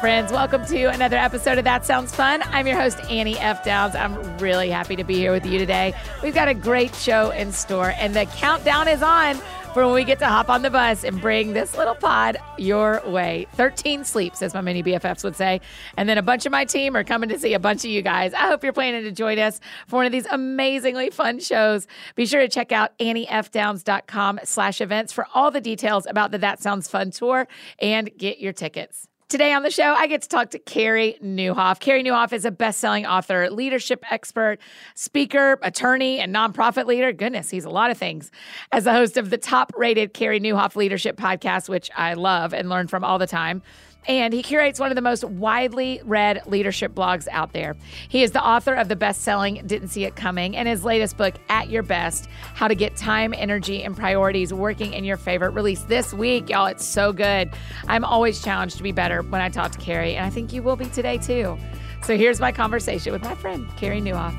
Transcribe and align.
Friends. 0.00 0.32
Welcome 0.32 0.64
to 0.64 0.84
another 0.84 1.18
episode 1.18 1.58
of 1.58 1.64
That 1.64 1.84
Sounds 1.84 2.14
Fun. 2.14 2.40
I'm 2.44 2.66
your 2.66 2.80
host, 2.80 2.98
Annie 3.10 3.38
F. 3.38 3.62
Downs. 3.62 3.94
I'm 3.94 4.38
really 4.38 4.70
happy 4.70 4.96
to 4.96 5.04
be 5.04 5.16
here 5.16 5.30
with 5.30 5.44
you 5.44 5.58
today. 5.58 5.92
We've 6.22 6.34
got 6.34 6.48
a 6.48 6.54
great 6.54 6.94
show 6.94 7.32
in 7.32 7.52
store, 7.52 7.92
and 7.98 8.16
the 8.16 8.24
countdown 8.24 8.88
is 8.88 9.02
on 9.02 9.36
for 9.74 9.84
when 9.84 9.94
we 9.94 10.04
get 10.04 10.18
to 10.20 10.26
hop 10.26 10.48
on 10.48 10.62
the 10.62 10.70
bus 10.70 11.04
and 11.04 11.20
bring 11.20 11.52
this 11.52 11.76
little 11.76 11.94
pod 11.94 12.38
your 12.56 13.02
way. 13.04 13.46
13 13.56 14.04
sleeps, 14.04 14.40
as 14.40 14.54
my 14.54 14.62
mini 14.62 14.82
BFFs 14.82 15.22
would 15.22 15.36
say. 15.36 15.60
And 15.98 16.08
then 16.08 16.16
a 16.16 16.22
bunch 16.22 16.46
of 16.46 16.50
my 16.50 16.64
team 16.64 16.96
are 16.96 17.04
coming 17.04 17.28
to 17.28 17.38
see 17.38 17.52
a 17.52 17.60
bunch 17.60 17.84
of 17.84 17.90
you 17.90 18.00
guys. 18.00 18.32
I 18.32 18.46
hope 18.46 18.64
you're 18.64 18.72
planning 18.72 19.04
to 19.04 19.12
join 19.12 19.38
us 19.38 19.60
for 19.86 19.96
one 19.96 20.06
of 20.06 20.12
these 20.12 20.26
amazingly 20.26 21.10
fun 21.10 21.40
shows. 21.40 21.86
Be 22.14 22.24
sure 22.24 22.40
to 22.40 22.48
check 22.48 22.72
out 22.72 22.96
anniefdowns.com 23.00 24.40
slash 24.44 24.80
events 24.80 25.12
for 25.12 25.26
all 25.34 25.50
the 25.50 25.60
details 25.60 26.06
about 26.06 26.30
the 26.30 26.38
That 26.38 26.62
Sounds 26.62 26.88
Fun 26.88 27.10
tour 27.10 27.46
and 27.78 28.10
get 28.16 28.38
your 28.38 28.54
tickets. 28.54 29.09
Today 29.30 29.52
on 29.52 29.62
the 29.62 29.70
show, 29.70 29.94
I 29.94 30.08
get 30.08 30.22
to 30.22 30.28
talk 30.28 30.50
to 30.50 30.58
Carey 30.58 31.16
Nieuwhof. 31.22 31.78
Carey 31.78 32.02
Nieuwhof 32.02 32.32
is 32.32 32.44
a 32.44 32.50
best-selling 32.50 33.06
author, 33.06 33.48
leadership 33.48 34.04
expert, 34.10 34.58
speaker, 34.96 35.56
attorney, 35.62 36.18
and 36.18 36.34
nonprofit 36.34 36.86
leader. 36.86 37.12
Goodness, 37.12 37.48
he's 37.48 37.64
a 37.64 37.70
lot 37.70 37.92
of 37.92 37.96
things. 37.96 38.32
As 38.72 38.82
the 38.82 38.92
host 38.92 39.16
of 39.16 39.30
the 39.30 39.38
top-rated 39.38 40.14
Carey 40.14 40.40
Nieuwhof 40.40 40.74
Leadership 40.74 41.16
Podcast, 41.16 41.68
which 41.68 41.92
I 41.96 42.14
love 42.14 42.52
and 42.52 42.68
learn 42.68 42.88
from 42.88 43.04
all 43.04 43.20
the 43.20 43.26
time. 43.28 43.62
And 44.08 44.32
he 44.32 44.42
curates 44.42 44.80
one 44.80 44.90
of 44.90 44.96
the 44.96 45.02
most 45.02 45.24
widely 45.24 46.00
read 46.04 46.42
leadership 46.46 46.94
blogs 46.94 47.28
out 47.30 47.52
there. 47.52 47.76
He 48.08 48.22
is 48.22 48.30
the 48.30 48.44
author 48.44 48.74
of 48.74 48.88
the 48.88 48.96
best 48.96 49.22
selling 49.22 49.62
Didn't 49.66 49.88
See 49.88 50.04
It 50.04 50.16
Coming 50.16 50.56
and 50.56 50.66
his 50.66 50.84
latest 50.84 51.16
book, 51.16 51.34
At 51.48 51.68
Your 51.68 51.82
Best 51.82 52.28
How 52.54 52.66
to 52.66 52.74
Get 52.74 52.96
Time, 52.96 53.34
Energy, 53.36 53.82
and 53.82 53.96
Priorities 53.96 54.54
Working 54.54 54.94
in 54.94 55.04
Your 55.04 55.16
Favor, 55.18 55.50
released 55.50 55.88
this 55.88 56.14
week. 56.14 56.48
Y'all, 56.48 56.66
it's 56.66 56.84
so 56.84 57.12
good. 57.12 57.50
I'm 57.88 58.04
always 58.04 58.42
challenged 58.42 58.78
to 58.78 58.82
be 58.82 58.92
better 58.92 59.22
when 59.22 59.40
I 59.40 59.48
talk 59.48 59.72
to 59.72 59.78
Carey, 59.78 60.16
and 60.16 60.24
I 60.24 60.30
think 60.30 60.52
you 60.52 60.62
will 60.62 60.76
be 60.76 60.86
today 60.86 61.18
too. 61.18 61.58
So 62.02 62.16
here's 62.16 62.40
my 62.40 62.52
conversation 62.52 63.12
with 63.12 63.22
my 63.22 63.34
friend, 63.34 63.68
Carey 63.76 64.00
Nieuwhof. 64.00 64.34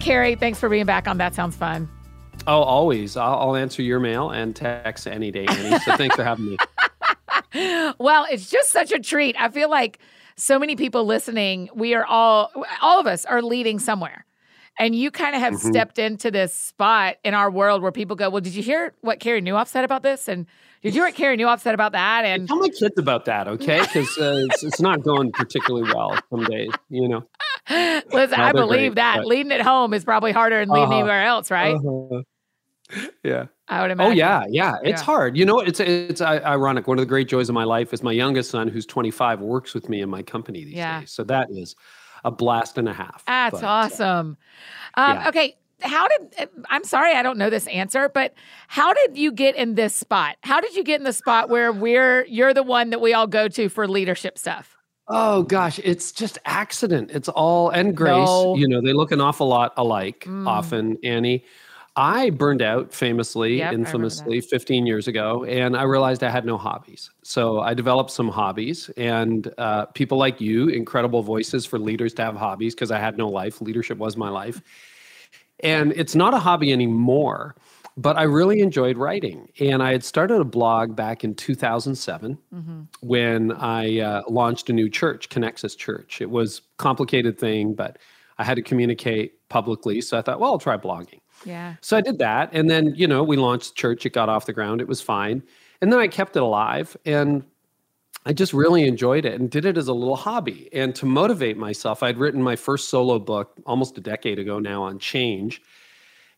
Carey, 0.00 0.34
thanks 0.34 0.58
for 0.58 0.68
being 0.68 0.86
back 0.86 1.06
on 1.06 1.18
That 1.18 1.34
Sounds 1.34 1.54
Fun. 1.56 1.88
Oh, 2.46 2.62
always. 2.62 3.16
I'll, 3.16 3.38
I'll 3.38 3.56
answer 3.56 3.82
your 3.82 4.00
mail 4.00 4.30
and 4.30 4.56
text 4.56 5.06
any 5.06 5.30
day, 5.30 5.46
Annie. 5.46 5.78
So 5.80 5.96
thanks 5.96 6.16
for 6.16 6.24
having 6.24 6.46
me. 6.46 6.56
well, 7.98 8.26
it's 8.30 8.48
just 8.48 8.70
such 8.70 8.92
a 8.92 8.98
treat. 8.98 9.36
I 9.38 9.50
feel 9.50 9.68
like 9.68 9.98
so 10.36 10.58
many 10.58 10.74
people 10.74 11.04
listening, 11.04 11.68
we 11.74 11.94
are 11.94 12.04
all, 12.06 12.50
all 12.80 12.98
of 12.98 13.06
us 13.06 13.26
are 13.26 13.42
leading 13.42 13.78
somewhere. 13.78 14.24
And 14.78 14.94
you 14.94 15.10
kind 15.10 15.34
of 15.34 15.42
have 15.42 15.54
mm-hmm. 15.54 15.68
stepped 15.68 15.98
into 15.98 16.30
this 16.30 16.54
spot 16.54 17.16
in 17.22 17.34
our 17.34 17.50
world 17.50 17.82
where 17.82 17.92
people 17.92 18.16
go, 18.16 18.30
Well, 18.30 18.40
did 18.40 18.54
you 18.54 18.62
hear 18.62 18.94
what 19.02 19.20
Carey 19.20 19.42
Nieuwhof 19.42 19.68
said 19.68 19.84
about 19.84 20.02
this? 20.02 20.28
And 20.28 20.46
did 20.82 20.94
you 20.94 21.00
hear 21.00 21.08
what 21.08 21.14
Carey 21.14 21.36
Nieuwhof 21.36 21.60
said 21.60 21.74
about 21.74 21.92
that? 21.92 22.24
And 22.24 22.48
tell 22.48 22.58
my 22.58 22.68
kids 22.68 22.98
about 22.98 23.26
that, 23.26 23.46
okay? 23.48 23.80
Because 23.92 24.16
uh, 24.16 24.46
it's, 24.48 24.62
it's 24.62 24.80
not 24.80 25.02
going 25.02 25.32
particularly 25.32 25.92
well 25.92 26.18
some 26.30 26.44
days, 26.44 26.70
you 26.88 27.08
know. 27.08 27.26
Listen, 27.68 28.40
I 28.40 28.52
believe 28.52 28.92
great, 28.92 28.94
that 28.96 29.16
but... 29.18 29.26
leading 29.26 29.52
at 29.52 29.60
home 29.60 29.92
is 29.92 30.04
probably 30.04 30.32
harder 30.32 30.60
than 30.60 30.70
leading 30.70 30.84
uh-huh. 30.86 30.94
anywhere 30.94 31.24
else, 31.24 31.50
right? 31.50 31.74
Uh-huh. 31.74 32.22
Yeah. 33.22 33.46
I 33.68 33.82
would 33.82 33.92
imagine. 33.92 34.12
Oh 34.12 34.14
yeah, 34.14 34.44
yeah. 34.48 34.76
It's 34.82 35.00
yeah. 35.00 35.04
hard. 35.04 35.36
You 35.36 35.44
know, 35.44 35.60
it's 35.60 35.78
it's 35.78 36.20
ironic. 36.20 36.88
One 36.88 36.98
of 36.98 37.02
the 37.02 37.08
great 37.08 37.28
joys 37.28 37.48
of 37.48 37.54
my 37.54 37.62
life 37.62 37.92
is 37.94 38.02
my 38.02 38.10
youngest 38.10 38.50
son, 38.50 38.66
who's 38.66 38.84
25, 38.84 39.40
works 39.40 39.74
with 39.74 39.88
me 39.88 40.00
in 40.00 40.10
my 40.10 40.22
company 40.22 40.64
these 40.64 40.74
yeah. 40.74 41.00
days. 41.00 41.12
So 41.12 41.22
that 41.24 41.48
is 41.52 41.76
a 42.24 42.30
blast 42.30 42.78
and 42.78 42.88
a 42.88 42.92
half. 42.92 43.24
That's 43.26 43.60
but, 43.60 43.64
uh, 43.64 43.66
awesome. 43.66 44.36
Um, 44.94 45.16
yeah. 45.16 45.28
Okay, 45.28 45.56
how 45.82 46.08
did 46.08 46.34
eh, 46.38 46.46
I'm 46.68 46.84
sorry 46.84 47.14
I 47.14 47.22
don't 47.22 47.38
know 47.38 47.50
this 47.50 47.66
answer, 47.68 48.08
but 48.08 48.34
how 48.68 48.92
did 48.92 49.16
you 49.16 49.32
get 49.32 49.56
in 49.56 49.74
this 49.74 49.94
spot? 49.94 50.36
How 50.42 50.60
did 50.60 50.74
you 50.74 50.84
get 50.84 51.00
in 51.00 51.04
the 51.04 51.12
spot 51.12 51.48
where 51.48 51.72
we're 51.72 52.24
you're 52.26 52.54
the 52.54 52.62
one 52.62 52.90
that 52.90 53.00
we 53.00 53.14
all 53.14 53.26
go 53.26 53.48
to 53.48 53.68
for 53.68 53.88
leadership 53.88 54.38
stuff? 54.38 54.76
Oh 55.08 55.42
gosh, 55.42 55.80
it's 55.82 56.12
just 56.12 56.38
accident. 56.44 57.10
It's 57.10 57.28
all 57.28 57.70
and 57.70 57.96
grace. 57.96 58.14
No. 58.14 58.54
You 58.56 58.68
know, 58.68 58.80
they 58.80 58.92
look 58.92 59.10
an 59.10 59.20
awful 59.20 59.48
lot 59.48 59.72
alike 59.76 60.24
mm. 60.26 60.46
often, 60.46 60.98
Annie. 61.02 61.44
I 61.96 62.30
burned 62.30 62.62
out 62.62 62.94
famously, 62.94 63.58
yep, 63.58 63.72
infamously 63.72 64.40
15 64.40 64.86
years 64.86 65.08
ago, 65.08 65.44
and 65.44 65.76
I 65.76 65.82
realized 65.82 66.22
I 66.22 66.30
had 66.30 66.46
no 66.46 66.56
hobbies. 66.56 67.10
So 67.22 67.60
I 67.60 67.74
developed 67.74 68.10
some 68.10 68.28
hobbies, 68.28 68.90
and 68.96 69.52
uh, 69.58 69.86
people 69.86 70.16
like 70.16 70.40
you, 70.40 70.68
incredible 70.68 71.22
voices 71.22 71.66
for 71.66 71.78
leaders 71.78 72.14
to 72.14 72.22
have 72.22 72.36
hobbies 72.36 72.74
because 72.74 72.90
I 72.90 72.98
had 72.98 73.18
no 73.18 73.28
life. 73.28 73.60
Leadership 73.60 73.98
was 73.98 74.16
my 74.16 74.28
life. 74.28 74.62
And 75.62 75.92
it's 75.92 76.14
not 76.14 76.32
a 76.32 76.38
hobby 76.38 76.72
anymore, 76.72 77.56
but 77.96 78.16
I 78.16 78.22
really 78.22 78.60
enjoyed 78.60 78.96
writing. 78.96 79.48
And 79.60 79.82
I 79.82 79.92
had 79.92 80.04
started 80.04 80.40
a 80.40 80.44
blog 80.44 80.96
back 80.96 81.22
in 81.24 81.34
2007 81.34 82.38
mm-hmm. 82.54 82.80
when 83.00 83.52
I 83.52 84.00
uh, 84.00 84.22
launched 84.28 84.70
a 84.70 84.72
new 84.72 84.88
church, 84.88 85.28
Connexus 85.28 85.76
Church. 85.76 86.20
It 86.20 86.30
was 86.30 86.58
a 86.58 86.62
complicated 86.78 87.38
thing, 87.38 87.74
but 87.74 87.98
I 88.38 88.44
had 88.44 88.54
to 88.54 88.62
communicate 88.62 89.48
publicly. 89.50 90.00
So 90.00 90.16
I 90.16 90.22
thought, 90.22 90.40
well, 90.40 90.52
I'll 90.52 90.58
try 90.58 90.76
blogging. 90.78 91.19
Yeah. 91.44 91.76
So 91.80 91.96
I 91.96 92.00
did 92.00 92.18
that. 92.18 92.50
And 92.52 92.68
then, 92.68 92.94
you 92.94 93.06
know, 93.06 93.22
we 93.22 93.36
launched 93.36 93.74
church. 93.74 94.04
It 94.06 94.12
got 94.12 94.28
off 94.28 94.46
the 94.46 94.52
ground. 94.52 94.80
It 94.80 94.88
was 94.88 95.00
fine. 95.00 95.42
And 95.80 95.92
then 95.92 96.00
I 96.00 96.08
kept 96.08 96.36
it 96.36 96.42
alive. 96.42 96.96
And 97.04 97.44
I 98.26 98.32
just 98.32 98.52
really 98.52 98.86
enjoyed 98.86 99.24
it 99.24 99.40
and 99.40 99.50
did 99.50 99.64
it 99.64 99.78
as 99.78 99.88
a 99.88 99.94
little 99.94 100.16
hobby. 100.16 100.68
And 100.72 100.94
to 100.96 101.06
motivate 101.06 101.56
myself, 101.56 102.02
I'd 102.02 102.18
written 102.18 102.42
my 102.42 102.56
first 102.56 102.88
solo 102.88 103.18
book 103.18 103.52
almost 103.64 103.96
a 103.96 104.00
decade 104.00 104.38
ago 104.38 104.58
now 104.58 104.82
on 104.82 104.98
change. 104.98 105.62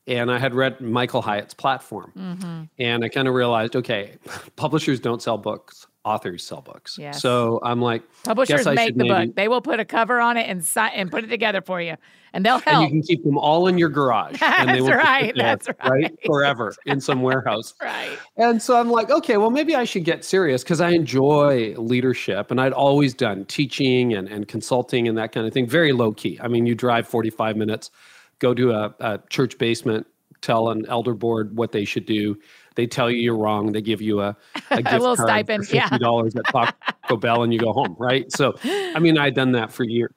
And 0.06 0.30
I 0.30 0.38
had 0.38 0.54
read 0.54 0.80
Michael 0.80 1.22
Hyatt's 1.22 1.54
platform. 1.54 2.12
Mm-hmm. 2.16 2.62
And 2.78 3.04
I 3.04 3.08
kind 3.08 3.26
of 3.26 3.34
realized 3.34 3.74
okay, 3.76 4.16
publishers 4.56 5.00
don't 5.00 5.22
sell 5.22 5.38
books, 5.38 5.86
authors 6.04 6.44
sell 6.44 6.60
books. 6.60 6.96
Yes. 6.98 7.20
So 7.20 7.60
I'm 7.62 7.80
like, 7.80 8.02
publishers 8.24 8.66
make 8.66 8.96
the 8.96 9.04
maybe... 9.04 9.26
book. 9.26 9.36
They 9.36 9.48
will 9.48 9.60
put 9.60 9.80
a 9.80 9.84
cover 9.84 10.20
on 10.20 10.36
it 10.36 10.48
and 10.48 10.64
si- 10.64 10.80
and 10.80 11.10
put 11.10 11.24
it 11.24 11.28
together 11.28 11.60
for 11.60 11.80
you, 11.80 11.96
and 12.32 12.44
they'll 12.44 12.58
help. 12.58 12.84
And 12.84 12.94
you 12.94 13.00
can 13.00 13.02
keep 13.02 13.24
them 13.24 13.38
all 13.38 13.66
in 13.68 13.78
your 13.78 13.88
garage. 13.88 14.38
and 14.42 14.70
they 14.70 14.80
will 14.80 14.90
right. 14.90 15.34
There, 15.34 15.44
that's 15.44 15.68
right. 15.68 15.90
Right. 15.90 16.18
Forever 16.26 16.74
in 16.86 17.00
some 17.00 17.22
warehouse. 17.22 17.74
right. 17.80 18.18
And 18.36 18.60
so 18.60 18.78
I'm 18.78 18.90
like, 18.90 19.10
okay, 19.10 19.36
well, 19.36 19.50
maybe 19.50 19.74
I 19.74 19.84
should 19.84 20.04
get 20.04 20.24
serious 20.24 20.62
because 20.62 20.80
I 20.80 20.90
enjoy 20.90 21.74
leadership, 21.76 22.50
and 22.50 22.60
I'd 22.60 22.72
always 22.72 23.14
done 23.14 23.44
teaching 23.46 24.14
and 24.14 24.28
and 24.28 24.48
consulting 24.48 25.08
and 25.08 25.16
that 25.18 25.32
kind 25.32 25.46
of 25.46 25.52
thing. 25.52 25.68
Very 25.68 25.92
low 25.92 26.12
key. 26.12 26.38
I 26.42 26.48
mean, 26.48 26.66
you 26.66 26.74
drive 26.74 27.06
45 27.06 27.56
minutes, 27.56 27.90
go 28.38 28.54
to 28.54 28.72
a, 28.72 28.94
a 29.00 29.20
church 29.30 29.58
basement, 29.58 30.06
tell 30.40 30.70
an 30.70 30.84
elder 30.88 31.14
board 31.14 31.56
what 31.56 31.72
they 31.72 31.84
should 31.84 32.06
do 32.06 32.36
they 32.74 32.86
tell 32.86 33.10
you 33.10 33.18
you're 33.18 33.36
wrong. 33.36 33.72
They 33.72 33.82
give 33.82 34.00
you 34.00 34.20
a, 34.20 34.36
a 34.70 34.82
gift 34.82 34.94
a 34.94 34.98
little 34.98 35.16
card 35.16 35.28
stipend, 35.28 35.66
fifty 35.68 35.98
dollars 35.98 36.34
yeah. 36.34 36.42
at 36.46 36.74
Taco 37.02 37.16
Bell, 37.20 37.42
and 37.42 37.52
you 37.52 37.58
go 37.58 37.72
home, 37.72 37.96
right? 37.98 38.30
So, 38.32 38.54
I 38.64 38.98
mean, 38.98 39.18
I'd 39.18 39.34
done 39.34 39.52
that 39.52 39.72
for 39.72 39.84
years, 39.84 40.12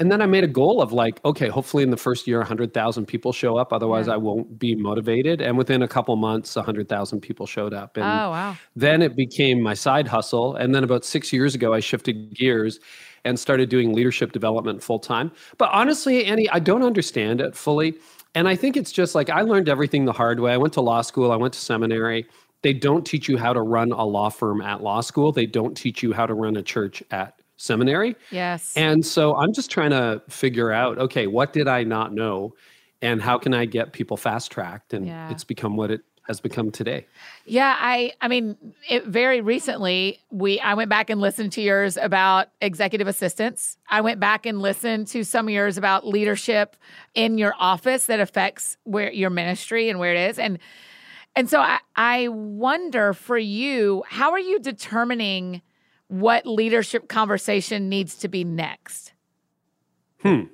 and 0.00 0.10
then 0.10 0.20
I 0.20 0.26
made 0.26 0.44
a 0.44 0.48
goal 0.48 0.82
of 0.82 0.92
like, 0.92 1.24
okay, 1.24 1.48
hopefully 1.48 1.82
in 1.82 1.90
the 1.90 1.96
first 1.96 2.26
year, 2.26 2.42
hundred 2.42 2.74
thousand 2.74 3.06
people 3.06 3.32
show 3.32 3.56
up. 3.56 3.72
Otherwise, 3.72 4.06
yeah. 4.06 4.14
I 4.14 4.16
won't 4.16 4.58
be 4.58 4.74
motivated. 4.74 5.40
And 5.40 5.56
within 5.56 5.82
a 5.82 5.88
couple 5.88 6.14
months, 6.16 6.54
hundred 6.54 6.88
thousand 6.88 7.20
people 7.20 7.46
showed 7.46 7.72
up, 7.72 7.96
and 7.96 8.04
oh 8.04 8.30
wow! 8.30 8.56
Then 8.74 9.02
it 9.02 9.16
became 9.16 9.60
my 9.60 9.74
side 9.74 10.08
hustle, 10.08 10.56
and 10.56 10.74
then 10.74 10.84
about 10.84 11.04
six 11.04 11.32
years 11.32 11.54
ago, 11.54 11.72
I 11.72 11.80
shifted 11.80 12.34
gears 12.34 12.80
and 13.24 13.38
started 13.38 13.70
doing 13.70 13.94
leadership 13.94 14.32
development 14.32 14.82
full 14.82 14.98
time. 14.98 15.32
But 15.56 15.70
honestly, 15.72 16.26
Annie, 16.26 16.48
I 16.50 16.58
don't 16.58 16.82
understand 16.82 17.40
it 17.40 17.56
fully. 17.56 17.94
And 18.34 18.48
I 18.48 18.56
think 18.56 18.76
it's 18.76 18.92
just 18.92 19.14
like 19.14 19.30
I 19.30 19.42
learned 19.42 19.68
everything 19.68 20.04
the 20.04 20.12
hard 20.12 20.40
way. 20.40 20.52
I 20.52 20.56
went 20.56 20.72
to 20.74 20.80
law 20.80 21.02
school, 21.02 21.30
I 21.30 21.36
went 21.36 21.54
to 21.54 21.60
seminary. 21.60 22.26
They 22.62 22.72
don't 22.72 23.04
teach 23.04 23.28
you 23.28 23.36
how 23.36 23.52
to 23.52 23.60
run 23.60 23.92
a 23.92 24.04
law 24.04 24.30
firm 24.30 24.62
at 24.62 24.82
law 24.82 25.00
school, 25.00 25.32
they 25.32 25.46
don't 25.46 25.76
teach 25.76 26.02
you 26.02 26.12
how 26.12 26.26
to 26.26 26.34
run 26.34 26.56
a 26.56 26.62
church 26.62 27.02
at 27.10 27.40
seminary. 27.56 28.16
Yes. 28.30 28.72
And 28.76 29.04
so 29.04 29.36
I'm 29.36 29.52
just 29.52 29.70
trying 29.70 29.90
to 29.90 30.22
figure 30.28 30.72
out 30.72 30.98
okay, 30.98 31.26
what 31.26 31.52
did 31.52 31.68
I 31.68 31.84
not 31.84 32.12
know? 32.12 32.54
And 33.02 33.20
how 33.20 33.38
can 33.38 33.52
I 33.52 33.66
get 33.66 33.92
people 33.92 34.16
fast 34.16 34.50
tracked? 34.50 34.94
And 34.94 35.06
yeah. 35.06 35.30
it's 35.30 35.44
become 35.44 35.76
what 35.76 35.90
it 35.90 36.00
has 36.24 36.40
become 36.40 36.70
today. 36.70 37.06
Yeah, 37.44 37.76
I 37.78 38.12
I 38.20 38.28
mean, 38.28 38.56
it, 38.88 39.06
very 39.06 39.40
recently 39.40 40.20
we 40.30 40.58
I 40.60 40.74
went 40.74 40.90
back 40.90 41.10
and 41.10 41.20
listened 41.20 41.52
to 41.52 41.62
yours 41.62 41.96
about 41.96 42.48
executive 42.60 43.06
assistants. 43.06 43.76
I 43.88 44.00
went 44.00 44.20
back 44.20 44.46
and 44.46 44.60
listened 44.60 45.06
to 45.08 45.24
some 45.24 45.48
of 45.48 45.54
yours 45.54 45.76
about 45.78 46.06
leadership 46.06 46.76
in 47.14 47.38
your 47.38 47.54
office 47.58 48.06
that 48.06 48.20
affects 48.20 48.76
where 48.84 49.12
your 49.12 49.30
ministry 49.30 49.88
and 49.88 49.98
where 49.98 50.14
it 50.14 50.30
is 50.30 50.38
and 50.38 50.58
and 51.36 51.50
so 51.50 51.60
I 51.60 51.80
I 51.94 52.28
wonder 52.28 53.12
for 53.12 53.38
you, 53.38 54.04
how 54.08 54.32
are 54.32 54.38
you 54.38 54.58
determining 54.58 55.62
what 56.08 56.46
leadership 56.46 57.08
conversation 57.08 57.88
needs 57.88 58.16
to 58.16 58.28
be 58.28 58.44
next? 58.44 59.12
Hmm. 60.22 60.44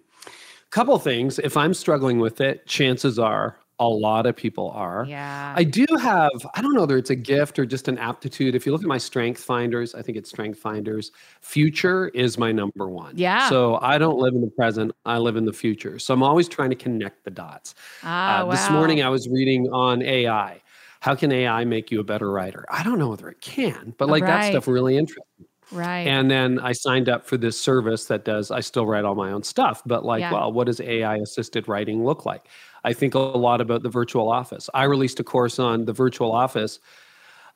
Couple 0.71 0.99
things. 0.99 1.39
If 1.39 1.57
I'm 1.57 1.75
struggling 1.75 2.19
with 2.19 2.41
it, 2.41 2.67
chances 2.67 3.19
are 3.19 3.60
A 3.81 3.89
lot 3.89 4.27
of 4.27 4.37
people 4.37 4.71
are. 4.71 5.05
Yeah. 5.09 5.55
I 5.57 5.65
do 5.65 5.87
have, 6.01 6.31
I 6.55 6.63
don't 6.63 6.75
know 6.75 6.83
whether 6.83 6.99
it's 6.99 7.11
a 7.11 7.17
gift 7.17 7.59
or 7.59 7.67
just 7.67 7.89
an 7.89 7.99
aptitude. 7.99 8.55
If 8.55 8.67
you 8.67 8.73
look 8.73 8.83
at 8.83 8.87
my 8.87 8.99
strength 8.99 9.43
finders, 9.43 9.95
I 9.95 10.03
think 10.03 10.19
it's 10.19 10.31
strength 10.31 10.59
finders. 10.59 11.13
Future 11.41 12.09
is 12.09 12.39
my 12.39 12.53
number 12.53 12.89
one. 12.89 13.17
Yeah. 13.17 13.49
So 13.49 13.79
I 13.81 13.99
don't 13.99 14.19
live 14.19 14.35
in 14.35 14.43
the 14.43 14.51
present, 14.51 14.93
I 15.05 15.19
live 15.19 15.37
in 15.37 15.47
the 15.47 15.53
future. 15.53 15.99
So 15.99 16.15
I'm 16.15 16.23
always 16.23 16.47
trying 16.47 16.71
to 16.71 16.77
connect 16.77 17.25
the 17.25 17.31
dots. 17.31 17.75
Ah, 18.03 18.43
uh, 18.43 18.45
wow. 18.45 18.51
This 18.53 18.71
morning 18.71 19.03
I 19.03 19.09
was 19.09 19.29
reading 19.29 19.67
on 19.73 20.03
AI. 20.03 20.61
How 21.01 21.15
can 21.15 21.33
AI 21.33 21.65
make 21.65 21.91
you 21.91 22.01
a 22.01 22.05
better 22.05 22.31
writer? 22.31 22.67
I 22.71 22.83
don't 22.83 22.99
know 22.99 23.09
whether 23.09 23.29
it 23.31 23.41
can, 23.41 23.95
but 23.97 24.09
like 24.09 24.23
right. 24.23 24.43
that 24.43 24.51
stuff 24.51 24.69
really 24.69 24.99
interests 24.99 25.31
me. 25.39 25.47
Right. 25.73 26.07
And 26.07 26.31
then 26.31 26.59
I 26.59 26.73
signed 26.73 27.09
up 27.09 27.27
for 27.27 27.37
this 27.37 27.59
service 27.59 28.07
that 28.07 28.25
does, 28.25 28.51
I 28.51 28.61
still 28.61 28.87
write 28.87 29.05
all 29.05 29.15
my 29.15 29.31
own 29.31 29.43
stuff, 29.43 29.83
but 29.87 30.05
like, 30.05 30.21
yeah. 30.21 30.33
well, 30.33 30.53
what 30.53 30.67
does 30.67 30.81
AI 30.81 31.17
assisted 31.17 31.69
writing 31.69 32.05
look 32.05 32.27
like? 32.27 32.49
I 32.85 32.93
think 32.93 33.15
a 33.15 33.19
lot 33.19 33.61
about 33.61 33.83
the 33.83 33.89
virtual 33.89 34.31
office. 34.31 34.69
I 34.75 34.85
released 34.85 35.21
a 35.21 35.25
course 35.25 35.59
on 35.59 35.85
the 35.85 35.93
virtual 35.93 36.33
office 36.33 36.81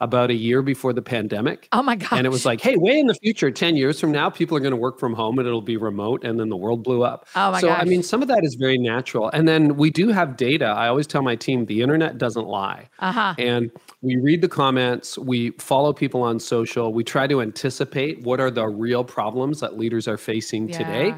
about 0.00 0.31
a 0.31 0.35
year 0.35 0.62
before 0.62 0.93
the 0.93 1.03
pandemic. 1.03 1.69
Oh 1.73 1.82
my 1.82 1.97
god! 1.97 2.12
And 2.12 2.26
it 2.26 2.31
was 2.31 2.44
like, 2.44 2.61
hey, 2.61 2.76
way 2.76 2.99
in 2.99 3.06
the 3.06 3.15
future, 3.15 3.50
10 3.50 3.76
years 3.76 4.00
from 4.00 4.12
now, 4.12 4.29
people 4.29 4.56
are 4.56 4.61
going 4.61 4.73
to 4.73 4.76
work 4.76 4.99
from 4.99 5.15
home 5.15 5.38
and 5.38 5.47
it'll 5.47 5.62
be 5.62 5.76
remote. 5.76 6.25
And 6.25 6.38
then 6.38 6.49
the 6.49 6.56
world 6.56 6.82
blew 6.82 7.05
up. 7.05 7.26
Oh 7.35 7.53
my 7.53 7.61
so, 7.61 7.69
gosh. 7.69 7.81
I 7.81 7.85
mean, 7.85 8.03
some 8.03 8.23
of 8.23 8.29
that 8.29 8.44
is 8.44 8.55
very 8.56 8.79
natural. 8.79 9.31
And 9.31 9.49
then 9.49 9.76
we 9.76 9.91
do 9.91 10.09
have 10.09 10.37
data. 10.37 10.67
I 10.67 10.88
always 10.88 11.06
tell 11.06 11.23
my 11.23 11.37
team 11.37 11.67
the 11.67 11.81
internet 11.81 12.19
doesn't 12.19 12.47
lie. 12.47 12.88
Uh-huh. 12.99 13.35
And 13.38 13.71
we 14.03 14.17
read 14.17 14.43
the 14.43 14.49
comments, 14.49 15.17
we 15.17 15.50
follow 15.53 15.93
people 15.93 16.23
on 16.23 16.38
social, 16.38 16.93
we 16.93 17.05
try 17.05 17.26
to 17.26 17.41
anticipate 17.41 18.23
what 18.23 18.41
are 18.41 18.50
the 18.50 18.67
real 18.67 19.05
problems 19.05 19.61
that 19.61 19.79
leaders 19.79 20.06
are 20.09 20.19
facing 20.19 20.69
yeah. 20.69 20.79
today 20.79 21.15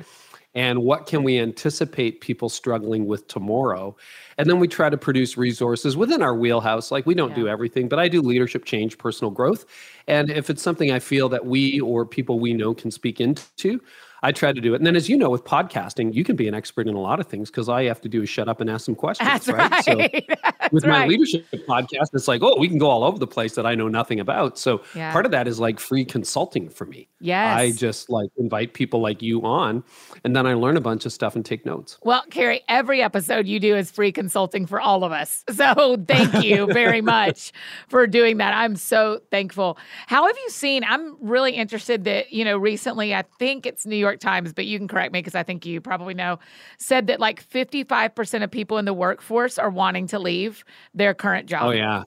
and 0.56 0.82
what 0.82 1.06
can 1.06 1.22
we 1.22 1.38
anticipate 1.38 2.22
people 2.22 2.48
struggling 2.48 3.06
with 3.06 3.28
tomorrow? 3.28 3.94
And 4.38 4.48
then 4.48 4.58
we 4.58 4.66
try 4.66 4.88
to 4.88 4.96
produce 4.96 5.36
resources 5.36 5.96
within 5.96 6.22
our 6.22 6.34
wheelhouse. 6.34 6.90
Like 6.90 7.06
we 7.06 7.14
don't 7.14 7.30
yeah. 7.30 7.36
do 7.36 7.48
everything 7.48 7.88
but 7.88 7.98
i 7.98 8.08
do 8.08 8.20
leadership 8.20 8.64
change 8.64 8.98
personal 8.98 9.30
growth. 9.30 9.66
And 10.08 10.30
if 10.30 10.50
it's 10.50 10.62
something 10.62 10.90
i 10.90 10.98
feel 10.98 11.28
that 11.28 11.46
we 11.46 11.80
or 11.80 12.04
people 12.04 12.40
we 12.40 12.54
know 12.54 12.74
can 12.74 12.90
speak 12.90 13.20
into 13.20 13.80
I 14.26 14.32
try 14.32 14.52
to 14.52 14.60
do 14.60 14.74
it. 14.74 14.78
And 14.78 14.86
then, 14.86 14.96
as 14.96 15.08
you 15.08 15.16
know, 15.16 15.30
with 15.30 15.44
podcasting, 15.44 16.12
you 16.12 16.24
can 16.24 16.34
be 16.34 16.48
an 16.48 16.54
expert 16.54 16.88
in 16.88 16.96
a 16.96 17.00
lot 17.00 17.20
of 17.20 17.28
things 17.28 17.48
because 17.48 17.68
all 17.68 17.80
you 17.80 17.86
have 17.86 18.00
to 18.00 18.08
do 18.08 18.22
is 18.22 18.28
shut 18.28 18.48
up 18.48 18.60
and 18.60 18.68
ask 18.68 18.84
some 18.84 18.96
questions. 18.96 19.28
That's 19.28 19.46
right. 19.46 19.70
right. 19.70 19.84
So 19.84 19.94
That's 20.42 20.72
with 20.72 20.84
right. 20.84 21.02
my 21.02 21.06
leadership 21.06 21.46
podcast, 21.68 22.08
it's 22.12 22.26
like, 22.26 22.42
oh, 22.42 22.56
we 22.58 22.66
can 22.66 22.78
go 22.78 22.90
all 22.90 23.04
over 23.04 23.20
the 23.20 23.26
place 23.28 23.54
that 23.54 23.66
I 23.66 23.76
know 23.76 23.86
nothing 23.86 24.18
about. 24.18 24.58
So 24.58 24.82
yeah. 24.96 25.12
part 25.12 25.26
of 25.26 25.30
that 25.30 25.46
is 25.46 25.60
like 25.60 25.78
free 25.78 26.04
consulting 26.04 26.68
for 26.68 26.86
me. 26.86 27.06
Yes. 27.20 27.56
I 27.56 27.70
just 27.70 28.10
like 28.10 28.30
invite 28.36 28.74
people 28.74 29.00
like 29.00 29.22
you 29.22 29.42
on, 29.42 29.84
and 30.24 30.34
then 30.34 30.44
I 30.44 30.54
learn 30.54 30.76
a 30.76 30.80
bunch 30.80 31.06
of 31.06 31.12
stuff 31.12 31.36
and 31.36 31.44
take 31.44 31.64
notes. 31.64 31.96
Well, 32.02 32.24
Carey, 32.28 32.62
every 32.68 33.02
episode 33.02 33.46
you 33.46 33.60
do 33.60 33.76
is 33.76 33.92
free 33.92 34.10
consulting 34.10 34.66
for 34.66 34.80
all 34.80 35.04
of 35.04 35.12
us. 35.12 35.44
So 35.56 35.96
thank 36.06 36.44
you 36.44 36.66
very 36.66 37.00
much 37.16 37.50
for 37.88 38.06
doing 38.06 38.36
that. 38.38 38.52
I'm 38.52 38.76
so 38.76 39.20
thankful. 39.30 39.78
How 40.06 40.26
have 40.26 40.36
you 40.36 40.50
seen? 40.50 40.84
I'm 40.84 41.16
really 41.18 41.52
interested 41.52 42.04
that, 42.04 42.30
you 42.30 42.44
know, 42.44 42.58
recently, 42.58 43.14
I 43.14 43.24
think 43.38 43.64
it's 43.64 43.86
New 43.86 43.96
York 43.96 44.15
York 44.16 44.20
Times, 44.20 44.52
but 44.52 44.66
you 44.66 44.78
can 44.78 44.88
correct 44.88 45.12
me 45.12 45.20
because 45.20 45.34
I 45.34 45.42
think 45.42 45.66
you 45.66 45.80
probably 45.80 46.14
know, 46.14 46.38
said 46.78 47.06
that 47.08 47.20
like 47.20 47.46
55% 47.48 48.42
of 48.42 48.50
people 48.50 48.78
in 48.78 48.84
the 48.84 48.94
workforce 48.94 49.58
are 49.58 49.70
wanting 49.70 50.06
to 50.08 50.18
leave 50.18 50.64
their 50.94 51.14
current 51.14 51.48
job. 51.48 51.66
Oh, 51.66 51.70
yeah. 51.70 52.04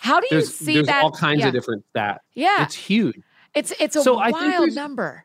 How 0.00 0.20
do 0.20 0.26
you 0.30 0.38
there's, 0.38 0.54
see 0.54 0.74
there's 0.74 0.86
that? 0.86 1.02
all 1.04 1.12
kinds 1.12 1.40
yeah. 1.40 1.48
of 1.48 1.52
different 1.52 1.84
stats. 1.94 2.18
Yeah. 2.34 2.64
It's 2.64 2.74
huge. 2.74 3.20
It's 3.54 3.72
it's 3.80 3.96
a 3.96 4.02
so 4.02 4.14
wild 4.14 4.72
number. 4.74 5.24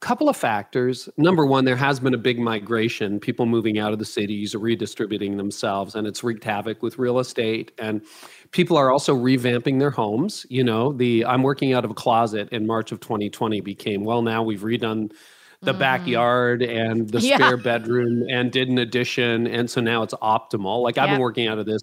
Couple 0.00 0.28
of 0.28 0.36
factors. 0.36 1.08
Number 1.16 1.44
one, 1.44 1.64
there 1.64 1.74
has 1.76 1.98
been 1.98 2.14
a 2.14 2.18
big 2.18 2.38
migration, 2.38 3.18
people 3.18 3.46
moving 3.46 3.80
out 3.80 3.92
of 3.92 3.98
the 3.98 4.04
cities, 4.04 4.54
redistributing 4.54 5.36
themselves, 5.36 5.96
and 5.96 6.06
it's 6.06 6.22
wreaked 6.22 6.44
havoc 6.44 6.84
with 6.84 6.98
real 6.98 7.18
estate. 7.18 7.72
And 7.78 8.02
people 8.52 8.76
are 8.76 8.92
also 8.92 9.16
revamping 9.16 9.80
their 9.80 9.90
homes. 9.90 10.46
You 10.48 10.62
know, 10.62 10.92
the 10.92 11.24
I'm 11.24 11.42
working 11.42 11.72
out 11.72 11.84
of 11.84 11.90
a 11.90 11.94
closet 11.94 12.48
in 12.50 12.64
March 12.64 12.92
of 12.92 13.00
2020 13.00 13.60
became, 13.60 14.04
well, 14.04 14.22
now 14.22 14.42
we've 14.42 14.60
redone 14.60 15.10
the 15.62 15.74
mm. 15.74 15.78
backyard 15.78 16.62
and 16.62 17.08
the 17.10 17.20
yeah. 17.20 17.36
spare 17.36 17.56
bedroom 17.56 18.24
and 18.30 18.52
did 18.52 18.68
an 18.68 18.78
addition. 18.78 19.46
And 19.48 19.68
so 19.68 19.80
now 19.80 20.02
it's 20.04 20.14
optimal. 20.14 20.82
Like 20.82 20.98
I've 20.98 21.10
been 21.10 21.20
working 21.20 21.48
out 21.48 21.58
of 21.58 21.66
this 21.66 21.82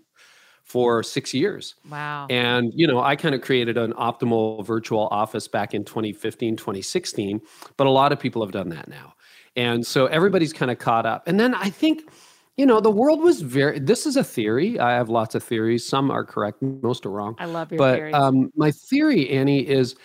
for 0.66 1.04
six 1.04 1.34
years. 1.34 1.76
Wow. 1.90 2.26
And, 2.30 2.74
you 2.76 2.88
know, 2.88 3.00
I 3.00 3.16
kind 3.16 3.36
of 3.36 3.42
created 3.42 3.78
an 3.78 3.94
optimal 3.94 4.66
virtual 4.66 5.08
office 5.12 5.48
back 5.48 5.76
in 5.76 5.86
2015, 5.86 6.58
2016, 6.58 7.40
but 7.78 7.86
a 7.86 7.90
lot 7.90 8.12
of 8.12 8.20
people 8.20 8.44
have 8.44 8.52
done 8.52 8.70
that 8.70 8.88
now. 8.88 9.14
And 9.56 9.86
so 9.86 10.08
everybody's 10.08 10.52
kind 10.52 10.72
of 10.72 10.80
caught 10.80 11.06
up. 11.06 11.28
And 11.28 11.40
then 11.40 11.54
I 11.54 11.70
think, 11.70 12.12
you 12.58 12.66
know, 12.66 12.80
the 12.80 12.92
world 12.92 13.22
was 13.22 13.42
very, 13.42 13.80
this 13.80 14.08
is 14.08 14.18
a 14.18 14.24
theory. 14.24 14.80
I 14.80 14.94
have 14.94 15.08
lots 15.08 15.36
of 15.36 15.44
theories. 15.44 15.88
Some 15.88 16.10
are 16.10 16.26
correct, 16.26 16.62
most 16.64 17.06
are 17.06 17.12
wrong. 17.12 17.36
I 17.38 17.46
love 17.46 17.72
your 17.72 17.78
but, 17.78 17.96
theories. 17.98 18.16
Um, 18.16 18.50
my 18.56 18.72
theory, 18.72 19.30
Annie, 19.30 19.68
is 19.68 19.96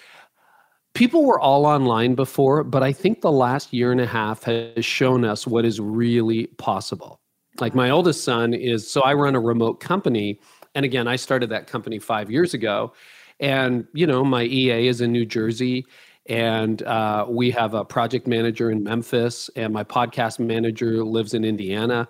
people 0.95 1.25
were 1.25 1.41
all 1.41 1.65
online 1.65 2.15
before, 2.15 2.65
but 2.65 2.83
I 2.83 2.93
think 2.93 3.23
the 3.23 3.33
last 3.33 3.73
year 3.73 3.93
and 3.93 4.01
a 4.01 4.07
half 4.07 4.45
has 4.45 4.85
shown 4.85 5.25
us 5.25 5.47
what 5.47 5.65
is 5.65 5.81
really 5.81 6.49
possible. 6.59 7.20
Like 7.61 7.75
my 7.75 7.91
oldest 7.91 8.25
son 8.25 8.55
is, 8.55 8.91
so 8.91 9.03
I 9.03 9.15
run 9.15 9.35
a 9.35 9.41
remote 9.41 9.81
company. 9.81 10.41
And 10.75 10.85
again, 10.85 11.09
I 11.09 11.17
started 11.17 11.51
that 11.51 11.67
company 11.67 11.99
five 11.99 12.31
years 12.31 12.55
ago. 12.55 12.93
And, 13.41 13.87
you 13.93 14.07
know, 14.07 14.25
my 14.25 14.45
EA 14.45 14.87
is 14.87 15.01
in 15.01 15.13
New 15.13 15.27
Jersey. 15.27 15.87
And 16.27 16.83
uh, 16.83 17.27
we 17.29 17.51
have 17.51 17.75
a 17.75 17.85
project 17.85 18.27
manager 18.27 18.71
in 18.71 18.83
Memphis. 18.83 19.51
And 19.57 19.73
my 19.73 19.83
podcast 19.83 20.39
manager 20.39 21.05
lives 21.05 21.35
in 21.35 21.45
Indiana. 21.45 22.09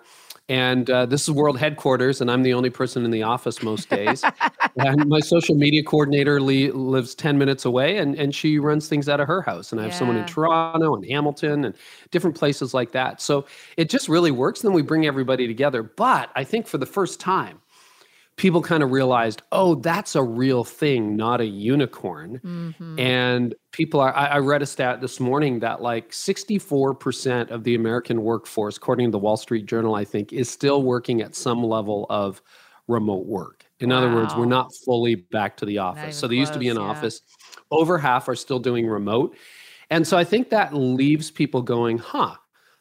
And 0.51 0.89
uh, 0.89 1.05
this 1.05 1.21
is 1.21 1.31
world 1.31 1.57
headquarters, 1.57 2.19
and 2.19 2.29
I'm 2.29 2.43
the 2.43 2.53
only 2.53 2.69
person 2.69 3.05
in 3.05 3.11
the 3.11 3.23
office 3.23 3.63
most 3.63 3.89
days. 3.89 4.21
and 4.75 5.07
my 5.07 5.21
social 5.21 5.55
media 5.55 5.81
coordinator 5.81 6.41
Lee, 6.41 6.71
lives 6.71 7.15
10 7.15 7.37
minutes 7.37 7.63
away, 7.63 7.95
and, 7.99 8.15
and 8.15 8.35
she 8.35 8.59
runs 8.59 8.89
things 8.89 9.07
out 9.07 9.21
of 9.21 9.29
her 9.29 9.41
house. 9.41 9.71
And 9.71 9.79
I 9.79 9.85
have 9.85 9.93
yeah. 9.93 9.99
someone 9.99 10.17
in 10.17 10.25
Toronto 10.25 10.93
and 10.93 11.05
Hamilton 11.05 11.63
and 11.63 11.73
different 12.11 12.35
places 12.35 12.73
like 12.73 12.91
that. 12.91 13.21
So 13.21 13.45
it 13.77 13.89
just 13.89 14.09
really 14.09 14.31
works. 14.31 14.59
And 14.59 14.67
then 14.67 14.75
we 14.75 14.81
bring 14.81 15.05
everybody 15.05 15.47
together. 15.47 15.83
But 15.83 16.31
I 16.35 16.43
think 16.43 16.67
for 16.67 16.77
the 16.77 16.85
first 16.85 17.21
time, 17.21 17.61
people 18.41 18.59
kind 18.59 18.81
of 18.81 18.89
realized, 18.89 19.43
oh, 19.51 19.75
that's 19.75 20.15
a 20.15 20.23
real 20.23 20.63
thing, 20.63 21.15
not 21.15 21.39
a 21.39 21.45
unicorn. 21.45 22.41
Mm-hmm. 22.43 22.99
And 22.99 23.53
people 23.71 23.99
are, 23.99 24.15
I, 24.15 24.25
I, 24.25 24.37
read 24.39 24.63
a 24.63 24.65
stat 24.65 24.99
this 24.99 25.19
morning 25.19 25.59
that 25.59 25.83
like 25.83 26.09
64% 26.09 27.51
of 27.51 27.63
the 27.63 27.75
American 27.75 28.23
workforce, 28.23 28.77
according 28.77 29.09
to 29.09 29.11
the 29.11 29.19
Wall 29.19 29.37
Street 29.37 29.67
Journal, 29.67 29.93
I 29.93 30.05
think, 30.05 30.33
is 30.33 30.49
still 30.49 30.81
working 30.81 31.21
at 31.21 31.35
some 31.35 31.63
level 31.63 32.07
of 32.09 32.41
remote 32.87 33.27
work. 33.27 33.63
In 33.79 33.89
wow. 33.89 33.97
other 33.97 34.11
words, 34.11 34.35
we're 34.35 34.45
not 34.45 34.71
fully 34.85 35.13
back 35.13 35.55
to 35.57 35.65
the 35.67 35.77
office. 35.77 36.17
So 36.17 36.27
they 36.27 36.35
used 36.35 36.53
to 36.53 36.59
be 36.59 36.67
in 36.67 36.77
yeah. 36.77 36.81
office. 36.81 37.21
Over 37.69 37.99
half 37.99 38.27
are 38.27 38.35
still 38.35 38.59
doing 38.59 38.87
remote. 38.87 39.37
And 39.91 40.07
so 40.07 40.17
I 40.17 40.23
think 40.23 40.49
that 40.49 40.73
leaves 40.73 41.29
people 41.29 41.61
going, 41.61 41.99
huh, 41.99 42.37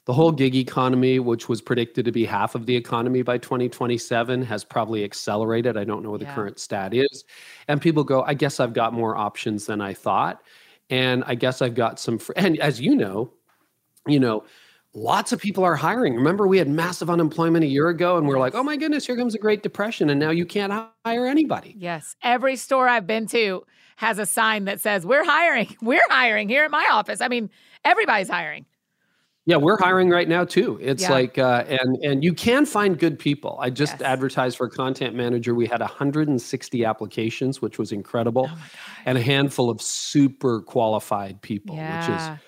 the 0.06 0.12
whole 0.12 0.32
gig 0.32 0.54
economy, 0.56 1.18
which 1.18 1.48
was 1.48 1.60
predicted 1.60 2.04
to 2.06 2.12
be 2.12 2.24
half 2.24 2.54
of 2.54 2.66
the 2.66 2.74
economy 2.74 3.22
by 3.22 3.38
2027, 3.38 4.42
has 4.42 4.64
probably 4.64 5.04
accelerated. 5.04 5.76
I 5.76 5.84
don't 5.84 6.02
know 6.02 6.10
what 6.10 6.20
yeah. 6.20 6.28
the 6.28 6.34
current 6.34 6.58
stat 6.58 6.94
is. 6.94 7.24
And 7.68 7.80
people 7.80 8.02
go, 8.02 8.22
I 8.22 8.34
guess 8.34 8.60
I've 8.60 8.72
got 8.72 8.92
more 8.92 9.16
options 9.16 9.66
than 9.66 9.80
I 9.80 9.94
thought. 9.94 10.42
And 10.88 11.22
I 11.26 11.34
guess 11.34 11.62
I've 11.62 11.74
got 11.74 12.00
some, 12.00 12.18
fr-. 12.18 12.32
and 12.36 12.58
as 12.58 12.80
you 12.80 12.96
know, 12.96 13.32
you 14.06 14.18
know, 14.18 14.44
lots 14.94 15.32
of 15.32 15.40
people 15.40 15.64
are 15.64 15.76
hiring. 15.76 16.14
Remember, 16.14 16.46
we 16.46 16.58
had 16.58 16.68
massive 16.68 17.10
unemployment 17.10 17.64
a 17.64 17.68
year 17.68 17.88
ago, 17.88 18.16
and 18.16 18.26
we're 18.26 18.38
like, 18.38 18.54
oh 18.54 18.62
my 18.62 18.76
goodness, 18.76 19.06
here 19.06 19.16
comes 19.16 19.34
a 19.34 19.38
Great 19.38 19.62
Depression. 19.62 20.10
And 20.10 20.18
now 20.18 20.30
you 20.30 20.46
can't 20.46 20.72
hire 21.04 21.26
anybody. 21.26 21.74
Yes. 21.78 22.16
Every 22.22 22.56
store 22.56 22.88
I've 22.88 23.06
been 23.06 23.26
to 23.28 23.64
has 23.96 24.18
a 24.18 24.26
sign 24.26 24.64
that 24.64 24.80
says, 24.80 25.04
we're 25.04 25.24
hiring. 25.24 25.76
We're 25.82 26.00
hiring 26.08 26.48
here 26.48 26.64
at 26.64 26.70
my 26.70 26.88
office. 26.90 27.20
I 27.20 27.28
mean, 27.28 27.50
everybody's 27.84 28.30
hiring. 28.30 28.64
Yeah, 29.46 29.56
we're 29.56 29.78
hiring 29.78 30.10
right 30.10 30.28
now 30.28 30.44
too. 30.44 30.78
It's 30.82 31.04
yeah. 31.04 31.10
like 31.10 31.38
uh, 31.38 31.64
and 31.66 31.96
and 32.04 32.22
you 32.22 32.34
can 32.34 32.66
find 32.66 32.98
good 32.98 33.18
people. 33.18 33.58
I 33.60 33.70
just 33.70 33.94
yes. 33.94 34.02
advertised 34.02 34.56
for 34.56 34.68
content 34.68 35.14
manager. 35.16 35.54
We 35.54 35.66
had 35.66 35.80
160 35.80 36.84
applications, 36.84 37.62
which 37.62 37.78
was 37.78 37.90
incredible, 37.90 38.50
oh 38.50 38.58
and 39.06 39.16
a 39.16 39.22
handful 39.22 39.70
of 39.70 39.80
super 39.80 40.60
qualified 40.60 41.40
people, 41.40 41.74
yeah. 41.74 42.00
which 42.00 42.16
is 42.16 42.44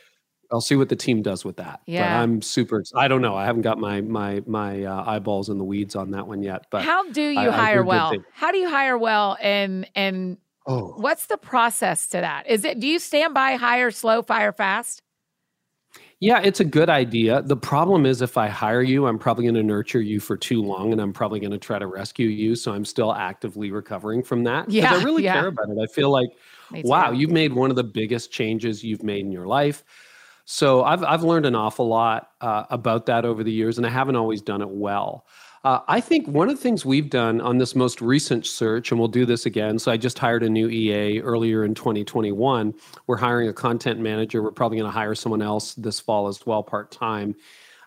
I'll 0.52 0.60
see 0.60 0.76
what 0.76 0.90
the 0.90 0.96
team 0.96 1.22
does 1.22 1.44
with 1.44 1.56
that. 1.56 1.80
Yeah. 1.86 2.02
But 2.02 2.22
I'm 2.22 2.42
super 2.42 2.82
I 2.94 3.08
don't 3.08 3.22
know. 3.22 3.34
I 3.34 3.46
haven't 3.46 3.62
got 3.62 3.78
my 3.78 4.02
my 4.02 4.42
my 4.46 4.84
uh, 4.84 5.04
eyeballs 5.06 5.48
in 5.48 5.56
the 5.56 5.64
weeds 5.64 5.96
on 5.96 6.10
that 6.10 6.28
one 6.28 6.42
yet, 6.42 6.66
but 6.70 6.84
How 6.84 7.08
do 7.10 7.22
you 7.22 7.40
I, 7.40 7.50
hire 7.50 7.82
I 7.82 7.86
well? 7.86 8.12
How 8.34 8.52
do 8.52 8.58
you 8.58 8.68
hire 8.68 8.98
well 8.98 9.36
and 9.40 9.88
and 9.94 10.36
Oh. 10.64 10.94
What's 10.96 11.26
the 11.26 11.38
process 11.38 12.06
to 12.08 12.18
that? 12.18 12.46
Is 12.46 12.64
it 12.64 12.78
do 12.78 12.86
you 12.86 13.00
stand 13.00 13.34
by 13.34 13.56
hire 13.56 13.90
slow, 13.90 14.22
fire 14.22 14.52
fast? 14.52 15.01
Yeah, 16.22 16.40
it's 16.40 16.60
a 16.60 16.64
good 16.64 16.88
idea. 16.88 17.42
The 17.42 17.56
problem 17.56 18.06
is 18.06 18.22
if 18.22 18.38
I 18.38 18.46
hire 18.46 18.80
you, 18.80 19.08
I'm 19.08 19.18
probably 19.18 19.42
going 19.42 19.56
to 19.56 19.62
nurture 19.64 20.00
you 20.00 20.20
for 20.20 20.36
too 20.36 20.62
long 20.62 20.92
and 20.92 21.00
I'm 21.00 21.12
probably 21.12 21.40
going 21.40 21.50
to 21.50 21.58
try 21.58 21.80
to 21.80 21.88
rescue 21.88 22.28
you. 22.28 22.54
So 22.54 22.72
I'm 22.72 22.84
still 22.84 23.12
actively 23.12 23.72
recovering 23.72 24.22
from 24.22 24.44
that. 24.44 24.70
Yeah. 24.70 24.94
I 24.94 25.02
really 25.02 25.24
yeah. 25.24 25.32
care 25.32 25.48
about 25.48 25.68
it. 25.68 25.78
I 25.82 25.86
feel 25.86 26.10
like, 26.10 26.28
wow, 26.84 27.10
you've 27.10 27.32
made 27.32 27.52
one 27.52 27.70
of 27.70 27.76
the 27.76 27.82
biggest 27.82 28.30
changes 28.30 28.84
you've 28.84 29.02
made 29.02 29.24
in 29.24 29.32
your 29.32 29.48
life. 29.48 29.82
So 30.44 30.84
I've, 30.84 31.02
I've 31.02 31.24
learned 31.24 31.44
an 31.44 31.56
awful 31.56 31.88
lot 31.88 32.30
uh, 32.40 32.66
about 32.70 33.06
that 33.06 33.24
over 33.24 33.42
the 33.42 33.50
years, 33.50 33.78
and 33.78 33.84
I 33.84 33.90
haven't 33.90 34.14
always 34.14 34.42
done 34.42 34.62
it 34.62 34.70
well. 34.70 35.26
Uh, 35.64 35.78
I 35.86 36.00
think 36.00 36.26
one 36.26 36.48
of 36.48 36.56
the 36.56 36.60
things 36.60 36.84
we've 36.84 37.08
done 37.08 37.40
on 37.40 37.58
this 37.58 37.76
most 37.76 38.00
recent 38.00 38.46
search, 38.46 38.90
and 38.90 38.98
we'll 38.98 39.08
do 39.08 39.24
this 39.24 39.46
again. 39.46 39.78
So 39.78 39.92
I 39.92 39.96
just 39.96 40.18
hired 40.18 40.42
a 40.42 40.50
new 40.50 40.68
EA 40.68 41.20
earlier 41.20 41.64
in 41.64 41.74
2021. 41.74 42.74
We're 43.06 43.16
hiring 43.16 43.48
a 43.48 43.52
content 43.52 44.00
manager. 44.00 44.42
We're 44.42 44.50
probably 44.50 44.78
going 44.78 44.90
to 44.90 44.92
hire 44.92 45.14
someone 45.14 45.40
else 45.40 45.74
this 45.74 46.00
fall 46.00 46.26
as 46.26 46.44
well, 46.44 46.64
part 46.64 46.90
time, 46.90 47.36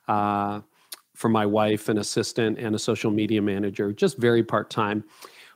uh, 0.07 0.61
for 1.15 1.27
my 1.27 1.45
wife, 1.45 1.89
an 1.89 1.97
assistant, 1.97 2.59
and 2.59 2.75
a 2.75 2.79
social 2.79 3.11
media 3.11 3.41
manager, 3.41 3.91
just 3.91 4.17
very 4.17 4.43
part 4.43 4.69
time. 4.69 5.03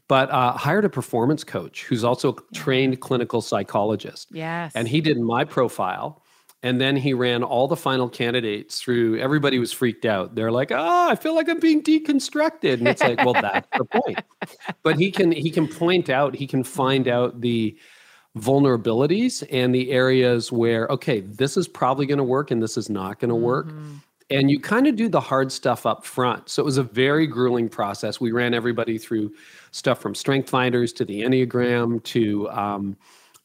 But 0.10 0.30
uh, 0.32 0.54
hired 0.54 0.86
a 0.86 0.90
performance 0.90 1.46
coach 1.46 1.84
who's 1.84 2.04
also 2.04 2.34
a 2.34 2.54
trained 2.54 3.00
clinical 3.00 3.42
psychologist. 3.42 4.28
Yes. 4.32 4.74
And 4.76 4.88
he 4.88 5.00
did 5.00 5.20
my 5.20 5.46
profile 5.46 6.19
and 6.62 6.80
then 6.80 6.98
he 6.98 7.14
ran 7.14 7.44
all 7.44 7.68
the 7.68 7.76
final 7.76 8.10
candidates 8.10 8.82
through. 8.82 9.18
Everybody 9.20 9.60
was 9.60 9.72
freaked 9.72 10.06
out. 10.06 10.36
They're 10.36 10.52
like, 10.52 10.72
"Oh, 10.72 11.10
I 11.10 11.16
feel 11.16 11.34
like 11.36 11.48
I'm 11.48 11.60
being 11.60 11.82
deconstructed." 11.82 12.74
And 12.74 12.88
it's 12.88 13.02
like, 13.02 13.24
well, 13.24 13.34
that's 13.34 13.68
the 13.78 13.86
point. 13.86 14.20
But 14.84 14.98
he 14.98 15.12
can 15.12 15.32
he 15.32 15.52
can 15.52 15.68
point 15.68 16.10
out, 16.10 16.36
he 16.36 16.48
can 16.48 16.64
find 16.64 17.08
out 17.08 17.40
the 17.40 17.78
vulnerabilities 18.38 19.46
and 19.52 19.74
the 19.74 19.92
areas 19.92 20.52
where, 20.52 20.88
okay, 20.88 21.22
this 21.22 21.58
is 21.58 21.68
probably 21.68 22.06
going 22.06 22.18
to 22.18 22.24
work 22.24 22.52
and 22.52 22.62
this 22.62 22.78
is 22.78 22.90
not 22.90 23.20
going 23.20 23.30
to 23.30 23.36
work. 23.36 23.68
Mm-hmm. 23.68 23.96
And 24.32 24.52
you 24.52 24.60
kind 24.60 24.86
of 24.86 24.96
do 24.96 25.10
the 25.10 25.20
hard 25.20 25.52
stuff 25.52 25.88
up 25.88 26.06
front. 26.06 26.50
So 26.50 26.62
it 26.62 26.66
was 26.66 26.78
a 26.78 26.84
very 26.84 27.26
grueling 27.26 27.68
process. 27.68 28.22
We 28.22 28.32
ran 28.32 28.54
everybody 28.54 29.00
through 29.00 29.34
stuff 29.72 30.00
from 30.00 30.14
strength 30.14 30.50
finders 30.50 30.94
to 30.94 31.06
the 31.06 31.22
Enneagram 31.22 32.04
to 32.04 32.48
um, 32.52 32.98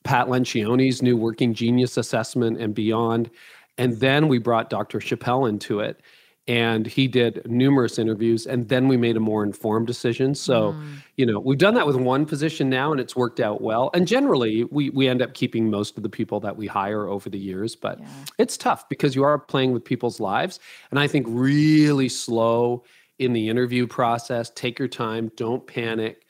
Pat 0.05 0.29
Lencioni's 0.29 1.03
new 1.03 1.17
Working 1.17 1.55
Genius 1.55 1.97
assessment 1.97 2.61
and 2.61 2.75
beyond. 2.75 3.31
And 3.79 3.99
then 3.99 4.29
we 4.29 4.39
brought 4.39 4.71
Dr. 4.71 5.01
Chappell 5.01 5.47
into 5.47 5.81
it 5.81 6.01
and 6.47 6.87
he 6.87 7.09
did 7.09 7.41
numerous 7.51 7.99
interviews 7.99 8.47
and 8.47 8.69
then 8.69 8.87
we 8.87 8.97
made 8.97 9.17
a 9.17 9.21
more 9.21 9.43
informed 9.43 9.87
decision 9.87 10.35
so 10.35 10.73
mm. 10.73 10.97
you 11.17 11.25
know 11.25 11.41
we've 11.41 11.59
done 11.59 11.75
that 11.75 11.87
with 11.87 11.97
one 11.97 12.27
position 12.27 12.69
now 12.69 12.93
and 12.93 13.01
it's 13.01 13.17
worked 13.17 13.41
out 13.41 13.63
well 13.63 13.91
and 13.95 14.07
generally 14.07 14.65
we 14.65 14.91
we 14.91 15.09
end 15.09 15.23
up 15.23 15.33
keeping 15.33 15.71
most 15.71 15.97
of 15.97 16.03
the 16.03 16.09
people 16.09 16.41
that 16.41 16.55
we 16.55 16.67
hire 16.67 17.09
over 17.09 17.31
the 17.31 17.39
years 17.39 17.75
but 17.75 17.99
yeah. 17.99 18.07
it's 18.39 18.59
tough 18.59 18.87
because 18.91 19.15
you 19.15 19.25
are 19.25 19.39
playing 19.39 19.73
with 19.73 19.85
people's 19.85 20.21
lives 20.21 20.61
and 20.91 21.01
i 21.01 21.07
think 21.07 21.27
really 21.29 22.09
slow 22.11 22.85
in 23.19 23.33
the 23.33 23.49
interview 23.49 23.87
process 23.87 24.51
take 24.51 24.79
your 24.79 24.89
time 24.89 25.31
don't 25.37 25.67
panic 25.67 26.24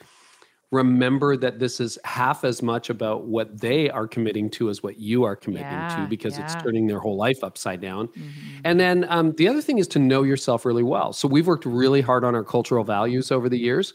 remember 0.74 1.36
that 1.36 1.58
this 1.58 1.80
is 1.80 1.98
half 2.04 2.44
as 2.44 2.62
much 2.62 2.90
about 2.90 3.26
what 3.26 3.60
they 3.60 3.88
are 3.90 4.06
committing 4.06 4.50
to 4.50 4.68
as 4.68 4.82
what 4.82 4.98
you 4.98 5.24
are 5.24 5.36
committing 5.36 5.66
yeah, 5.66 5.96
to 5.96 6.08
because 6.08 6.36
yeah. 6.36 6.44
it's 6.44 6.54
turning 6.62 6.86
their 6.86 6.98
whole 6.98 7.16
life 7.16 7.42
upside 7.42 7.80
down. 7.80 8.08
Mm-hmm. 8.08 8.60
And 8.64 8.80
then 8.80 9.06
um, 9.08 9.32
the 9.36 9.48
other 9.48 9.62
thing 9.62 9.78
is 9.78 9.88
to 9.88 9.98
know 9.98 10.24
yourself 10.24 10.64
really 10.64 10.82
well. 10.82 11.12
So 11.12 11.28
we've 11.28 11.46
worked 11.46 11.64
really 11.64 12.00
hard 12.00 12.24
on 12.24 12.34
our 12.34 12.44
cultural 12.44 12.84
values 12.84 13.30
over 13.30 13.48
the 13.48 13.58
years. 13.58 13.94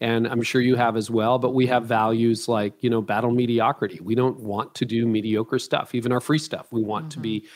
And 0.00 0.28
I'm 0.28 0.42
sure 0.42 0.60
you 0.60 0.76
have 0.76 0.96
as 0.96 1.10
well, 1.10 1.40
but 1.40 1.54
we 1.54 1.66
have 1.66 1.86
values 1.86 2.46
like, 2.46 2.74
you 2.84 2.90
know, 2.90 3.02
battle 3.02 3.32
mediocrity. 3.32 3.98
We 4.00 4.14
don't 4.14 4.38
want 4.38 4.74
to 4.76 4.84
do 4.84 5.06
mediocre 5.06 5.58
stuff, 5.58 5.92
even 5.92 6.12
our 6.12 6.20
free 6.20 6.38
stuff. 6.38 6.68
We 6.70 6.82
want 6.82 7.06
mm-hmm. 7.06 7.10
to 7.10 7.20
be 7.20 7.46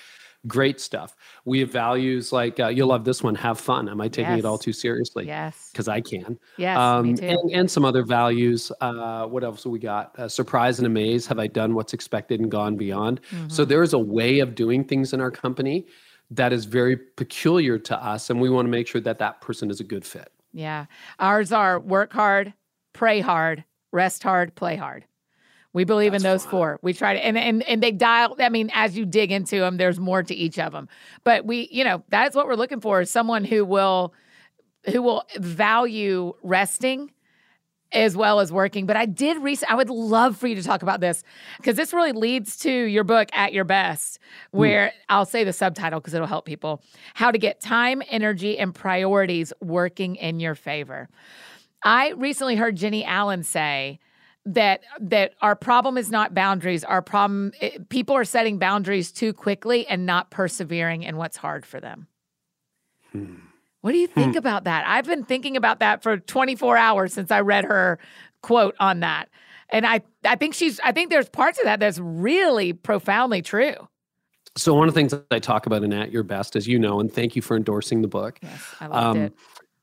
great 0.47 0.81
stuff. 0.81 1.17
We 1.45 1.61
have 1.61 1.71
values 1.71 2.33
like 2.33 2.59
uh, 2.59 2.69
you'll 2.69 2.89
love 2.89 3.05
this 3.05 3.23
one. 3.23 3.35
Have 3.35 3.61
fun. 3.61 3.89
Am 3.89 4.01
I 4.01 4.09
taking 4.09 4.33
yes. 4.33 4.41
it 4.41 4.45
all 4.45 4.59
too 4.59 4.73
seriously? 4.73 5.27
Yes, 5.27 5.71
because 5.73 5.89
I 5.89 6.01
can. 6.01 6.39
Yes, 6.57 6.77
um, 6.79 7.07
me 7.07 7.15
too. 7.15 7.27
And, 7.27 7.51
and, 7.51 7.71
some 7.71 7.85
other 7.85 8.03
values. 8.03 8.73
Uh, 8.81 9.27
what 9.27 9.45
else 9.45 9.65
we 9.65 9.79
got? 9.79 10.19
Uh, 10.19 10.29
surprise 10.29 10.79
and 10.79 10.87
amaze. 10.87 11.27
Have 11.27 11.39
I 11.39 11.47
done 11.47 11.75
what's 11.75 11.93
expected 11.93 12.41
and 12.41 12.51
gone 12.51 12.77
beyond? 12.77 13.21
Mm-hmm. 13.31 13.49
So 13.49 13.65
there 13.65 13.83
is 13.83 13.93
a 13.93 13.99
way 13.99 14.41
of 14.41 14.55
doing 14.55 14.85
things 14.85 15.13
in 15.13 15.21
our 15.21 15.31
company 15.31 15.87
that 16.31 16.53
is 16.53 16.65
very 16.65 16.97
peculiar 16.97 17.79
to 17.79 18.05
us, 18.05 18.31
and 18.31 18.41
we 18.41 18.49
want 18.49 18.67
to 18.67 18.71
make 18.71 18.87
sure 18.87 19.01
that 19.01 19.19
that 19.19 19.41
person 19.41 19.71
is 19.71 19.81
a 19.81 19.85
good 19.85 20.05
fit. 20.05 20.33
Yeah, 20.53 20.87
ours 21.19 21.53
are 21.53 21.79
work 21.79 22.13
hard, 22.13 22.53
pray 22.93 23.21
hard, 23.21 23.65
rest 23.91 24.23
hard, 24.23 24.55
play 24.55 24.77
hard. 24.77 25.05
We 25.73 25.85
believe 25.85 26.13
That's 26.13 26.23
in 26.23 26.31
those 26.31 26.43
fun. 26.43 26.51
four. 26.51 26.79
We 26.83 26.93
try 26.93 27.15
to, 27.15 27.25
and, 27.25 27.39
and 27.39 27.63
and 27.63 27.83
they 27.83 27.93
dial. 27.93 28.37
I 28.39 28.51
mean, 28.51 28.71
as 28.75 28.97
you 28.97 29.07
dig 29.07 29.33
into 29.33 29.61
them, 29.61 29.79
there's 29.79 29.99
more 29.99 30.23
to 30.23 30.35
each 30.35 30.59
of 30.59 30.73
them. 30.73 30.89
But 31.25 31.47
we, 31.47 31.69
you 31.71 31.83
know, 31.83 32.05
that's 32.09 32.37
what 32.37 32.47
we're 32.47 32.57
looking 32.57 32.81
for: 32.81 33.01
is 33.01 33.11
someone 33.11 33.45
who 33.45 33.65
will, 33.65 34.13
who 34.91 35.01
will 35.01 35.25
value 35.39 36.35
resting 36.43 37.11
as 37.93 38.17
well 38.17 38.41
as 38.41 38.53
working. 38.53 38.87
But 38.87 38.97
I 38.97 39.07
did 39.07 39.39
recently, 39.39 39.73
I 39.73 39.77
would 39.77 39.91
love 39.91 40.37
for 40.37 40.47
you 40.47 40.55
to 40.55 40.63
talk 40.63 40.83
about 40.83 41.01
this 41.01 41.23
because 41.59 41.77
this 41.77 41.93
really 41.93 42.13
leads 42.13 42.57
to 42.59 42.71
your 42.71 43.05
book, 43.05 43.29
At 43.33 43.53
Your 43.53 43.65
Best, 43.65 44.19
where 44.51 44.89
mm. 44.89 44.93
I'll 45.09 45.27
say 45.27 45.45
the 45.45 45.53
subtitle 45.53 46.01
because 46.01 46.15
it'll 46.15 46.27
help 46.27 46.45
people 46.45 46.83
how 47.15 47.31
to 47.31 47.39
get 47.39 47.61
time, 47.61 48.03
energy, 48.11 48.59
and 48.59 48.75
priorities 48.75 49.53
working 49.61 50.17
in 50.17 50.41
your 50.41 50.55
favor. 50.55 51.09
I 51.85 52.11
recently 52.11 52.57
heard 52.57 52.77
Jennie 52.77 53.05
Allen 53.05 53.43
say, 53.43 53.99
that 54.45 54.81
that 55.01 55.35
our 55.41 55.55
problem 55.55 55.97
is 55.97 56.11
not 56.11 56.35
boundaries 56.35 56.83
our 56.85 57.03
problem 57.03 57.53
it, 57.61 57.75
eh, 57.75 57.79
people 57.89 58.17
are 58.17 58.25
setting 58.25 58.59
boundaries 58.59 59.13
too 59.13 59.33
quickly 59.33 59.87
and 59.87 60.05
not 60.05 60.31
persevering 60.31 61.03
in 61.03 61.17
what's 61.17 61.37
hard 61.37 61.65
for 61.65 61.81
them 61.81 62.09
hmm. 63.13 63.35
what 63.83 63.93
do 63.93 63.99
you 63.99 64.09
think 64.09 64.33
hmm. 64.33 64.39
about 64.39 64.65
that 64.65 64.85
i've 64.87 65.07
been 65.07 65.25
thinking 65.25 65.57
about 65.57 65.79
that 65.79 66.03
for 66.03 66.17
24 66.17 66.77
hours 66.77 67.13
since 67.13 67.31
i 67.31 67.41
read 67.41 67.65
her 67.65 67.99
quote 68.43 68.75
on 68.81 69.01
that 69.01 69.29
and 69.71 69.87
i 69.87 70.01
i 70.25 70.35
think 70.35 70.55
she's 70.55 70.81
i 70.81 70.91
think 70.91 71.11
there's 71.11 71.29
parts 71.29 71.59
of 71.59 71.65
that 71.65 71.79
that's 71.79 71.99
really 71.99 72.73
profoundly 72.73 73.43
true 73.43 73.77
so 74.57 74.75
one 74.75 74.89
of 74.89 74.95
the 74.95 74.99
things 74.99 75.13
that 75.13 75.25
i 75.31 75.39
talk 75.39 75.67
about 75.67 75.85
in 75.85 75.93
at 75.93 76.11
your 76.11 76.25
best 76.25 76.57
as 76.57 76.67
you 76.67 76.81
know 76.81 76.99
and 76.99 77.13
thank 77.13 77.37
you 77.37 77.43
for 77.43 77.57
endorsing 77.57 78.03
the 78.03 78.09
book 78.09 78.41
yes, 78.43 78.75
I 78.81 78.87
loved 78.87 79.19
um, 79.19 79.23
it. 79.23 79.35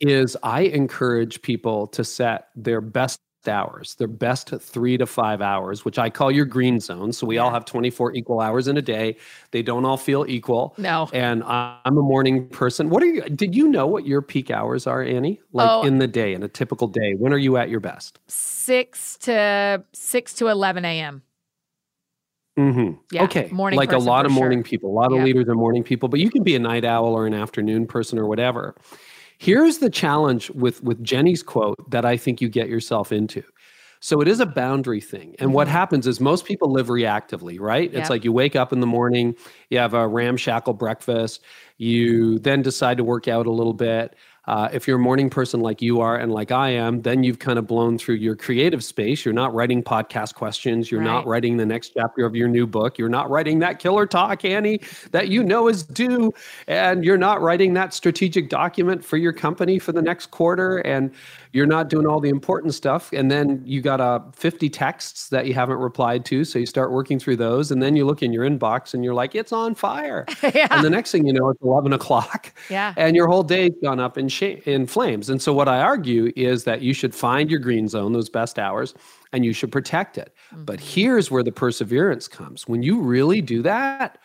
is 0.01 0.35
i 0.43 0.61
encourage 0.63 1.41
people 1.41 1.87
to 1.87 2.03
set 2.03 2.49
their 2.57 2.81
best 2.81 3.21
hours, 3.47 3.95
their 3.95 4.07
best 4.07 4.49
three 4.59 4.97
to 4.97 5.05
five 5.05 5.41
hours, 5.41 5.85
which 5.85 5.97
I 5.97 6.09
call 6.09 6.31
your 6.31 6.45
green 6.45 6.79
zone. 6.79 7.13
So 7.13 7.25
we 7.25 7.37
all 7.37 7.51
have 7.51 7.65
24 7.65 8.13
equal 8.13 8.41
hours 8.41 8.67
in 8.67 8.77
a 8.77 8.81
day. 8.81 9.15
They 9.51 9.61
don't 9.61 9.85
all 9.85 9.97
feel 9.97 10.25
equal. 10.27 10.73
No. 10.77 11.09
And 11.13 11.43
I'm 11.43 11.97
a 11.97 12.01
morning 12.01 12.47
person. 12.49 12.89
What 12.89 13.03
are 13.03 13.07
you, 13.07 13.21
did 13.21 13.55
you 13.55 13.67
know 13.67 13.87
what 13.87 14.05
your 14.05 14.21
peak 14.21 14.51
hours 14.51 14.87
are, 14.87 15.01
Annie? 15.01 15.39
Like 15.53 15.69
oh, 15.69 15.83
in 15.83 15.99
the 15.99 16.07
day, 16.07 16.33
in 16.33 16.43
a 16.43 16.47
typical 16.49 16.87
day? 16.87 17.13
When 17.13 17.31
are 17.33 17.37
you 17.37 17.57
at 17.57 17.69
your 17.69 17.79
best? 17.79 18.19
6 18.27 19.17
to 19.17 19.83
6 19.93 20.33
to 20.33 20.47
11 20.47 20.85
a.m. 20.85 21.21
Mm-hmm. 22.57 22.99
Yeah, 23.11 23.23
okay. 23.23 23.47
Morning 23.51 23.77
like 23.77 23.93
a 23.93 23.97
lot 23.97 24.25
of 24.25 24.33
morning 24.33 24.59
sure. 24.59 24.69
people, 24.69 24.91
a 24.91 24.91
lot 24.91 25.13
of 25.13 25.19
yep. 25.19 25.25
leaders 25.27 25.47
are 25.47 25.55
morning 25.55 25.81
people, 25.81 26.09
but 26.09 26.19
you 26.19 26.29
can 26.29 26.43
be 26.43 26.55
a 26.55 26.59
night 26.59 26.83
owl 26.83 27.13
or 27.13 27.25
an 27.25 27.33
afternoon 27.33 27.87
person 27.87 28.19
or 28.19 28.27
whatever. 28.27 28.75
Here's 29.39 29.77
the 29.77 29.89
challenge 29.89 30.49
with 30.51 30.83
with 30.83 31.01
Jennie's 31.01 31.41
quote 31.41 31.89
that 31.89 32.05
I 32.05 32.17
think 32.17 32.41
you 32.41 32.49
get 32.49 32.67
yourself 32.67 33.11
into. 33.11 33.41
So 34.01 34.21
it 34.21 34.27
is 34.27 34.39
a 34.39 34.45
boundary 34.45 35.01
thing. 35.01 35.35
And 35.39 35.47
mm-hmm. 35.47 35.53
what 35.53 35.67
happens 35.67 36.07
is 36.07 36.19
most 36.19 36.45
people 36.45 36.71
live 36.71 36.87
reactively, 36.87 37.59
right? 37.59 37.93
It's 37.93 38.09
like 38.09 38.23
you 38.23 38.31
wake 38.31 38.55
up 38.55 38.71
in 38.71 38.79
the 38.79 38.87
morning, 38.87 39.35
you 39.69 39.77
have 39.77 39.93
a 39.93 40.07
ramshackle 40.07 40.73
breakfast, 40.73 41.41
you 41.77 42.39
then 42.39 42.61
decide 42.61 42.97
to 42.97 43.03
work 43.03 43.27
out 43.27 43.45
a 43.45 43.51
little 43.51 43.73
bit, 43.73 44.15
uh, 44.49 44.67
if 44.73 44.87
you're 44.87 44.97
a 44.97 44.99
morning 44.99 45.29
person 45.29 45.59
like 45.59 45.79
you 45.79 46.01
are 46.01 46.17
and 46.17 46.31
like 46.31 46.51
I 46.51 46.69
am, 46.69 47.03
then 47.03 47.23
you've 47.23 47.37
kind 47.37 47.59
of 47.59 47.67
blown 47.67 47.99
through 47.99 48.15
your 48.15 48.35
creative 48.35 48.83
space. 48.83 49.23
You're 49.23 49.31
not 49.31 49.53
writing 49.53 49.83
podcast 49.83 50.33
questions. 50.33 50.89
You're 50.89 51.01
right. 51.01 51.05
not 51.05 51.27
writing 51.27 51.57
the 51.57 51.67
next 51.67 51.91
chapter 51.95 52.25
of 52.25 52.35
your 52.35 52.47
new 52.47 52.65
book. 52.65 52.97
You're 52.97 53.09
not 53.09 53.29
writing 53.29 53.59
that 53.59 53.77
killer 53.77 54.07
talk, 54.07 54.43
Annie, 54.43 54.81
that 55.11 55.27
you 55.27 55.43
know 55.43 55.67
is 55.67 55.83
due. 55.83 56.33
And 56.65 57.05
you're 57.05 57.15
not 57.15 57.43
writing 57.43 57.75
that 57.75 57.93
strategic 57.93 58.49
document 58.49 59.05
for 59.05 59.17
your 59.17 59.33
company 59.33 59.77
for 59.77 59.91
the 59.91 60.01
next 60.01 60.31
quarter. 60.31 60.79
And 60.79 61.11
you're 61.51 61.65
not 61.65 61.89
doing 61.89 62.05
all 62.05 62.19
the 62.19 62.29
important 62.29 62.73
stuff 62.73 63.11
and 63.11 63.31
then 63.31 63.61
you 63.65 63.81
got 63.81 63.99
uh, 63.99 64.19
50 64.35 64.69
texts 64.69 65.29
that 65.29 65.47
you 65.47 65.53
haven't 65.53 65.77
replied 65.77 66.23
to 66.25 66.43
so 66.43 66.59
you 66.59 66.65
start 66.65 66.91
working 66.91 67.17
through 67.19 67.35
those 67.35 67.71
and 67.71 67.81
then 67.81 67.95
you 67.95 68.05
look 68.05 68.21
in 68.21 68.31
your 68.31 68.47
inbox 68.47 68.93
and 68.93 69.03
you're 69.03 69.13
like 69.13 69.35
it's 69.35 69.51
on 69.51 69.73
fire 69.73 70.25
yeah. 70.53 70.67
and 70.71 70.83
the 70.83 70.89
next 70.89 71.11
thing 71.11 71.25
you 71.25 71.33
know 71.33 71.49
it's 71.49 71.61
11 71.61 71.93
o'clock 71.93 72.53
yeah. 72.69 72.93
and 72.97 73.15
your 73.15 73.27
whole 73.27 73.43
day's 73.43 73.73
gone 73.83 73.99
up 73.99 74.17
in, 74.17 74.27
sh- 74.27 74.61
in 74.65 74.85
flames 74.85 75.29
and 75.29 75.41
so 75.41 75.53
what 75.53 75.67
i 75.67 75.79
argue 75.79 76.31
is 76.35 76.63
that 76.63 76.81
you 76.81 76.93
should 76.93 77.15
find 77.15 77.49
your 77.49 77.59
green 77.59 77.87
zone 77.87 78.13
those 78.13 78.29
best 78.29 78.59
hours 78.59 78.93
and 79.33 79.43
you 79.43 79.53
should 79.53 79.71
protect 79.71 80.17
it 80.17 80.35
mm-hmm. 80.53 80.65
but 80.65 80.79
here's 80.79 81.31
where 81.31 81.43
the 81.43 81.51
perseverance 81.51 82.27
comes 82.27 82.67
when 82.67 82.83
you 82.83 82.99
really 83.01 83.41
do 83.41 83.61
that 83.61 84.19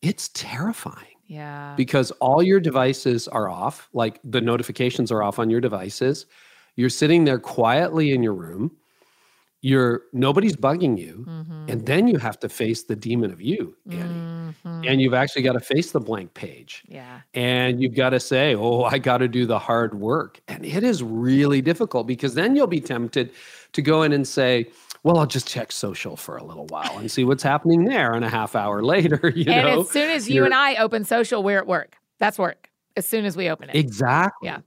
it's 0.00 0.28
terrifying 0.34 1.06
yeah. 1.28 1.72
Because 1.78 2.10
all 2.20 2.42
your 2.42 2.60
devices 2.60 3.26
are 3.26 3.48
off, 3.48 3.88
like 3.94 4.20
the 4.22 4.42
notifications 4.42 5.10
are 5.10 5.22
off 5.22 5.38
on 5.38 5.48
your 5.48 5.62
devices. 5.62 6.26
You're 6.76 6.90
sitting 6.90 7.24
there 7.24 7.38
quietly 7.38 8.12
in 8.12 8.22
your 8.22 8.34
room. 8.34 8.76
You're 9.64 10.02
nobody's 10.12 10.56
bugging 10.56 10.98
you, 10.98 11.24
mm-hmm. 11.28 11.66
and 11.68 11.86
then 11.86 12.08
you 12.08 12.18
have 12.18 12.40
to 12.40 12.48
face 12.48 12.82
the 12.82 12.96
demon 12.96 13.30
of 13.30 13.40
you, 13.40 13.76
Annie. 13.88 14.02
Mm-hmm. 14.02 14.82
And 14.88 15.00
you've 15.00 15.14
actually 15.14 15.42
got 15.42 15.52
to 15.52 15.60
face 15.60 15.92
the 15.92 16.00
blank 16.00 16.34
page. 16.34 16.82
Yeah. 16.88 17.20
And 17.34 17.80
you've 17.80 17.94
got 17.94 18.10
to 18.10 18.18
say, 18.18 18.56
"Oh, 18.56 18.82
I 18.82 18.98
got 18.98 19.18
to 19.18 19.28
do 19.28 19.46
the 19.46 19.60
hard 19.60 19.94
work." 19.94 20.40
And 20.48 20.66
it 20.66 20.82
is 20.82 21.04
really 21.04 21.62
difficult 21.62 22.08
because 22.08 22.34
then 22.34 22.56
you'll 22.56 22.66
be 22.66 22.80
tempted 22.80 23.30
to 23.72 23.82
go 23.82 24.02
in 24.02 24.12
and 24.12 24.26
say, 24.26 24.66
well, 25.04 25.18
I'll 25.18 25.26
just 25.26 25.48
check 25.48 25.72
social 25.72 26.16
for 26.16 26.36
a 26.36 26.44
little 26.44 26.66
while 26.66 26.98
and 26.98 27.10
see 27.10 27.24
what's 27.24 27.42
happening 27.42 27.84
there. 27.84 28.12
And 28.12 28.24
a 28.24 28.28
half 28.28 28.54
hour 28.54 28.82
later, 28.84 29.32
you 29.34 29.50
and 29.50 29.66
know. 29.66 29.80
as 29.80 29.90
soon 29.90 30.10
as 30.10 30.28
you 30.28 30.44
and 30.44 30.54
I 30.54 30.76
open 30.76 31.04
social, 31.04 31.42
we're 31.42 31.58
at 31.58 31.66
work. 31.66 31.96
That's 32.18 32.38
work. 32.38 32.68
As 32.96 33.06
soon 33.06 33.24
as 33.24 33.36
we 33.36 33.48
open 33.48 33.70
it. 33.70 33.76
Exactly. 33.76 34.48
Yeah. 34.48 34.60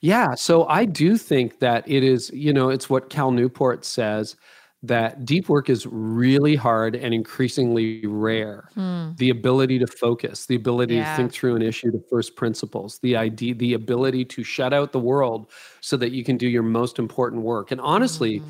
Yeah. 0.00 0.34
So 0.34 0.66
I 0.68 0.84
do 0.84 1.16
think 1.16 1.60
that 1.60 1.88
it 1.88 2.02
is, 2.02 2.30
you 2.32 2.52
know, 2.52 2.70
it's 2.70 2.88
what 2.88 3.10
Cal 3.10 3.30
Newport 3.30 3.84
says 3.84 4.36
that 4.82 5.26
deep 5.26 5.48
work 5.50 5.68
is 5.68 5.86
really 5.86 6.56
hard 6.56 6.96
and 6.96 7.12
increasingly 7.12 8.06
rare. 8.06 8.70
Hmm. 8.74 9.10
The 9.16 9.28
ability 9.28 9.78
to 9.80 9.86
focus, 9.86 10.46
the 10.46 10.54
ability 10.54 10.96
yeah. 10.96 11.10
to 11.10 11.16
think 11.16 11.32
through 11.32 11.56
an 11.56 11.62
issue 11.62 11.90
to 11.90 12.02
first 12.08 12.34
principles, 12.34 12.98
the 13.00 13.14
idea, 13.16 13.54
the 13.54 13.74
ability 13.74 14.24
to 14.26 14.42
shut 14.42 14.72
out 14.72 14.92
the 14.92 14.98
world 14.98 15.50
so 15.80 15.96
that 15.98 16.12
you 16.12 16.24
can 16.24 16.38
do 16.38 16.48
your 16.48 16.62
most 16.62 16.98
important 16.98 17.42
work. 17.42 17.70
And 17.72 17.80
honestly, 17.82 18.40
mm. 18.40 18.44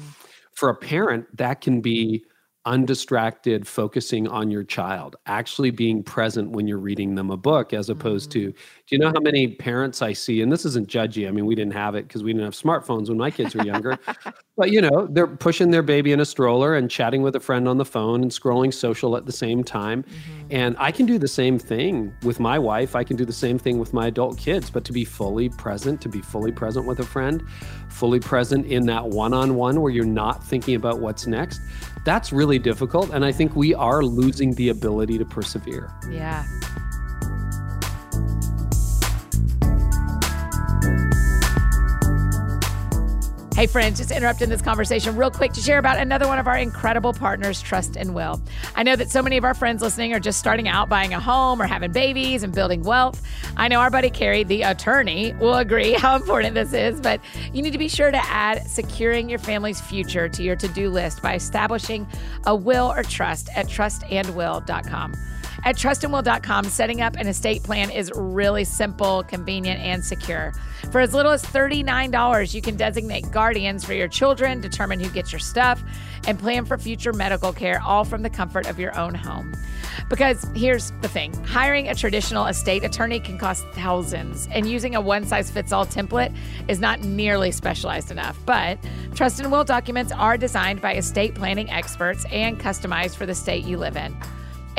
for 0.53 0.69
a 0.69 0.75
parent, 0.75 1.37
that 1.37 1.61
can 1.61 1.81
be 1.81 2.25
undistracted 2.67 3.67
focusing 3.67 4.29
on 4.29 4.51
your 4.51 4.63
child 4.63 5.17
actually 5.25 5.71
being 5.71 6.03
present 6.03 6.51
when 6.51 6.67
you're 6.67 6.79
reading 6.79 7.15
them 7.15 7.31
a 7.31 7.37
book 7.37 7.73
as 7.73 7.89
opposed 7.89 8.31
mm-hmm. 8.31 8.49
to 8.49 8.53
do 8.53 8.59
you 8.89 8.99
know 8.99 9.09
how 9.09 9.21
many 9.21 9.49
parents 9.49 10.03
i 10.03 10.13
see 10.13 10.43
and 10.43 10.53
this 10.53 10.67
isn't 10.67 10.87
judgy 10.87 11.27
i 11.27 11.31
mean 11.31 11.47
we 11.47 11.55
didn't 11.55 11.73
have 11.73 11.95
it 11.95 12.07
because 12.07 12.23
we 12.23 12.33
didn't 12.33 12.45
have 12.45 12.53
smartphones 12.53 13.09
when 13.09 13.17
my 13.17 13.31
kids 13.31 13.55
were 13.55 13.65
younger 13.65 13.99
but 14.61 14.71
you 14.71 14.81
know 14.81 15.09
they're 15.11 15.27
pushing 15.27 15.71
their 15.71 15.83
baby 15.83 16.13
in 16.13 16.21
a 16.21 16.25
stroller 16.25 16.77
and 16.77 16.91
chatting 16.91 17.23
with 17.23 17.35
a 17.35 17.41
friend 17.41 17.67
on 17.67 17.79
the 17.79 17.85
phone 17.85 18.23
and 18.23 18.31
scrolling 18.31 18.73
social 18.73 19.17
at 19.17 19.25
the 19.25 19.33
same 19.33 19.65
time 19.65 20.03
mm-hmm. 20.03 20.47
and 20.51 20.77
i 20.79 20.93
can 20.93 21.07
do 21.07 21.19
the 21.19 21.29
same 21.29 21.59
thing 21.59 22.15
with 22.23 22.39
my 22.39 22.59
wife 22.59 22.95
i 22.95 23.03
can 23.03 23.17
do 23.17 23.25
the 23.25 23.33
same 23.33 23.59
thing 23.59 23.79
with 23.79 23.93
my 23.93 24.07
adult 24.09 24.39
kids 24.39 24.71
but 24.71 24.85
to 24.85 24.93
be 24.93 25.05
fully 25.05 25.49
present 25.49 26.01
to 26.01 26.09
be 26.09 26.21
fully 26.21 26.53
present 26.53 26.87
with 26.87 27.01
a 27.01 27.07
friend 27.07 27.43
fully 27.89 28.21
present 28.21 28.67
in 28.67 28.87
that 28.87 29.09
one-on-one 29.09 29.81
where 29.81 29.91
you're 29.91 30.05
not 30.05 30.45
thinking 30.45 30.75
about 30.75 31.01
what's 31.01 31.27
next 31.27 31.61
that's 32.05 32.33
really 32.33 32.59
difficult. 32.59 33.11
And 33.11 33.25
I 33.25 33.33
think 33.33 33.55
we 33.55 33.75
are 33.75 34.03
losing 34.03 34.55
the 34.55 34.71
ability 34.71 35.19
to 35.19 35.25
persevere. 35.25 35.93
Yeah. 36.11 36.45
Hey, 43.61 43.67
friends, 43.67 43.99
just 43.99 44.11
interrupting 44.11 44.49
this 44.49 44.63
conversation 44.63 45.15
real 45.17 45.31
quick 45.31 45.53
to 45.53 45.61
share 45.61 45.77
about 45.77 45.99
another 45.99 46.27
one 46.27 46.39
of 46.39 46.47
our 46.47 46.57
incredible 46.57 47.13
partners, 47.13 47.61
Trust 47.61 47.95
and 47.95 48.15
Will. 48.15 48.41
I 48.75 48.83
know 48.83 48.97
that 48.97 49.11
so 49.11 49.21
many 49.21 49.37
of 49.37 49.45
our 49.45 49.53
friends 49.53 49.83
listening 49.83 50.15
are 50.15 50.19
just 50.19 50.39
starting 50.39 50.67
out 50.67 50.89
buying 50.89 51.13
a 51.13 51.21
home 51.21 51.61
or 51.61 51.67
having 51.67 51.93
babies 51.93 52.43
and 52.43 52.55
building 52.55 52.83
wealth. 52.83 53.21
I 53.59 53.69
know 53.69 53.81
our 53.81 53.91
buddy 53.91 54.09
Carey, 54.09 54.45
the 54.45 54.63
attorney, 54.63 55.35
will 55.35 55.57
agree 55.57 55.93
how 55.93 56.17
important 56.17 56.55
this 56.55 56.73
is, 56.73 57.03
but 57.03 57.21
you 57.53 57.61
need 57.61 57.73
to 57.73 57.79
be 57.79 57.91
sure 57.91 58.11
to 58.11 58.31
add 58.31 58.67
securing 58.67 59.29
your 59.29 59.39
family's 59.39 59.79
future 59.79 60.27
to 60.27 60.43
your 60.43 60.57
to 60.57 60.69
do 60.69 60.89
list 60.89 61.21
by 61.21 61.35
establishing 61.35 62.07
a 62.47 62.57
will 62.57 62.91
or 62.91 63.03
trust 63.03 63.51
at 63.55 63.67
trustandwill.com. 63.67 65.13
At 65.65 65.77
trustandwill.com, 65.77 66.65
setting 66.67 67.01
up 67.01 67.17
an 67.17 67.27
estate 67.27 67.63
plan 67.63 67.91
is 67.91 68.11
really 68.15 68.65
simple, 68.65 69.23
convenient, 69.25 69.81
and 69.81 70.05
secure. 70.05 70.53
For 70.91 71.01
as 71.01 71.15
little 71.15 71.33
as 71.33 71.45
$39, 71.45 72.55
you 72.55 72.63
can 72.63 72.77
designate 72.77 73.31
guardians 73.31 73.85
for 73.85 73.93
your 73.93 74.09
children, 74.09 74.61
determine 74.61 75.01
who 75.01 75.11
gets 75.11 75.33
your 75.33 75.39
stuff, 75.39 75.83
and 76.27 76.39
plan 76.39 76.65
for 76.65 76.79
future 76.79 77.13
medical 77.13 77.53
care, 77.53 77.81
all 77.83 78.05
from 78.05 78.23
the 78.23 78.31
comfort 78.31 78.67
of 78.67 78.79
your 78.79 78.97
own 78.99 79.15
home. 79.15 79.55
Because 80.09 80.47
here's 80.55 80.93
the 81.03 81.09
thing 81.09 81.33
hiring 81.45 81.89
a 81.89 81.95
traditional 81.95 82.47
estate 82.47 82.85
attorney 82.85 83.21
can 83.21 83.39
cost 83.39 83.65
thousands, 83.69 84.49
and 84.51 84.69
using 84.69 84.95
a 84.95 85.01
one 85.01 85.25
size 85.25 85.51
fits 85.51 85.73
all 85.73 85.87
template 85.87 86.35
is 86.69 86.81
not 86.81 87.01
nearly 87.01 87.53
specialized 87.53 88.11
enough. 88.11 88.39
But 88.47 88.79
Trust 89.15 89.41
and 89.41 89.53
Will 89.53 89.65
documents 89.65 90.13
are 90.13 90.37
designed 90.37 90.81
by 90.81 90.95
estate 90.95 91.35
planning 91.35 91.71
experts 91.71 92.25
and 92.33 92.59
customized 92.59 93.17
for 93.17 93.27
the 93.27 93.35
state 93.35 93.65
you 93.65 93.77
live 93.77 93.97
in. 93.97 94.17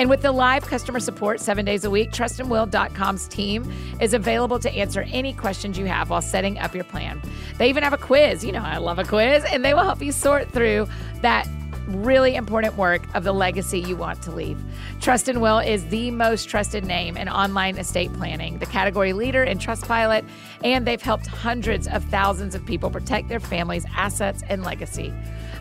And 0.01 0.10
with 0.10 0.24
the 0.24 0.31
live 0.31 0.65
customer 0.65 1.00
support 1.00 1.39
seven 1.39 1.63
days 1.63 1.86
a 1.86 1.89
week, 1.91 2.10
trustandwill.com's 2.10 3.27
team 3.27 3.72
is 4.00 4.15
available 4.15 4.58
to 4.58 4.72
answer 4.72 5.05
any 5.12 5.31
questions 5.31 5.77
you 5.77 5.86
have 5.86 6.10
while 6.10 6.24
setting 6.24 6.58
up 6.58 6.74
your 6.74 6.86
plan. 6.86 7.22
They 7.60 7.70
even 7.70 7.84
have 7.84 7.93
a 7.93 8.00
quiz. 8.00 8.43
You 8.43 8.51
know, 8.51 8.63
I 8.63 8.77
love 8.77 8.98
a 8.98 9.03
quiz, 9.03 9.43
and 9.43 9.63
they 9.63 9.75
will 9.75 9.84
help 9.84 10.01
you 10.01 10.12
sort 10.12 10.50
through 10.50 10.88
that 11.22 11.48
really 11.88 12.34
important 12.34 12.77
work 12.77 13.03
of 13.13 13.24
the 13.24 13.31
legacy 13.31 13.79
you 13.79 13.96
want 13.96 14.24
to 14.24 14.31
leave. 14.31 14.59
Trust 15.01 15.27
and 15.27 15.40
Will 15.40 15.59
is 15.59 15.85
the 15.90 16.09
most 16.09 16.50
trusted 16.50 16.83
name 16.83 17.16
in 17.16 17.29
online 17.29 17.77
estate 17.77 18.11
planning, 18.14 18.57
the 18.57 18.66
category 18.66 19.14
leader 19.14 19.44
in 19.44 19.59
Trustpilot, 19.59 20.27
and 20.64 20.87
they've 20.87 21.01
helped 21.01 21.27
hundreds 21.27 21.87
of 21.87 22.03
thousands 22.05 22.55
of 22.55 22.66
people 22.66 22.90
protect 22.90 23.29
their 23.29 23.40
family's 23.40 23.85
assets 23.96 24.42
and 24.50 24.64
legacy. 24.64 25.14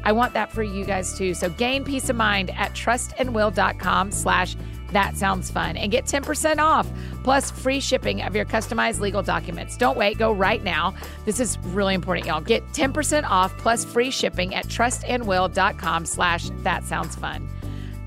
I 0.05 0.13
want 0.13 0.35
that 0.35 0.51
for 0.53 0.63
you 0.63 0.85
guys 0.85 1.17
too. 1.17 1.35
So 1.35 1.51
gain 1.51 1.85
peace 1.85 2.09
of 2.09 2.17
mind 2.17 2.51
at 2.51 2.73
trustandwill.com 2.73 4.11
slash 4.11 4.57
that 4.93 5.17
sounds 5.17 5.51
fun 5.51 5.77
and 5.77 5.91
get 5.93 6.05
10% 6.05 6.59
off 6.59 6.89
plus 7.23 7.51
free 7.51 7.81
shipping 7.81 8.23
of 8.23 8.35
your 8.35 8.45
customized 8.45 9.01
legal 9.01 9.23
documents. 9.23 9.77
Don't 9.77 9.97
wait, 9.97 10.19
go 10.19 10.33
right 10.33 10.63
now. 10.63 10.95
This 11.25 11.41
is 11.41 11.59
really 11.59 11.95
important, 11.95 12.27
y'all. 12.27 12.41
Get 12.41 12.67
10% 12.73 13.25
off 13.29 13.57
plus 13.59 13.85
free 13.85 14.11
shipping 14.11 14.55
at 14.55 14.67
trustandwill.com 14.67 16.07
slash 16.07 16.51
that 16.59 16.85
sounds 16.85 17.15
fun. 17.15 17.49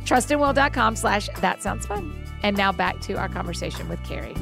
Trustandwill.com 0.05 0.95
slash 0.95 1.29
that 1.39 1.63
sounds 1.63 1.85
fun. 1.85 2.13
And 2.43 2.57
now 2.57 2.71
back 2.73 2.99
to 3.01 3.13
our 3.13 3.29
conversation 3.29 3.87
with 3.87 4.03
Carey. 4.03 4.35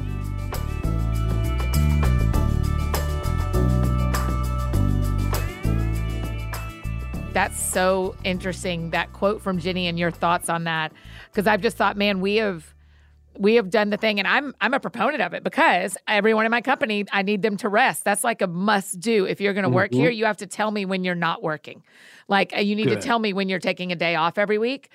That's 7.34 7.62
so 7.62 8.16
interesting. 8.24 8.90
That 8.90 9.14
quote 9.14 9.42
from 9.42 9.60
Jennie 9.60 9.88
and 9.88 9.98
your 9.98 10.12
thoughts 10.12 10.50
on 10.50 10.66
that, 10.66 10.92
because 11.32 11.48
I've 11.48 11.62
just 11.62 11.78
thought, 11.78 11.96
man, 11.96 12.20
we 12.20 12.38
have 12.38 12.74
we 13.38 13.56
have 13.56 13.70
done 13.70 13.90
the 13.90 13.98
thing, 13.98 14.20
and 14.20 14.28
I'm 14.28 14.54
I'm 14.60 14.74
a 14.74 14.80
proponent 14.80 15.22
of 15.22 15.34
it 15.34 15.44
because 15.44 15.98
everyone 16.08 16.46
in 16.46 16.52
my 16.52 16.62
company, 16.62 17.06
I 17.12 17.22
need 17.22 17.42
them 17.42 17.58
to 17.58 17.70
rest. 17.70 18.04
That's 18.04 18.24
like 18.24 18.42
a 18.42 18.48
must 18.48 19.00
do. 19.00 19.26
If 19.26 19.40
you're 19.40 19.54
going 19.54 19.64
to 19.64 19.70
mm-hmm. 19.70 19.76
work 19.76 19.94
here, 19.94 20.10
you 20.10 20.26
have 20.26 20.38
to 20.38 20.48
tell 20.48 20.72
me 20.72 20.86
when 20.86 21.04
you're 21.04 21.16
not 21.16 21.42
working. 21.42 21.84
Like 22.28 22.54
you 22.56 22.76
need 22.76 22.90
Good. 22.90 23.02
to 23.02 23.08
tell 23.08 23.20
me 23.20 23.34
when 23.34 23.48
you're 23.48 23.60
taking 23.60 23.92
a 23.92 23.96
day 23.96 24.16
off 24.16 24.38
every 24.38 24.58
week. 24.58 24.90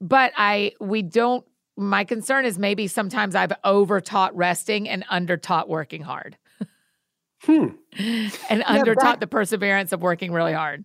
But 0.00 0.32
I 0.36 0.72
we 0.80 1.02
don't. 1.02 1.44
My 1.76 2.04
concern 2.04 2.44
is 2.44 2.58
maybe 2.58 2.88
sometimes 2.88 3.34
I've 3.34 3.52
over 3.64 4.02
taught 4.02 4.36
resting 4.36 4.86
and 4.86 5.04
under 5.08 5.38
taught 5.38 5.68
working 5.68 6.02
hard. 6.02 6.36
hmm. 7.42 7.68
and 7.98 8.32
yeah, 8.50 8.62
under 8.66 8.94
taught 8.94 9.20
the 9.20 9.26
perseverance 9.26 9.92
of 9.92 10.02
working 10.02 10.32
really 10.32 10.52
hard. 10.52 10.84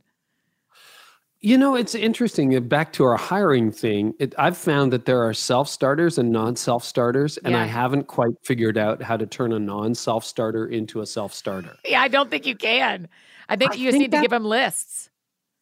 You 1.46 1.60
know, 1.60 1.76
it's 1.76 1.94
interesting. 1.94 2.56
Uh, 2.56 2.60
back 2.60 2.92
to 2.94 3.04
our 3.04 3.18
hiring 3.18 3.72
thing, 3.72 4.16
it, 4.18 4.34
I've 4.40 4.58
found 4.58 4.92
that 4.94 5.06
there 5.06 5.22
are 5.22 5.32
self 5.32 5.70
starters 5.70 6.18
and 6.18 6.32
non 6.32 6.56
self 6.56 6.84
starters, 6.84 7.38
and 7.38 7.54
yeah. 7.54 7.62
I 7.62 7.66
haven't 7.66 8.08
quite 8.08 8.34
figured 8.42 8.80
out 8.80 9.00
how 9.00 9.16
to 9.16 9.28
turn 9.28 9.54
a 9.54 9.60
non 9.60 9.94
self 9.94 10.26
starter 10.26 10.66
into 10.66 11.02
a 11.02 11.06
self 11.06 11.36
starter. 11.36 11.78
Yeah, 11.86 12.02
I 12.02 12.08
don't 12.08 12.32
think 12.32 12.48
you 12.48 12.56
can. 12.56 13.08
I 13.48 13.58
think 13.58 13.74
I 13.74 13.76
you 13.76 13.90
just 13.90 14.00
need 14.00 14.10
that, 14.10 14.18
to 14.18 14.24
give 14.24 14.32
them 14.32 14.44
lists. 14.44 15.12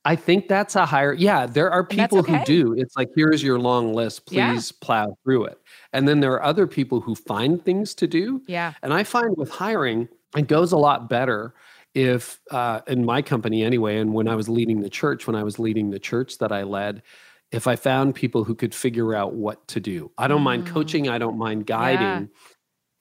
I 0.05 0.15
think 0.15 0.47
that's 0.47 0.77
a 0.77 0.85
higher. 0.85 1.11
Yeah, 1.11 1.47
there 1.47 1.69
are 1.69 1.83
people 1.83 2.19
okay. 2.19 2.37
who 2.37 2.45
do. 2.45 2.75
It's 2.77 2.95
like, 2.95 3.09
here's 3.13 3.43
your 3.43 3.59
long 3.59 3.93
list. 3.93 4.25
Please 4.25 4.37
yeah. 4.71 4.77
plow 4.79 5.17
through 5.25 5.47
it. 5.47 5.59
And 5.91 6.07
then 6.07 6.21
there 6.21 6.31
are 6.31 6.43
other 6.43 6.65
people 6.65 7.01
who 7.01 7.13
find 7.13 7.61
things 7.61 7.93
to 7.95 8.07
do. 8.07 8.41
Yeah. 8.47 8.71
And 8.83 8.93
I 8.93 9.03
find 9.03 9.35
with 9.35 9.49
hiring, 9.49 10.07
it 10.37 10.47
goes 10.47 10.71
a 10.71 10.77
lot 10.77 11.09
better 11.09 11.53
if 11.93 12.39
uh, 12.51 12.82
in 12.88 13.06
my 13.06 13.21
company 13.21 13.63
anyway, 13.63 13.97
and 13.97 14.13
when 14.13 14.27
I 14.27 14.36
was 14.36 14.49
leading 14.49 14.82
the 14.82 14.89
church, 14.89 15.27
when 15.27 15.36
I 15.36 15.43
was 15.43 15.60
leading 15.60 15.91
the 15.91 15.99
church 15.99 16.39
that 16.39 16.51
I 16.51 16.63
led, 16.63 17.03
if 17.51 17.67
I 17.67 17.75
found 17.75 18.15
people 18.15 18.43
who 18.43 18.56
could 18.56 18.73
figure 18.73 19.13
out 19.13 19.34
what 19.34 19.67
to 19.69 19.79
do, 19.79 20.12
I 20.17 20.27
don't 20.27 20.41
mm. 20.41 20.45
mind 20.45 20.67
coaching, 20.67 21.08
I 21.08 21.17
don't 21.17 21.38
mind 21.38 21.67
guiding. 21.67 22.01
Yeah. 22.01 22.25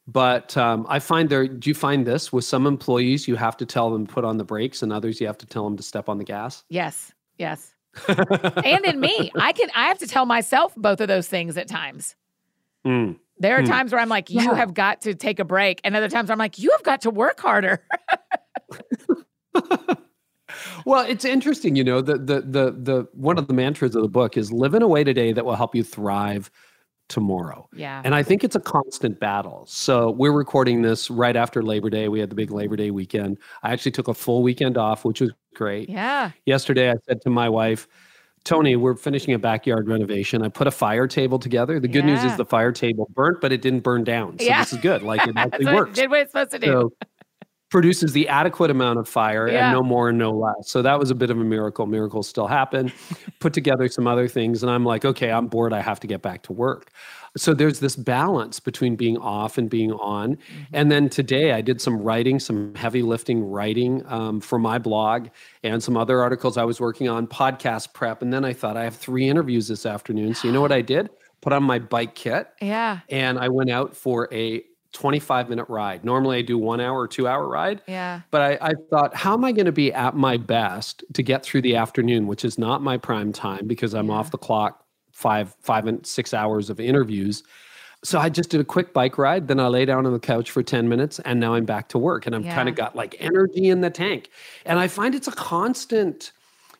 But 0.06 0.56
um, 0.56 0.84
I 0.88 0.98
find 0.98 1.28
there, 1.28 1.46
do 1.46 1.70
you 1.70 1.74
find 1.74 2.04
this 2.04 2.32
with 2.32 2.44
some 2.44 2.66
employees, 2.66 3.28
you 3.28 3.36
have 3.36 3.56
to 3.58 3.66
tell 3.66 3.90
them 3.90 4.06
to 4.06 4.12
put 4.12 4.24
on 4.24 4.36
the 4.36 4.44
brakes, 4.44 4.82
and 4.82 4.92
others 4.92 5.20
you 5.20 5.26
have 5.26 5.38
to 5.38 5.46
tell 5.46 5.64
them 5.64 5.76
to 5.76 5.82
step 5.82 6.08
on 6.08 6.18
the 6.18 6.24
gas? 6.24 6.64
Yes, 6.68 7.12
yes. 7.38 7.72
and 8.08 8.84
in 8.84 9.00
me, 9.00 9.30
I 9.36 9.52
can, 9.52 9.70
I 9.74 9.86
have 9.88 9.98
to 9.98 10.06
tell 10.06 10.26
myself 10.26 10.74
both 10.76 11.00
of 11.00 11.08
those 11.08 11.28
things 11.28 11.56
at 11.56 11.68
times. 11.68 12.16
Mm. 12.86 13.18
There 13.42 13.58
are 13.58 13.62
mm. 13.62 13.68
times 13.68 13.90
where 13.90 14.00
I'm 14.00 14.08
like, 14.08 14.30
you 14.30 14.40
yeah. 14.40 14.54
have 14.54 14.72
got 14.72 15.00
to 15.02 15.14
take 15.14 15.40
a 15.40 15.44
break. 15.44 15.80
And 15.82 15.96
other 15.96 16.08
times 16.08 16.30
I'm 16.30 16.38
like, 16.38 16.58
you 16.60 16.70
have 16.70 16.84
got 16.84 17.02
to 17.02 17.10
work 17.10 17.40
harder. 17.40 17.84
well, 20.86 21.04
it's 21.04 21.24
interesting, 21.24 21.74
you 21.74 21.82
know, 21.82 22.00
the, 22.00 22.18
the 22.18 22.40
the 22.40 22.70
the 22.70 23.08
one 23.14 23.38
of 23.38 23.48
the 23.48 23.54
mantras 23.54 23.96
of 23.96 24.02
the 24.02 24.08
book 24.08 24.36
is 24.36 24.52
live 24.52 24.74
in 24.74 24.82
a 24.82 24.86
way 24.86 25.02
today 25.02 25.32
that 25.32 25.44
will 25.44 25.56
help 25.56 25.74
you 25.74 25.82
thrive 25.82 26.52
tomorrow. 27.08 27.68
Yeah. 27.74 28.00
And 28.04 28.14
I 28.14 28.22
think 28.22 28.44
it's 28.44 28.54
a 28.54 28.60
constant 28.60 29.18
battle. 29.18 29.64
So 29.66 30.12
we're 30.12 30.32
recording 30.32 30.82
this 30.82 31.10
right 31.10 31.34
after 31.34 31.62
Labor 31.62 31.90
Day. 31.90 32.08
We 32.08 32.20
had 32.20 32.30
the 32.30 32.36
big 32.36 32.52
Labor 32.52 32.76
Day 32.76 32.92
weekend. 32.92 33.38
I 33.64 33.72
actually 33.72 33.92
took 33.92 34.06
a 34.06 34.14
full 34.14 34.44
weekend 34.44 34.78
off, 34.78 35.04
which 35.04 35.20
was 35.20 35.32
great. 35.54 35.90
Yeah. 35.90 36.30
Yesterday 36.46 36.90
I 36.90 36.94
said 37.06 37.20
to 37.22 37.30
my 37.30 37.48
wife, 37.48 37.88
Toni, 38.44 38.76
we're 38.76 38.96
finishing 38.96 39.34
a 39.34 39.38
backyard 39.38 39.88
renovation. 39.88 40.42
I 40.42 40.48
put 40.48 40.66
a 40.66 40.72
fire 40.72 41.06
table 41.06 41.38
together. 41.38 41.78
The 41.78 41.88
good 41.88 42.04
yeah. 42.04 42.14
news 42.14 42.24
is 42.24 42.36
the 42.36 42.44
fire 42.44 42.72
table 42.72 43.08
burnt, 43.14 43.40
but 43.40 43.52
it 43.52 43.62
didn't 43.62 43.80
burn 43.80 44.02
down. 44.02 44.38
So 44.38 44.46
yeah. 44.46 44.60
this 44.60 44.72
is 44.72 44.80
good. 44.80 45.02
Like 45.02 45.26
it 45.26 45.34
actually 45.36 45.66
so 45.66 45.74
works. 45.74 45.90
It 45.90 46.02
did 46.02 46.10
what 46.10 46.20
it's 46.20 46.32
supposed 46.32 46.50
to 46.50 46.58
do. 46.58 46.66
So 46.66 46.90
produces 47.72 48.12
the 48.12 48.28
adequate 48.28 48.70
amount 48.70 48.98
of 48.98 49.08
fire 49.08 49.48
yeah. 49.48 49.64
and 49.64 49.72
no 49.72 49.82
more 49.82 50.10
and 50.10 50.18
no 50.18 50.30
less. 50.30 50.70
So 50.70 50.82
that 50.82 50.98
was 50.98 51.10
a 51.10 51.14
bit 51.14 51.30
of 51.30 51.38
a 51.38 51.44
miracle. 51.44 51.86
Miracles 51.86 52.28
still 52.28 52.46
happen. 52.46 52.92
Put 53.40 53.54
together 53.54 53.88
some 53.88 54.06
other 54.06 54.28
things, 54.28 54.62
and 54.62 54.70
I'm 54.70 54.84
like, 54.84 55.06
okay, 55.06 55.30
I'm 55.30 55.46
bored. 55.46 55.72
I 55.72 55.80
have 55.80 55.98
to 56.00 56.06
get 56.06 56.20
back 56.20 56.42
to 56.44 56.52
work. 56.52 56.90
So 57.36 57.54
there's 57.54 57.80
this 57.80 57.96
balance 57.96 58.60
between 58.60 58.96
being 58.96 59.16
off 59.18 59.56
and 59.56 59.70
being 59.70 59.92
on. 59.92 60.36
Mm-hmm. 60.36 60.62
and 60.72 60.92
then 60.92 61.08
today 61.08 61.52
i 61.52 61.60
did 61.60 61.80
some 61.80 62.00
writing 62.00 62.38
some 62.38 62.74
heavy 62.74 63.02
lifting 63.02 63.42
writing 63.42 64.04
um, 64.06 64.40
for 64.40 64.58
my 64.58 64.78
blog 64.78 65.28
and 65.62 65.82
some 65.82 65.96
other 65.96 66.20
articles 66.20 66.56
i 66.56 66.64
was 66.64 66.80
working 66.80 67.08
on 67.08 67.26
podcast 67.26 67.92
prep. 67.92 68.22
And 68.22 68.32
then 68.32 68.44
i 68.44 68.52
thought 68.52 68.76
i 68.76 68.84
have 68.84 68.96
three 68.96 69.28
interviews 69.28 69.68
this 69.68 69.86
afternoon. 69.86 70.34
So 70.34 70.48
you 70.48 70.54
know 70.54 70.60
what 70.60 70.72
i 70.72 70.82
did? 70.94 71.10
Put 71.40 71.52
on 71.52 71.64
my 71.64 71.78
bike 71.78 72.14
kit 72.14 72.48
yeah. 72.60 73.00
and 73.08 73.38
i 73.38 73.48
went 73.48 73.70
out 73.70 73.96
for 73.96 74.28
a 74.32 74.62
25 74.92 75.48
minute 75.48 75.66
ride. 75.68 76.04
Normally 76.04 76.38
i 76.38 76.42
do 76.42 76.58
one 76.58 76.80
hour 76.80 77.00
or 77.00 77.08
two 77.08 77.26
hour 77.26 77.48
ride 77.48 77.80
yeah. 77.88 78.20
but 78.30 78.42
i, 78.42 78.68
I 78.68 78.72
thought 78.90 79.14
how 79.14 79.32
am 79.32 79.44
i 79.44 79.52
going 79.52 79.66
to 79.66 79.72
be 79.72 79.92
at 79.92 80.14
my 80.14 80.36
best 80.36 81.02
to 81.14 81.22
get 81.22 81.42
through 81.42 81.62
the 81.62 81.76
afternoon 81.76 82.26
which 82.26 82.44
is 82.44 82.58
not 82.58 82.82
my 82.82 82.98
prime 82.98 83.32
time 83.32 83.66
because 83.66 83.94
i'm 83.94 84.08
yeah. 84.08 84.14
off 84.14 84.30
the 84.30 84.38
clock 84.38 84.82
five, 85.12 85.54
five 85.60 85.86
and 85.86 86.04
six 86.06 86.34
hours 86.34 86.70
of 86.70 86.80
interviews. 86.80 87.42
So 88.04 88.18
I 88.18 88.28
just 88.28 88.50
did 88.50 88.60
a 88.60 88.64
quick 88.64 88.92
bike 88.92 89.16
ride. 89.16 89.46
Then 89.46 89.60
I 89.60 89.68
lay 89.68 89.84
down 89.84 90.06
on 90.06 90.12
the 90.12 90.18
couch 90.18 90.50
for 90.50 90.62
10 90.62 90.88
minutes 90.88 91.20
and 91.20 91.38
now 91.38 91.54
I'm 91.54 91.64
back 91.64 91.88
to 91.90 91.98
work 91.98 92.26
and 92.26 92.34
I'm 92.34 92.42
yeah. 92.42 92.54
kind 92.54 92.68
of 92.68 92.74
got 92.74 92.96
like 92.96 93.14
energy 93.20 93.68
in 93.68 93.80
the 93.80 93.90
tank. 93.90 94.30
And 94.66 94.80
I 94.80 94.88
find 94.88 95.14
it's 95.14 95.28
a 95.28 95.32
constant, 95.32 96.32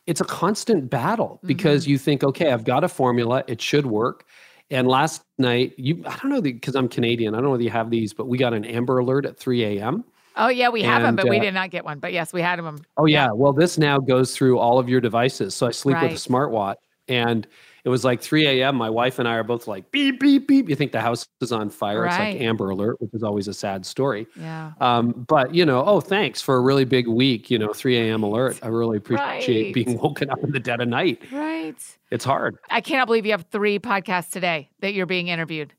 it's 0.05 0.19
a 0.19 0.25
constant 0.25 0.89
battle 0.89 1.39
because 1.45 1.83
mm-hmm. 1.83 1.91
you 1.91 1.97
think, 1.97 2.23
okay, 2.23 2.51
I've 2.51 2.65
got 2.65 2.83
a 2.83 2.89
formula, 2.89 3.43
it 3.47 3.61
should 3.61 3.85
work. 3.85 4.25
And 4.69 4.87
last 4.87 5.23
night, 5.37 5.73
you 5.77 6.03
I 6.05 6.17
don't 6.17 6.29
know 6.31 6.41
because 6.41 6.75
I'm 6.75 6.89
Canadian, 6.89 7.35
I 7.35 7.37
don't 7.37 7.45
know 7.45 7.51
whether 7.51 7.63
you 7.63 7.69
have 7.69 7.89
these, 7.89 8.13
but 8.13 8.27
we 8.27 8.37
got 8.37 8.53
an 8.53 8.65
Amber 8.65 8.97
Alert 8.97 9.25
at 9.25 9.37
3 9.37 9.63
a.m. 9.63 10.03
Oh 10.35 10.47
yeah, 10.47 10.69
we 10.69 10.81
have 10.81 11.03
and, 11.03 11.05
them, 11.05 11.15
but 11.15 11.27
uh, 11.27 11.29
we 11.29 11.39
did 11.39 11.53
not 11.53 11.69
get 11.69 11.85
one. 11.85 11.99
But 11.99 12.11
yes, 12.11 12.33
we 12.33 12.41
had 12.41 12.59
them. 12.59 12.83
Oh 12.97 13.05
yeah. 13.05 13.25
yeah. 13.25 13.31
Well, 13.31 13.53
this 13.53 13.77
now 13.77 13.99
goes 13.99 14.35
through 14.35 14.57
all 14.57 14.79
of 14.79 14.89
your 14.89 14.99
devices. 14.99 15.53
So 15.53 15.67
I 15.67 15.71
sleep 15.71 15.95
right. 15.95 16.11
with 16.11 16.13
a 16.13 16.29
smartwatch 16.29 16.75
and 17.07 17.47
it 17.85 17.89
was 17.89 18.05
like 18.05 18.21
3 18.21 18.47
a.m. 18.47 18.75
My 18.75 18.89
wife 18.89 19.19
and 19.19 19.27
I 19.27 19.35
are 19.35 19.43
both 19.43 19.67
like 19.67 19.91
beep 19.91 20.19
beep 20.19 20.47
beep. 20.47 20.69
You 20.69 20.75
think 20.75 20.93
the 20.93 21.01
house 21.01 21.27
is 21.41 21.51
on 21.51 21.69
fire? 21.69 22.01
Right. 22.01 22.07
It's 22.09 22.35
like 22.35 22.41
Amber 22.41 22.69
Alert, 22.69 23.01
which 23.01 23.13
is 23.13 23.23
always 23.23 23.47
a 23.49 23.53
sad 23.53 23.85
story. 23.85 24.25
Yeah. 24.37 24.71
Um, 24.79 25.25
but 25.27 25.53
you 25.53 25.65
know, 25.65 25.83
oh, 25.85 25.99
thanks 25.99 26.41
for 26.41 26.55
a 26.55 26.61
really 26.61 26.85
big 26.85 27.07
week. 27.07 27.51
You 27.51 27.59
know, 27.59 27.73
3 27.73 27.97
a.m. 27.97 28.23
alert. 28.23 28.59
I 28.63 28.67
really 28.67 28.97
appreciate 28.97 29.65
right. 29.65 29.73
being 29.73 29.97
woken 29.97 30.29
up 30.29 30.41
in 30.43 30.51
the 30.51 30.59
dead 30.59 30.79
of 30.79 30.87
night. 30.87 31.21
Right. 31.31 31.75
It's 32.09 32.23
hard. 32.23 32.57
I 32.69 32.79
cannot 32.79 33.07
believe 33.07 33.25
you 33.25 33.31
have 33.31 33.45
three 33.51 33.79
podcasts 33.79 34.29
today 34.29 34.69
that 34.79 34.93
you're 34.93 35.05
being 35.05 35.27
interviewed. 35.27 35.73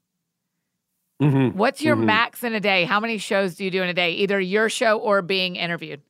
Mm-hmm. 1.22 1.56
What's 1.56 1.80
your 1.80 1.96
mm-hmm. 1.96 2.06
max 2.06 2.42
in 2.42 2.54
a 2.54 2.60
day? 2.60 2.84
How 2.84 3.00
many 3.00 3.18
shows 3.18 3.54
do 3.54 3.64
you 3.64 3.70
do 3.70 3.82
in 3.82 3.88
a 3.88 3.94
day? 3.94 4.12
Either 4.12 4.40
your 4.40 4.68
show 4.68 4.98
or 4.98 5.22
being 5.22 5.56
interviewed. 5.56 6.02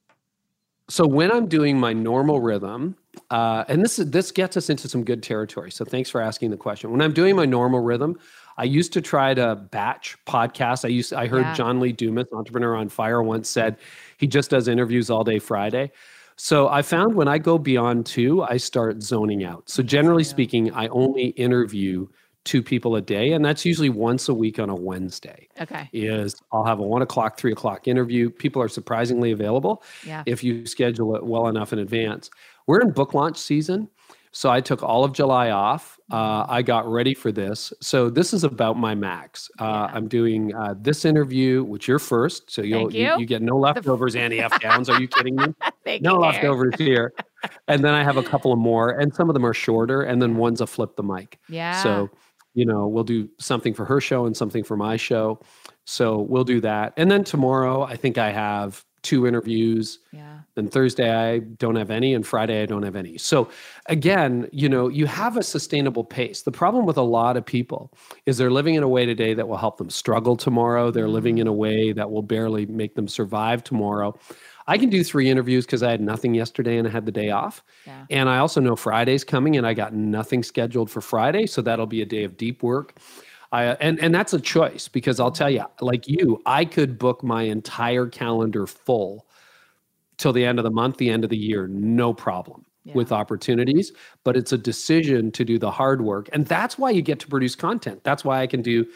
So 0.88 1.07
when 1.07 1.33
I'm 1.33 1.47
doing 1.47 1.79
my 1.79 1.92
normal 1.92 2.40
rhythm, 2.40 2.97
uh, 3.31 3.64
and 3.68 3.83
this 3.83 3.99
is 3.99 4.11
this 4.11 4.31
gets 4.31 4.57
us 4.57 4.68
into 4.68 4.88
some 4.88 5.05
good 5.05 5.23
territory. 5.23 5.70
So 5.70 5.85
thanks 5.85 6.11
for 6.11 6.20
asking 6.20 6.51
the 6.51 6.57
question. 6.57 6.90
When 6.90 7.01
I'm 7.01 7.14
doing 7.14 7.37
my 7.37 7.47
normal 7.47 7.81
rhythm, 7.81 8.18
I 8.59 8.64
used 8.64 8.92
to 8.92 9.01
try 9.01 9.35
to 9.35 9.57
batch 9.57 10.16
podcasts. 10.27 10.85
I 10.85 10.88
used 10.88 11.14
I 11.14 11.27
heard 11.27 11.42
yeah. 11.42 11.55
John 11.55 11.81
Lee 11.81 11.92
Dumas, 11.92 12.29
entrepreneur 12.33 12.77
on 12.77 12.88
fire, 12.88 13.23
once 13.23 13.49
said 13.49 13.79
he 14.18 14.27
just 14.27 14.51
does 14.51 14.68
interviews 14.68 15.11
all 15.11 15.25
day 15.25 15.38
Friday. 15.38 15.90
So 16.37 16.68
I 16.68 16.83
found 16.83 17.14
when 17.14 17.29
I 17.29 17.38
go 17.38 17.59
beyond 17.59 18.07
two, 18.07 18.42
I 18.42 18.57
start 18.57 19.01
zoning 19.03 19.44
out. 19.44 19.70
So 19.70 19.83
generally 19.83 20.25
yeah. 20.25 20.31
speaking, 20.31 20.73
I 20.73 20.88
only 20.88 21.29
interview 21.29 22.09
two 22.45 22.63
people 22.63 22.97
a 22.97 23.01
day, 23.01 23.33
and 23.33 23.45
that's 23.45 23.65
usually 23.65 23.89
once 23.89 24.29
a 24.29 24.35
week 24.35 24.59
on 24.59 24.69
a 24.69 24.75
Wednesday. 24.75 25.49
Okay. 25.61 25.89
Is 25.93 26.35
I'll 26.53 26.65
have 26.65 26.79
a 26.79 26.83
one 26.83 27.03
o'clock, 27.03 27.39
three 27.39 27.53
o'clock 27.53 27.89
interview. 27.89 28.31
People 28.31 28.61
are 28.63 28.69
surprisingly 28.69 29.33
available 29.33 29.83
yeah. 30.07 30.23
if 30.27 30.45
you 30.45 30.67
schedule 30.67 31.17
it 31.17 31.25
well 31.25 31.49
enough 31.49 31.73
in 31.73 31.79
advance. 31.79 32.31
We're 32.67 32.81
in 32.81 32.91
book 32.91 33.15
launch 33.15 33.39
season. 33.39 33.89
So 34.35 34.51
I 34.51 34.61
took 34.61 34.83
all 34.83 35.05
of 35.05 35.13
July 35.13 35.51
off. 35.51 35.97
Uh, 36.11 36.45
I 36.49 36.61
got 36.63 36.91
ready 36.91 37.15
for 37.15 37.31
this. 37.31 37.73
So 37.81 38.11
this 38.11 38.35
is 38.35 38.43
about 38.43 38.77
my 38.77 38.93
max. 38.93 39.49
Uh, 39.61 39.65
yeah. 39.65 39.97
I'm 39.97 40.09
doing 40.09 40.53
uh, 40.57 40.75
this 40.77 41.05
interview, 41.05 41.63
which 41.63 41.87
you're 41.87 42.01
first. 42.01 42.51
So 42.51 42.61
you'll 42.63 42.93
you. 42.93 43.07
You, 43.07 43.19
you. 43.21 43.27
get 43.27 43.43
no 43.43 43.57
leftovers, 43.57 44.17
Annie 44.17 44.41
F. 44.41 44.61
Downs. 44.61 44.89
Are 44.89 45.01
you 45.01 45.07
kidding 45.07 45.37
me? 45.37 45.55
no 46.01 46.15
you, 46.15 46.19
leftovers 46.19 46.75
here. 46.79 47.13
And 47.69 47.85
then 47.85 47.95
I 47.95 48.03
have 48.03 48.17
a 48.17 48.25
couple 48.25 48.53
of 48.53 48.59
more, 48.59 48.91
and 48.91 49.15
some 49.15 49.31
of 49.31 49.35
them 49.35 49.47
are 49.47 49.55
shorter, 49.55 50.03
and 50.03 50.21
then 50.21 50.35
one's 50.35 50.61
a 50.61 50.67
flip 50.67 50.97
the 50.97 51.05
mic. 51.05 51.39
Yeah. 51.49 51.81
So 51.81 52.11
you 52.55 52.64
know 52.64 52.87
we'll 52.87 53.05
do 53.05 53.29
something 53.38 53.75
for 53.75 53.85
her 53.85 54.01
show 54.01 54.27
and 54.27 54.37
something 54.37 54.64
for 54.64 54.77
my 54.77 54.97
show. 54.97 55.40
So 55.85 56.21
we'll 56.21 56.45
do 56.45 56.61
that. 56.62 56.95
And 56.97 57.11
then 57.11 57.25
tomorrow, 57.25 57.83
I 57.83 57.97
think 57.97 58.17
I 58.17 58.31
have 58.33 58.85
two 59.05 59.27
interviews. 59.27 60.01
Yeah. 60.12 60.38
Then 60.55 60.69
Thursday 60.69 61.14
I 61.14 61.40
don't 61.40 61.77
have 61.77 61.90
any 61.90 62.14
and 62.14 62.27
Friday 62.27 62.62
I 62.62 62.67
don't 62.67 62.83
have 62.83 62.97
any. 62.97 63.19
So 63.19 63.51
again, 63.87 64.49
you 64.51 64.69
know, 64.69 64.88
you 64.88 65.07
have 65.07 65.37
a 65.37 65.43
sustainable 65.43 66.05
pace. 66.05 66.43
The 66.43 66.51
problem 66.51 66.87
with 66.87 66.97
a 66.97 67.03
lot 67.03 67.37
of 67.37 67.45
people 67.45 67.93
is 68.25 68.38
they're 68.38 68.51
living 68.51 68.75
in 68.75 68.83
a 68.83 68.88
way 68.88 69.05
today 69.05 69.35
that 69.35 69.47
will 69.47 69.59
help 69.59 69.77
them 69.77 69.90
struggle 69.90 70.37
tomorrow. 70.37 70.90
They're 70.90 71.09
living 71.09 71.38
in 71.38 71.47
a 71.47 71.51
mm-hmm. 71.51 71.59
way 71.59 71.93
that 71.93 72.11
will 72.11 72.23
barely 72.23 72.67
make 72.67 72.95
them 72.95 73.07
survive 73.07 73.62
tomorrow. 73.62 74.19
I 74.66 74.79
can 74.79 74.88
do 74.88 75.05
three 75.05 75.29
interviews 75.29 75.66
because 75.66 75.83
I 75.83 75.90
had 75.90 76.00
nothing 76.00 76.35
yesterday 76.35 76.79
and 76.79 76.88
I 76.88 76.90
had 76.90 77.07
the 77.07 77.12
day 77.12 77.31
off. 77.31 77.62
Yeah. 77.87 78.07
And 78.11 78.29
I 78.29 78.38
also 78.38 78.61
know 78.61 78.77
Friday's 78.77 79.24
coming 79.24 79.57
and 79.57 79.66
I 79.66 79.74
got 79.74 79.92
nothing 79.92 80.42
scheduled 80.42 80.90
for 80.90 81.00
Friday. 81.00 81.46
So 81.46 81.61
that'll 81.61 81.87
be 81.87 82.03
a 82.03 82.07
day 82.07 82.24
of 82.24 82.37
deep 82.37 82.62
work. 82.62 82.98
I, 83.53 83.66
and 83.74 84.00
and 84.00 84.12
that's 84.12 84.33
a 84.33 84.40
choice 84.40 84.88
because 84.88 85.20
I'll 85.20 85.31
tell 85.31 85.50
you, 85.50 85.64
like 85.81 86.09
you, 86.09 86.42
I 86.44 86.64
could 86.64 86.98
book 86.98 87.22
my 87.22 87.42
entire 87.42 88.09
calendar 88.09 88.66
full 88.66 89.29
till 90.16 90.33
the 90.33 90.44
end 90.44 90.59
of 90.59 90.64
the 90.64 90.72
month, 90.72 90.96
the 90.96 91.09
end 91.09 91.22
of 91.22 91.31
the 91.31 91.37
year, 91.37 91.68
no 91.68 92.12
problem 92.12 92.64
yeah. 92.83 92.94
with 92.94 93.12
opportunities. 93.12 93.92
But 94.24 94.37
it's 94.37 94.50
a 94.50 94.59
decision 94.59 95.31
to 95.33 95.44
do 95.44 95.57
the 95.61 95.70
hard 95.70 96.00
work, 96.00 96.29
and 96.33 96.46
that's 96.46 96.79
why 96.79 96.90
you 96.90 97.00
get 97.00 97.20
to 97.20 97.29
produce 97.29 97.55
content. 97.55 98.03
That's 98.03 98.24
why 98.24 98.40
I 98.40 98.48
can 98.48 98.61
do 98.61 98.87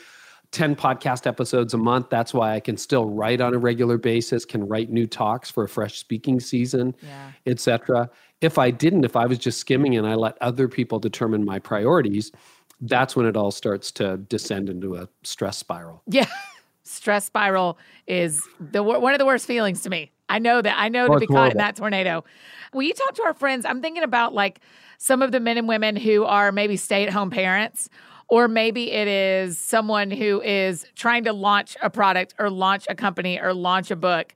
10 0.52 0.76
podcast 0.76 1.26
episodes 1.26 1.74
a 1.74 1.78
month. 1.78 2.08
That's 2.10 2.32
why 2.32 2.54
I 2.54 2.60
can 2.60 2.76
still 2.76 3.06
write 3.06 3.40
on 3.40 3.54
a 3.54 3.58
regular 3.58 3.98
basis, 3.98 4.44
can 4.44 4.66
write 4.66 4.90
new 4.90 5.06
talks 5.06 5.50
for 5.50 5.64
a 5.64 5.68
fresh 5.68 5.98
speaking 5.98 6.40
season, 6.40 6.94
yeah. 7.02 7.32
etc. 7.46 8.08
If 8.40 8.58
I 8.58 8.70
didn't, 8.70 9.04
if 9.04 9.16
I 9.16 9.26
was 9.26 9.38
just 9.38 9.58
skimming 9.58 9.96
and 9.96 10.06
I 10.06 10.14
let 10.14 10.40
other 10.40 10.68
people 10.68 10.98
determine 10.98 11.44
my 11.44 11.58
priorities, 11.58 12.32
that's 12.80 13.16
when 13.16 13.26
it 13.26 13.36
all 13.36 13.50
starts 13.50 13.90
to 13.92 14.16
descend 14.16 14.70
into 14.70 14.96
a 14.96 15.08
stress 15.22 15.58
spiral. 15.58 16.02
Yeah. 16.06 16.26
stress 16.84 17.26
spiral 17.26 17.78
is 18.06 18.42
the 18.58 18.82
one 18.82 19.12
of 19.12 19.18
the 19.18 19.26
worst 19.26 19.46
feelings 19.46 19.82
to 19.82 19.90
me. 19.90 20.10
I 20.28 20.38
know 20.38 20.60
that. 20.62 20.78
I 20.78 20.88
know 20.88 21.08
well, 21.08 21.18
to 21.18 21.24
oh, 21.24 21.26
be 21.26 21.26
caught 21.26 21.36
horrible. 21.36 21.52
in 21.52 21.58
that 21.58 21.76
tornado. 21.76 22.24
Will 22.72 22.82
you 22.82 22.94
talk 22.94 23.14
to 23.14 23.22
our 23.24 23.34
friends? 23.34 23.64
I'm 23.64 23.80
thinking 23.80 24.02
about 24.02 24.34
like 24.34 24.60
some 24.98 25.22
of 25.22 25.32
the 25.32 25.40
men 25.40 25.58
and 25.58 25.68
women 25.68 25.96
who 25.96 26.24
are 26.24 26.52
maybe 26.52 26.76
stay 26.76 27.06
at 27.06 27.12
home 27.12 27.30
parents, 27.30 27.88
or 28.28 28.46
maybe 28.48 28.92
it 28.92 29.08
is 29.08 29.58
someone 29.58 30.10
who 30.10 30.40
is 30.42 30.86
trying 30.94 31.24
to 31.24 31.32
launch 31.32 31.76
a 31.82 31.90
product 31.90 32.34
or 32.38 32.50
launch 32.50 32.86
a 32.88 32.94
company 32.94 33.40
or 33.40 33.54
launch 33.54 33.90
a 33.90 33.96
book. 33.96 34.34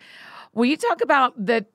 Will 0.54 0.64
you 0.64 0.76
talk 0.76 1.02
about 1.02 1.34
the 1.44 1.66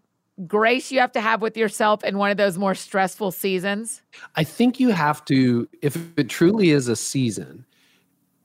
grace 0.46 0.92
you 0.92 1.00
have 1.00 1.12
to 1.12 1.22
have 1.22 1.42
with 1.42 1.58
yourself 1.58 2.04
in 2.04 2.18
one 2.18 2.30
of 2.30 2.38
those 2.38 2.58
more 2.58 2.76
stressful 2.76 3.32
seasons? 3.32 4.02
I 4.36 4.44
think 4.44 4.80
you 4.80 4.90
have 4.90 5.24
to, 5.26 5.68
if 5.82 5.98
it 6.18 6.30
truly 6.30 6.72
is 6.72 6.88
a 6.88 6.96
season, 6.96 7.66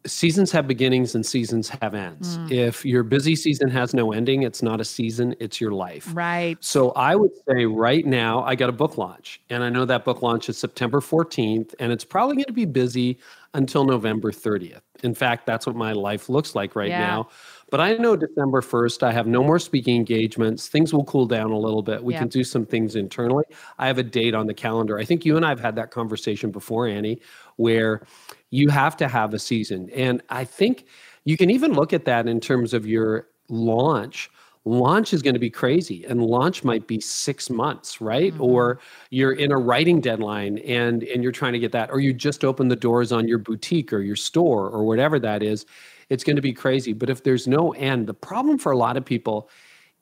seasons 0.07 0.51
have 0.51 0.67
beginnings 0.67 1.15
and 1.15 1.25
seasons 1.25 1.69
have 1.69 1.95
ends. 1.95 2.39
Mm. 2.39 2.51
If 2.51 2.85
your 2.85 3.03
busy 3.03 3.37
season 3.37 3.69
has 3.71 3.95
no 3.95 4.13
ending, 4.13 4.43
it's 4.43 4.63
not 4.63 4.81
a 4.81 4.85
season, 4.85 5.35
it's 5.39 5.61
your 5.61 5.73
life. 5.73 6.11
Right. 6.13 6.57
So 6.61 6.91
I 6.93 7.15
would 7.15 7.33
say 7.49 7.67
right 7.67 8.05
now, 8.05 8.43
I 8.43 8.55
got 8.55 8.69
a 8.69 8.73
book 8.73 8.99
launch, 8.99 9.41
and 9.51 9.63
I 9.63 9.69
know 9.69 9.85
that 9.85 10.05
book 10.05 10.23
launch 10.23 10.49
is 10.49 10.59
September 10.59 11.01
14th, 11.01 11.75
and 11.79 11.93
it's 11.93 12.05
probably 12.05 12.37
going 12.37 12.47
to 12.47 12.53
be 12.53 12.65
busy 12.65 13.19
until 13.55 13.85
November 13.85 14.33
30th. 14.33 14.81
In 15.03 15.15
fact, 15.15 15.47
that's 15.47 15.67
what 15.67 15.77
my 15.77 15.93
life 15.93 16.29
looks 16.29 16.55
like 16.55 16.75
right 16.75 16.89
yeah. 16.89 17.07
now. 17.07 17.29
But 17.71 17.81
I 17.81 17.95
know 17.95 18.17
December 18.17 18.61
1st, 18.61 19.03
I 19.03 19.13
have 19.13 19.27
no 19.27 19.43
more 19.43 19.59
speaking 19.59 19.97
engagements. 19.97 20.69
Things 20.69 20.93
will 20.93 21.05
cool 21.05 21.27
down 21.27 21.51
a 21.51 21.59
little 21.59 21.83
bit. 21.83 22.03
We 22.03 22.15
yeah. 22.15 22.21
can 22.21 22.29
do 22.29 22.45
some 22.45 22.67
things 22.67 22.97
internally. 22.97 23.45
I 23.79 23.87
have 23.87 23.99
a 23.99 24.03
date 24.03 24.35
on 24.35 24.47
the 24.47 24.55
calendar. 24.55 24.99
I 24.99 25.05
think 25.05 25.25
you 25.25 25.37
and 25.37 25.45
I 25.45 25.51
have 25.51 25.61
had 25.61 25.77
that 25.77 25.91
conversation 25.91 26.51
before, 26.51 26.87
Annie, 26.87 27.21
where 27.57 28.07
you 28.51 28.69
have 28.69 28.97
to 28.99 29.09
have 29.09 29.33
a 29.35 29.39
season. 29.39 29.91
And 29.91 30.23
I 30.29 30.45
think 30.45 30.87
you 31.25 31.37
can 31.37 31.51
even 31.51 31.73
look 31.73 31.93
at 31.93 32.05
that 32.05 32.27
in 32.27 32.41
terms 32.41 32.75
of 32.75 32.87
your 32.87 33.29
launch 33.49 34.31
launch 34.65 35.13
is 35.13 35.23
going 35.23 35.35
to 35.35 35.41
be 35.41 35.51
crazy 35.51 36.05
and 36.05 36.23
launch 36.23 36.63
might 36.63 36.87
be 36.87 37.01
six 37.01 37.51
months 37.51 38.01
right 38.01 38.33
mm-hmm. 38.33 38.43
or 38.43 38.79
you're 39.11 39.33
in 39.33 39.51
a 39.51 39.57
writing 39.57 40.01
deadline 40.01 40.59
and 40.59 41.03
and 41.03 41.23
you're 41.23 41.33
trying 41.33 41.53
to 41.53 41.59
get 41.59 41.73
that 41.73 41.91
or 41.91 41.99
you 41.99 42.13
just 42.13 42.45
open 42.45 42.69
the 42.69 42.77
doors 42.77 43.11
on 43.11 43.27
your 43.27 43.39
boutique 43.39 43.93
or 43.93 44.01
your 44.01 44.15
store 44.15 44.69
or 44.69 44.85
whatever 44.85 45.19
that 45.19 45.43
is 45.43 45.67
it's 46.13 46.25
going 46.25 46.37
to 46.37 46.43
be 46.43 46.53
crazy. 46.53 46.93
But 46.93 47.09
if 47.09 47.25
there's 47.25 47.49
no 47.49 47.73
end, 47.73 48.07
the 48.07 48.15
problem 48.15 48.59
for 48.59 48.71
a 48.71 48.77
lot 48.77 48.99
of 48.99 49.05
people 49.05 49.49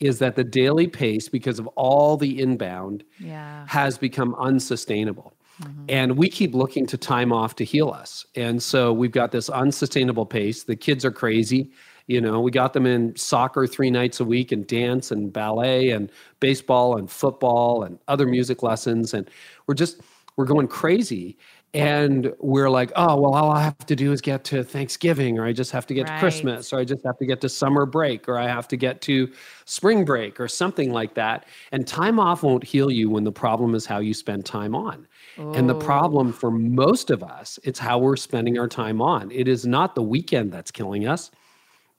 is 0.00 0.18
that 0.18 0.34
the 0.34 0.42
daily 0.42 0.88
pace, 0.88 1.28
because 1.28 1.60
of 1.60 1.68
all 1.68 2.16
the 2.16 2.42
inbound, 2.42 3.04
yeah. 3.20 3.64
has 3.68 3.96
become 3.96 4.34
unsustainable. 4.34 5.34
Mm-hmm. 5.62 5.84
And 5.88 6.16
we 6.16 6.28
keep 6.28 6.52
looking 6.52 6.84
to 6.86 6.96
time 6.96 7.32
off 7.32 7.54
to 7.56 7.64
heal 7.64 7.90
us. 7.90 8.26
And 8.34 8.60
so 8.60 8.92
we've 8.92 9.12
got 9.12 9.30
this 9.30 9.48
unsustainable 9.48 10.26
pace. 10.26 10.64
The 10.64 10.74
kids 10.74 11.04
are 11.04 11.12
crazy. 11.12 11.70
You 12.06 12.20
know, 12.20 12.40
we 12.40 12.50
got 12.50 12.72
them 12.72 12.86
in 12.86 13.16
soccer 13.16 13.66
three 13.66 13.90
nights 13.90 14.20
a 14.20 14.24
week 14.24 14.52
and 14.52 14.66
dance 14.66 15.10
and 15.10 15.32
ballet 15.32 15.90
and 15.90 16.10
baseball 16.40 16.96
and 16.96 17.10
football 17.10 17.82
and 17.82 17.98
other 18.08 18.26
music 18.26 18.62
lessons. 18.62 19.14
And 19.14 19.30
we're 19.66 19.74
just, 19.74 20.00
we're 20.36 20.44
going 20.44 20.68
crazy 20.68 21.36
and 21.72 22.32
we're 22.40 22.68
like, 22.68 22.90
oh, 22.96 23.20
well, 23.20 23.34
all 23.34 23.50
I 23.50 23.62
have 23.62 23.86
to 23.86 23.94
do 23.94 24.10
is 24.10 24.20
get 24.20 24.42
to 24.44 24.64
Thanksgiving, 24.64 25.38
or 25.38 25.46
I 25.46 25.52
just 25.52 25.70
have 25.70 25.86
to 25.86 25.94
get 25.94 26.08
right. 26.08 26.16
to 26.16 26.20
Christmas, 26.20 26.72
or 26.72 26.80
I 26.80 26.84
just 26.84 27.04
have 27.04 27.16
to 27.18 27.26
get 27.26 27.40
to 27.42 27.48
summer 27.48 27.86
break, 27.86 28.28
or 28.28 28.36
I 28.36 28.48
have 28.48 28.66
to 28.68 28.76
get 28.76 29.00
to 29.02 29.32
spring 29.66 30.04
break, 30.04 30.40
or 30.40 30.48
something 30.48 30.90
like 30.90 31.14
that. 31.14 31.46
And 31.70 31.86
time 31.86 32.18
off 32.18 32.42
won't 32.42 32.64
heal 32.64 32.90
you 32.90 33.08
when 33.08 33.22
the 33.22 33.30
problem 33.30 33.76
is 33.76 33.86
how 33.86 34.00
you 34.00 34.14
spend 34.14 34.44
time 34.44 34.74
on. 34.74 35.06
Oh. 35.38 35.52
And 35.52 35.68
the 35.68 35.76
problem 35.76 36.32
for 36.32 36.50
most 36.50 37.08
of 37.10 37.22
us, 37.22 37.58
it's 37.62 37.78
how 37.78 37.98
we're 38.00 38.16
spending 38.16 38.58
our 38.58 38.68
time 38.68 39.00
on. 39.00 39.30
It 39.30 39.46
is 39.46 39.64
not 39.64 39.94
the 39.94 40.02
weekend 40.02 40.52
that's 40.52 40.72
killing 40.72 41.06
us. 41.06 41.30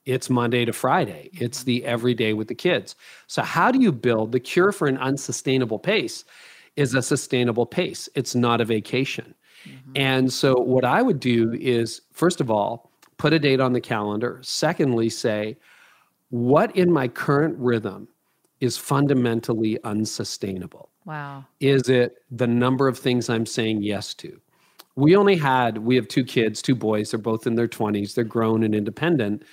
It's 0.04 0.28
Monday 0.28 0.64
to 0.64 0.72
Friday. 0.72 1.30
It's 1.32 1.62
the 1.62 1.84
everyday 1.84 2.32
with 2.32 2.48
the 2.48 2.54
kids. 2.54 2.96
So, 3.28 3.42
how 3.42 3.70
do 3.70 3.80
you 3.80 3.92
build 3.92 4.32
the 4.32 4.40
cure 4.40 4.72
for 4.72 4.88
an 4.88 4.98
unsustainable 4.98 5.78
pace? 5.78 6.24
Is 6.74 6.94
a 6.94 7.02
sustainable 7.02 7.66
pace. 7.66 8.08
It's 8.14 8.34
not 8.34 8.60
a 8.60 8.64
vacation. 8.64 9.34
Mm-hmm. 9.64 9.92
And 9.94 10.32
so, 10.32 10.54
what 10.54 10.84
I 10.84 11.02
would 11.02 11.20
do 11.20 11.52
is, 11.52 12.00
first 12.12 12.40
of 12.40 12.50
all, 12.50 12.90
put 13.16 13.32
a 13.32 13.38
date 13.38 13.60
on 13.60 13.72
the 13.72 13.80
calendar. 13.80 14.40
Secondly, 14.42 15.08
say, 15.08 15.56
what 16.30 16.74
in 16.74 16.90
my 16.90 17.06
current 17.06 17.56
rhythm 17.58 18.08
is 18.60 18.76
fundamentally 18.76 19.78
unsustainable? 19.84 20.88
Wow. 21.04 21.44
Is 21.60 21.88
it 21.88 22.24
the 22.30 22.46
number 22.46 22.88
of 22.88 22.98
things 22.98 23.28
I'm 23.28 23.46
saying 23.46 23.82
yes 23.82 24.14
to? 24.14 24.40
We 24.96 25.14
only 25.14 25.36
had, 25.36 25.78
we 25.78 25.94
have 25.96 26.08
two 26.08 26.24
kids, 26.24 26.62
two 26.62 26.74
boys. 26.74 27.10
They're 27.10 27.20
both 27.20 27.46
in 27.46 27.54
their 27.54 27.68
20s. 27.68 28.14
They're 28.14 28.24
grown 28.24 28.62
and 28.62 28.74
independent. 28.74 29.44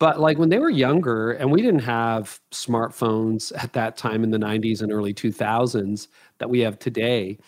But 0.00 0.18
like 0.18 0.38
when 0.38 0.48
they 0.48 0.58
were 0.58 0.70
younger, 0.70 1.32
and 1.32 1.52
we 1.52 1.62
didn't 1.62 1.80
have 1.80 2.40
smartphones 2.50 3.52
at 3.62 3.74
that 3.74 3.96
time 3.96 4.24
in 4.24 4.30
the 4.30 4.38
90s 4.38 4.82
and 4.82 4.90
early 4.90 5.14
2000s 5.14 6.08
that 6.38 6.50
we 6.50 6.60
have 6.60 6.78
today, 6.78 7.38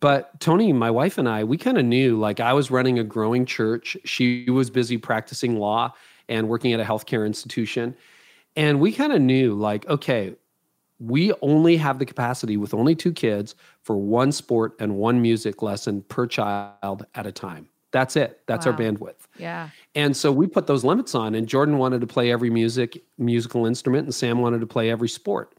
but 0.00 0.38
Toni, 0.38 0.72
my 0.72 0.90
wife 0.90 1.18
and 1.18 1.28
I, 1.28 1.42
we 1.42 1.56
kind 1.56 1.78
of 1.78 1.84
knew 1.84 2.18
like 2.18 2.40
I 2.40 2.52
was 2.52 2.70
running 2.70 2.98
a 2.98 3.04
growing 3.04 3.44
church. 3.46 3.96
She 4.04 4.48
was 4.50 4.70
busy 4.70 4.98
practicing 4.98 5.58
law 5.58 5.92
and 6.28 6.48
working 6.48 6.72
at 6.72 6.78
a 6.78 6.84
healthcare 6.84 7.26
institution. 7.26 7.96
And 8.54 8.80
we 8.80 8.92
kind 8.92 9.12
of 9.12 9.20
knew 9.22 9.54
like, 9.54 9.88
okay, 9.88 10.36
we 11.00 11.32
only 11.42 11.76
have 11.78 11.98
the 11.98 12.06
capacity 12.06 12.56
with 12.56 12.74
only 12.74 12.94
two 12.94 13.12
kids 13.12 13.54
for 13.82 13.96
one 13.96 14.30
sport 14.30 14.74
and 14.78 14.96
one 14.96 15.22
music 15.22 15.62
lesson 15.62 16.02
per 16.02 16.26
child 16.26 17.06
at 17.14 17.26
a 17.26 17.32
time. 17.32 17.68
That's 17.90 18.16
it. 18.16 18.40
That's 18.46 18.66
wow. 18.66 18.72
our 18.72 18.78
bandwidth. 18.78 19.26
Yeah. 19.38 19.70
And 19.94 20.16
so 20.16 20.30
we 20.30 20.46
put 20.46 20.66
those 20.66 20.84
limits 20.84 21.14
on 21.14 21.34
and 21.34 21.46
Jordan 21.48 21.78
wanted 21.78 22.00
to 22.02 22.06
play 22.06 22.30
every 22.30 22.50
music 22.50 23.02
musical 23.16 23.66
instrument 23.66 24.04
and 24.04 24.14
Sam 24.14 24.40
wanted 24.40 24.60
to 24.60 24.66
play 24.66 24.90
every 24.90 25.08
sport. 25.08 25.54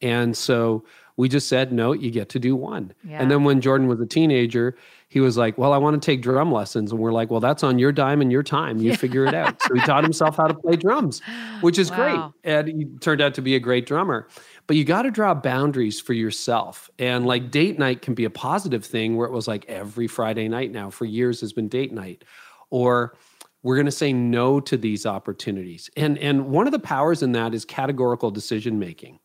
And 0.00 0.36
so 0.36 0.84
we 1.16 1.28
just 1.28 1.48
said, 1.48 1.72
no, 1.72 1.92
you 1.92 2.10
get 2.10 2.28
to 2.30 2.38
do 2.38 2.56
one. 2.56 2.92
Yeah. 3.04 3.20
And 3.20 3.30
then 3.30 3.44
when 3.44 3.60
Jordan 3.60 3.86
was 3.86 4.00
a 4.00 4.06
teenager, 4.06 4.76
he 5.14 5.20
was 5.20 5.36
like, 5.36 5.56
well, 5.56 5.72
I 5.72 5.76
want 5.76 5.94
to 5.94 6.04
take 6.04 6.22
drum 6.22 6.50
lessons. 6.50 6.90
And 6.90 7.00
we're 7.00 7.12
like, 7.12 7.30
well, 7.30 7.38
that's 7.38 7.62
on 7.62 7.78
your 7.78 7.92
dime 7.92 8.20
and 8.20 8.32
your 8.32 8.42
time. 8.42 8.78
You 8.78 8.96
figure 8.96 9.24
it 9.24 9.32
out. 9.32 9.62
So 9.62 9.72
he 9.72 9.80
taught 9.82 10.02
himself 10.02 10.38
how 10.38 10.48
to 10.48 10.54
play 10.54 10.74
drums, 10.74 11.22
which 11.60 11.78
is 11.78 11.88
wow. 11.92 12.32
great. 12.42 12.52
And 12.52 12.66
he 12.66 12.84
turned 12.98 13.20
out 13.20 13.32
to 13.34 13.40
be 13.40 13.54
a 13.54 13.60
great 13.60 13.86
drummer. 13.86 14.26
But 14.66 14.74
you 14.74 14.84
got 14.84 15.02
to 15.02 15.12
draw 15.12 15.32
boundaries 15.32 16.00
for 16.00 16.14
yourself. 16.14 16.90
And 16.98 17.26
like 17.26 17.52
date 17.52 17.78
night 17.78 18.02
can 18.02 18.14
be 18.14 18.24
a 18.24 18.30
positive 18.30 18.84
thing 18.84 19.16
where 19.16 19.28
it 19.28 19.32
was 19.32 19.46
like 19.46 19.64
every 19.68 20.08
Friday 20.08 20.48
night 20.48 20.72
now 20.72 20.90
for 20.90 21.04
years 21.04 21.40
has 21.42 21.52
been 21.52 21.68
date 21.68 21.92
night. 21.92 22.24
Or 22.70 23.16
we're 23.62 23.76
going 23.76 23.86
to 23.86 23.92
say 23.92 24.12
no 24.12 24.58
to 24.58 24.76
these 24.76 25.06
opportunities. 25.06 25.88
And 25.96 26.18
and 26.18 26.48
one 26.48 26.66
of 26.66 26.72
the 26.72 26.80
powers 26.80 27.22
in 27.22 27.30
that 27.32 27.54
is 27.54 27.64
categorical 27.64 28.32
decision 28.32 28.80
making. 28.80 29.20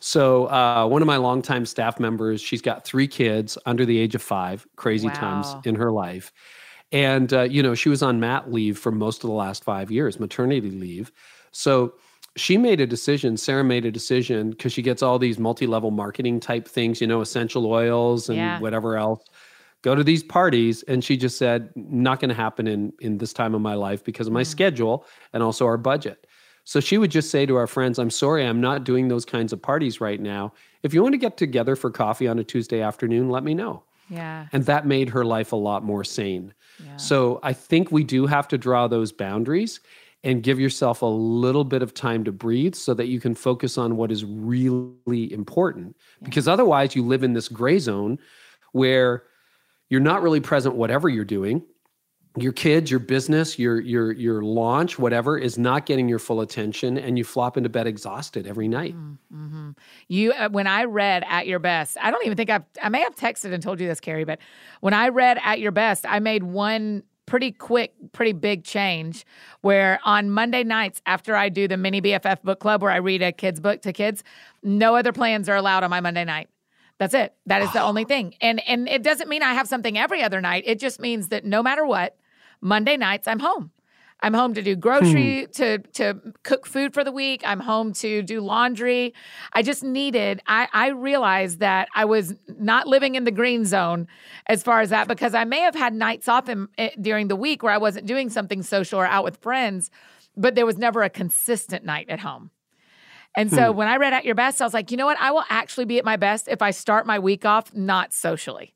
So 0.00 0.46
uh, 0.46 0.86
one 0.86 1.02
of 1.02 1.06
my 1.06 1.16
longtime 1.16 1.66
staff 1.66 1.98
members, 1.98 2.40
she's 2.40 2.62
got 2.62 2.84
three 2.84 3.08
kids 3.08 3.58
under 3.66 3.84
the 3.84 3.98
age 3.98 4.14
of 4.14 4.22
five. 4.22 4.66
Crazy 4.76 5.08
wow. 5.08 5.14
times 5.14 5.66
in 5.66 5.74
her 5.74 5.90
life, 5.90 6.32
and 6.92 7.32
uh, 7.32 7.42
you 7.42 7.62
know 7.62 7.74
she 7.74 7.88
was 7.88 8.02
on 8.02 8.20
mat 8.20 8.52
leave 8.52 8.78
for 8.78 8.92
most 8.92 9.24
of 9.24 9.30
the 9.30 9.34
last 9.36 9.64
five 9.64 9.90
years, 9.90 10.20
maternity 10.20 10.70
leave. 10.70 11.10
So 11.50 11.94
she 12.36 12.56
made 12.56 12.80
a 12.80 12.86
decision. 12.86 13.36
Sarah 13.36 13.64
made 13.64 13.84
a 13.84 13.90
decision 13.90 14.50
because 14.50 14.72
she 14.72 14.82
gets 14.82 15.02
all 15.02 15.18
these 15.18 15.38
multi-level 15.38 15.90
marketing 15.90 16.40
type 16.40 16.68
things, 16.68 17.00
you 17.00 17.06
know, 17.06 17.20
essential 17.20 17.66
oils 17.66 18.28
and 18.28 18.38
yeah. 18.38 18.60
whatever 18.60 18.96
else. 18.96 19.24
Go 19.82 19.94
to 19.94 20.04
these 20.04 20.22
parties, 20.22 20.82
and 20.84 21.04
she 21.04 21.16
just 21.16 21.38
said, 21.38 21.70
"Not 21.76 22.20
going 22.20 22.28
to 22.30 22.34
happen 22.34 22.66
in 22.66 22.92
in 23.00 23.18
this 23.18 23.32
time 23.32 23.54
of 23.54 23.60
my 23.60 23.74
life 23.74 24.04
because 24.04 24.26
of 24.26 24.32
my 24.32 24.42
mm. 24.42 24.46
schedule 24.46 25.04
and 25.32 25.42
also 25.42 25.66
our 25.66 25.76
budget." 25.76 26.26
So 26.68 26.80
she 26.80 26.98
would 26.98 27.10
just 27.10 27.30
say 27.30 27.46
to 27.46 27.56
our 27.56 27.66
friends, 27.66 27.98
I'm 27.98 28.10
sorry, 28.10 28.44
I'm 28.44 28.60
not 28.60 28.84
doing 28.84 29.08
those 29.08 29.24
kinds 29.24 29.54
of 29.54 29.62
parties 29.62 30.02
right 30.02 30.20
now. 30.20 30.52
If 30.82 30.92
you 30.92 31.02
want 31.02 31.14
to 31.14 31.18
get 31.18 31.38
together 31.38 31.74
for 31.74 31.90
coffee 31.90 32.28
on 32.28 32.38
a 32.38 32.44
Tuesday 32.44 32.82
afternoon, 32.82 33.30
let 33.30 33.42
me 33.42 33.54
know. 33.54 33.84
Yeah. 34.10 34.48
And 34.52 34.66
that 34.66 34.86
made 34.86 35.08
her 35.08 35.24
life 35.24 35.52
a 35.52 35.56
lot 35.56 35.82
more 35.82 36.04
sane. 36.04 36.52
Yeah. 36.84 36.98
So 36.98 37.40
I 37.42 37.54
think 37.54 37.90
we 37.90 38.04
do 38.04 38.26
have 38.26 38.48
to 38.48 38.58
draw 38.58 38.86
those 38.86 39.12
boundaries 39.12 39.80
and 40.24 40.42
give 40.42 40.60
yourself 40.60 41.00
a 41.00 41.06
little 41.06 41.64
bit 41.64 41.80
of 41.80 41.94
time 41.94 42.22
to 42.24 42.32
breathe 42.32 42.74
so 42.74 42.92
that 42.92 43.06
you 43.06 43.18
can 43.18 43.34
focus 43.34 43.78
on 43.78 43.96
what 43.96 44.12
is 44.12 44.26
really 44.26 45.32
important. 45.32 45.96
Yeah. 46.20 46.26
Because 46.26 46.46
otherwise, 46.46 46.94
you 46.94 47.02
live 47.02 47.24
in 47.24 47.32
this 47.32 47.48
gray 47.48 47.78
zone 47.78 48.18
where 48.72 49.22
you're 49.88 50.02
not 50.02 50.20
really 50.20 50.40
present, 50.40 50.74
whatever 50.74 51.08
you're 51.08 51.24
doing 51.24 51.62
your 52.42 52.52
kids, 52.52 52.90
your 52.90 53.00
business, 53.00 53.58
your 53.58 53.80
your 53.80 54.12
your 54.12 54.42
launch, 54.42 54.98
whatever, 54.98 55.38
is 55.38 55.58
not 55.58 55.86
getting 55.86 56.08
your 56.08 56.18
full 56.18 56.40
attention, 56.40 56.98
and 56.98 57.18
you 57.18 57.24
flop 57.24 57.56
into 57.56 57.68
bed 57.68 57.86
exhausted 57.86 58.46
every 58.46 58.68
night. 58.68 58.94
Mm-hmm. 58.94 59.44
mm-hmm. 59.46 59.70
You, 60.08 60.32
uh, 60.32 60.48
when 60.48 60.66
I 60.66 60.84
read 60.84 61.24
"At 61.28 61.46
Your 61.46 61.58
Best," 61.58 61.96
I 62.00 62.10
don't 62.10 62.24
even 62.24 62.36
think 62.36 62.50
I've 62.50 62.64
I 62.82 62.88
may 62.88 63.00
have 63.00 63.14
texted 63.14 63.52
and 63.52 63.62
told 63.62 63.80
you 63.80 63.88
this, 63.88 64.00
Carey, 64.00 64.24
but 64.24 64.38
when 64.80 64.94
I 64.94 65.08
read 65.08 65.38
"At 65.42 65.60
Your 65.60 65.72
Best," 65.72 66.04
I 66.08 66.18
made 66.18 66.42
one 66.42 67.02
pretty 67.28 67.52
quick, 67.52 67.92
pretty 68.12 68.32
big 68.32 68.64
change 68.64 69.26
where 69.60 70.00
on 70.04 70.30
Monday 70.30 70.64
nights 70.64 71.02
after 71.04 71.36
I 71.36 71.50
do 71.50 71.68
the 71.68 71.76
mini 71.76 72.00
BFF 72.00 72.42
book 72.42 72.58
club 72.58 72.80
where 72.80 72.90
I 72.90 72.96
read 72.96 73.20
a 73.20 73.32
kid's 73.32 73.60
book 73.60 73.82
to 73.82 73.92
kids, 73.92 74.24
no 74.62 74.96
other 74.96 75.12
plans 75.12 75.46
are 75.48 75.56
allowed 75.56 75.84
on 75.84 75.90
my 75.90 76.00
Monday 76.00 76.24
night. 76.24 76.48
That's 76.98 77.14
it. 77.14 77.34
That 77.46 77.62
is 77.62 77.72
the 77.72 77.82
only 77.82 78.04
thing. 78.12 78.34
And 78.40 78.66
and 78.66 78.88
it 78.88 79.02
doesn't 79.02 79.28
mean 79.28 79.42
I 79.42 79.54
have 79.54 79.68
something 79.68 79.96
every 79.96 80.22
other 80.22 80.40
night. 80.40 80.64
It 80.66 80.78
just 80.78 81.00
means 81.00 81.28
that 81.28 81.44
no 81.44 81.62
matter 81.62 81.86
what, 81.86 82.16
Monday 82.60 82.96
nights 82.96 83.26
I'm 83.26 83.40
home. 83.40 83.70
I'm 84.20 84.34
home 84.34 84.54
to 84.54 84.62
do 84.62 84.74
grocery, 84.74 85.44
hmm. 85.44 85.50
to 85.52 85.78
to 85.78 86.20
cook 86.42 86.66
food 86.66 86.92
for 86.92 87.04
the 87.04 87.12
week. 87.12 87.42
I'm 87.44 87.60
home 87.60 87.92
to 87.94 88.22
do 88.22 88.40
laundry. 88.40 89.14
I 89.52 89.62
just 89.62 89.84
needed. 89.84 90.42
I 90.46 90.68
I 90.72 90.88
realized 90.88 91.60
that 91.60 91.88
I 91.94 92.04
was 92.04 92.34
not 92.58 92.86
living 92.88 93.14
in 93.14 93.24
the 93.24 93.30
green 93.30 93.64
zone 93.64 94.08
as 94.46 94.62
far 94.62 94.80
as 94.80 94.90
that 94.90 95.06
because 95.06 95.34
I 95.34 95.44
may 95.44 95.60
have 95.60 95.76
had 95.76 95.94
nights 95.94 96.26
off 96.26 96.48
in, 96.48 96.68
in, 96.76 96.90
during 97.00 97.28
the 97.28 97.36
week 97.36 97.62
where 97.62 97.72
I 97.72 97.78
wasn't 97.78 98.06
doing 98.06 98.28
something 98.28 98.62
social 98.62 98.98
or 98.98 99.06
out 99.06 99.22
with 99.22 99.36
friends, 99.36 99.90
but 100.36 100.56
there 100.56 100.66
was 100.66 100.78
never 100.78 101.02
a 101.02 101.10
consistent 101.10 101.84
night 101.84 102.08
at 102.08 102.20
home. 102.20 102.50
And 103.36 103.52
so 103.52 103.70
hmm. 103.70 103.78
when 103.78 103.88
I 103.88 103.98
read 103.98 104.12
At 104.12 104.24
Your 104.24 104.34
Best, 104.34 104.60
I 104.60 104.64
was 104.64 104.74
like, 104.74 104.90
you 104.90 104.96
know 104.96 105.06
what? 105.06 105.20
I 105.20 105.30
will 105.30 105.44
actually 105.48 105.84
be 105.84 105.98
at 105.98 106.04
my 106.04 106.16
best 106.16 106.48
if 106.48 106.60
I 106.60 106.72
start 106.72 107.06
my 107.06 107.20
week 107.20 107.44
off 107.44 107.72
not 107.72 108.12
socially. 108.12 108.74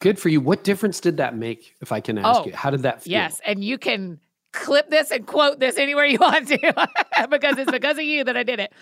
Good 0.00 0.18
for 0.18 0.28
you. 0.28 0.40
What 0.40 0.64
difference 0.64 1.00
did 1.00 1.16
that 1.16 1.36
make, 1.36 1.74
if 1.80 1.90
I 1.90 2.00
can 2.00 2.18
ask 2.18 2.40
oh, 2.40 2.46
you? 2.46 2.52
How 2.54 2.70
did 2.70 2.82
that 2.82 3.02
feel? 3.02 3.12
Yes. 3.12 3.40
And 3.46 3.64
you 3.64 3.78
can 3.78 4.20
clip 4.52 4.90
this 4.90 5.10
and 5.10 5.26
quote 5.26 5.60
this 5.60 5.76
anywhere 5.76 6.06
you 6.06 6.18
want 6.20 6.48
to 6.48 6.58
because 7.30 7.58
it's 7.58 7.70
because 7.70 7.98
of 7.98 8.04
you 8.04 8.24
that 8.24 8.36
I 8.36 8.42
did 8.42 8.60
it. 8.60 8.72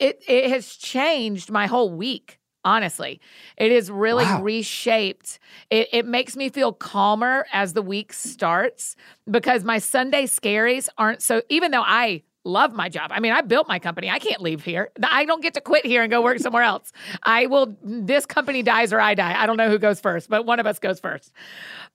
It 0.00 0.22
it 0.26 0.50
has 0.50 0.76
changed 0.76 1.50
my 1.50 1.66
whole 1.66 1.90
week. 1.90 2.38
Honestly, 2.64 3.20
it 3.56 3.72
has 3.72 3.90
really 3.90 4.24
wow. 4.24 4.42
reshaped. 4.42 5.38
It, 5.70 5.88
it 5.92 6.06
makes 6.06 6.36
me 6.36 6.50
feel 6.50 6.72
calmer 6.72 7.46
as 7.52 7.72
the 7.72 7.80
week 7.80 8.12
starts 8.12 8.96
because 9.30 9.64
my 9.64 9.78
Sunday 9.78 10.24
scaries 10.24 10.88
aren't 10.98 11.22
so. 11.22 11.40
Even 11.48 11.70
though 11.70 11.84
I 11.86 12.24
love 12.48 12.72
my 12.72 12.88
job. 12.88 13.10
I 13.12 13.20
mean, 13.20 13.32
I 13.32 13.42
built 13.42 13.68
my 13.68 13.78
company. 13.78 14.10
I 14.10 14.18
can't 14.18 14.40
leave 14.40 14.64
here. 14.64 14.90
I 15.02 15.24
don't 15.24 15.42
get 15.42 15.54
to 15.54 15.60
quit 15.60 15.86
here 15.86 16.02
and 16.02 16.10
go 16.10 16.22
work 16.22 16.38
somewhere 16.38 16.62
else. 16.62 16.92
I 17.22 17.46
will, 17.46 17.76
this 17.82 18.26
company 18.26 18.62
dies 18.62 18.92
or 18.92 19.00
I 19.00 19.14
die. 19.14 19.40
I 19.40 19.46
don't 19.46 19.56
know 19.56 19.70
who 19.70 19.78
goes 19.78 20.00
first, 20.00 20.28
but 20.28 20.46
one 20.46 20.58
of 20.58 20.66
us 20.66 20.78
goes 20.78 20.98
first. 20.98 21.32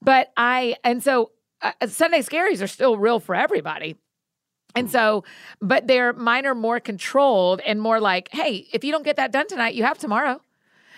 But 0.02 0.32
I, 0.38 0.76
and 0.84 1.04
so 1.04 1.32
uh, 1.62 1.72
Sunday 1.88 2.20
scaries 2.20 2.62
are 2.62 2.68
still 2.68 2.98
real 2.98 3.20
for 3.20 3.36
everybody. 3.36 3.98
And 4.76 4.90
so, 4.90 5.24
but 5.62 5.88
they're 5.88 6.14
mine 6.14 6.46
are 6.46 6.56
more 6.56 6.80
controlled 6.80 7.62
and 7.62 7.80
more 7.80 8.00
like, 8.00 8.30
hey, 8.32 8.68
if 8.74 8.84
you 8.84 8.92
don't 8.92 9.04
get 9.04 9.18
that 9.18 9.32
done 9.32 9.48
tonight, 9.48 9.76
you 9.76 9.84
have 9.84 9.98
tomorrow. 9.98 10.42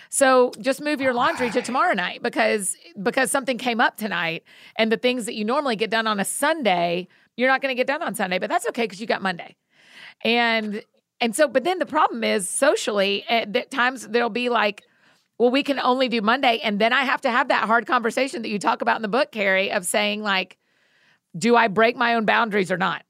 So 0.09 0.51
just 0.61 0.81
move 0.81 1.01
your 1.01 1.13
laundry 1.13 1.49
to 1.49 1.61
tomorrow 1.61 1.93
night 1.93 2.23
because 2.23 2.77
because 3.01 3.31
something 3.31 3.57
came 3.57 3.81
up 3.81 3.97
tonight 3.97 4.43
and 4.77 4.91
the 4.91 4.97
things 4.97 5.25
that 5.25 5.35
you 5.35 5.43
normally 5.43 5.75
get 5.75 5.89
done 5.89 6.07
on 6.07 6.19
a 6.19 6.25
Sunday 6.25 7.07
you're 7.37 7.49
not 7.49 7.61
going 7.61 7.71
to 7.71 7.75
get 7.75 7.87
done 7.87 8.01
on 8.01 8.15
Sunday, 8.15 8.39
but 8.39 8.49
that's 8.49 8.67
okay 8.69 8.83
because 8.83 9.01
you 9.01 9.07
got 9.07 9.21
Monday. 9.21 9.55
And 10.23 10.83
and 11.21 11.35
so, 11.35 11.47
but 11.47 11.63
then 11.63 11.79
the 11.79 11.85
problem 11.85 12.23
is 12.23 12.49
socially, 12.49 13.23
at 13.29 13.55
eh, 13.55 13.63
times 13.71 14.07
there'll 14.07 14.29
be 14.29 14.49
like, 14.49 14.83
well, 15.37 15.49
we 15.49 15.63
can 15.63 15.79
only 15.79 16.09
do 16.09 16.21
Monday, 16.21 16.59
and 16.63 16.79
then 16.79 16.93
I 16.93 17.03
have 17.03 17.21
to 17.21 17.31
have 17.31 17.47
that 17.49 17.65
hard 17.65 17.87
conversation 17.87 18.41
that 18.41 18.49
you 18.49 18.59
talk 18.59 18.81
about 18.81 18.97
in 18.97 19.01
the 19.01 19.07
book, 19.07 19.31
Carey, 19.31 19.71
of 19.71 19.85
saying 19.85 20.21
like, 20.21 20.57
do 21.37 21.55
I 21.55 21.67
break 21.67 21.95
my 21.95 22.15
own 22.15 22.25
boundaries 22.25 22.71
or 22.71 22.77
not? 22.77 23.03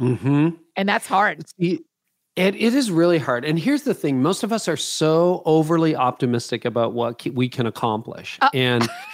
Mm-hmm. 0.00 0.50
And 0.76 0.88
that's 0.88 1.06
hard. 1.06 1.44
It, 1.58 1.82
it 2.34 2.74
is 2.74 2.90
really 2.90 3.18
hard. 3.18 3.44
And 3.44 3.58
here's 3.58 3.82
the 3.82 3.94
thing 3.94 4.22
most 4.22 4.42
of 4.42 4.52
us 4.52 4.66
are 4.66 4.76
so 4.76 5.42
overly 5.44 5.94
optimistic 5.94 6.64
about 6.64 6.92
what 6.92 7.24
we 7.26 7.48
can 7.48 7.66
accomplish. 7.66 8.38
Uh, 8.40 8.50
and 8.54 8.88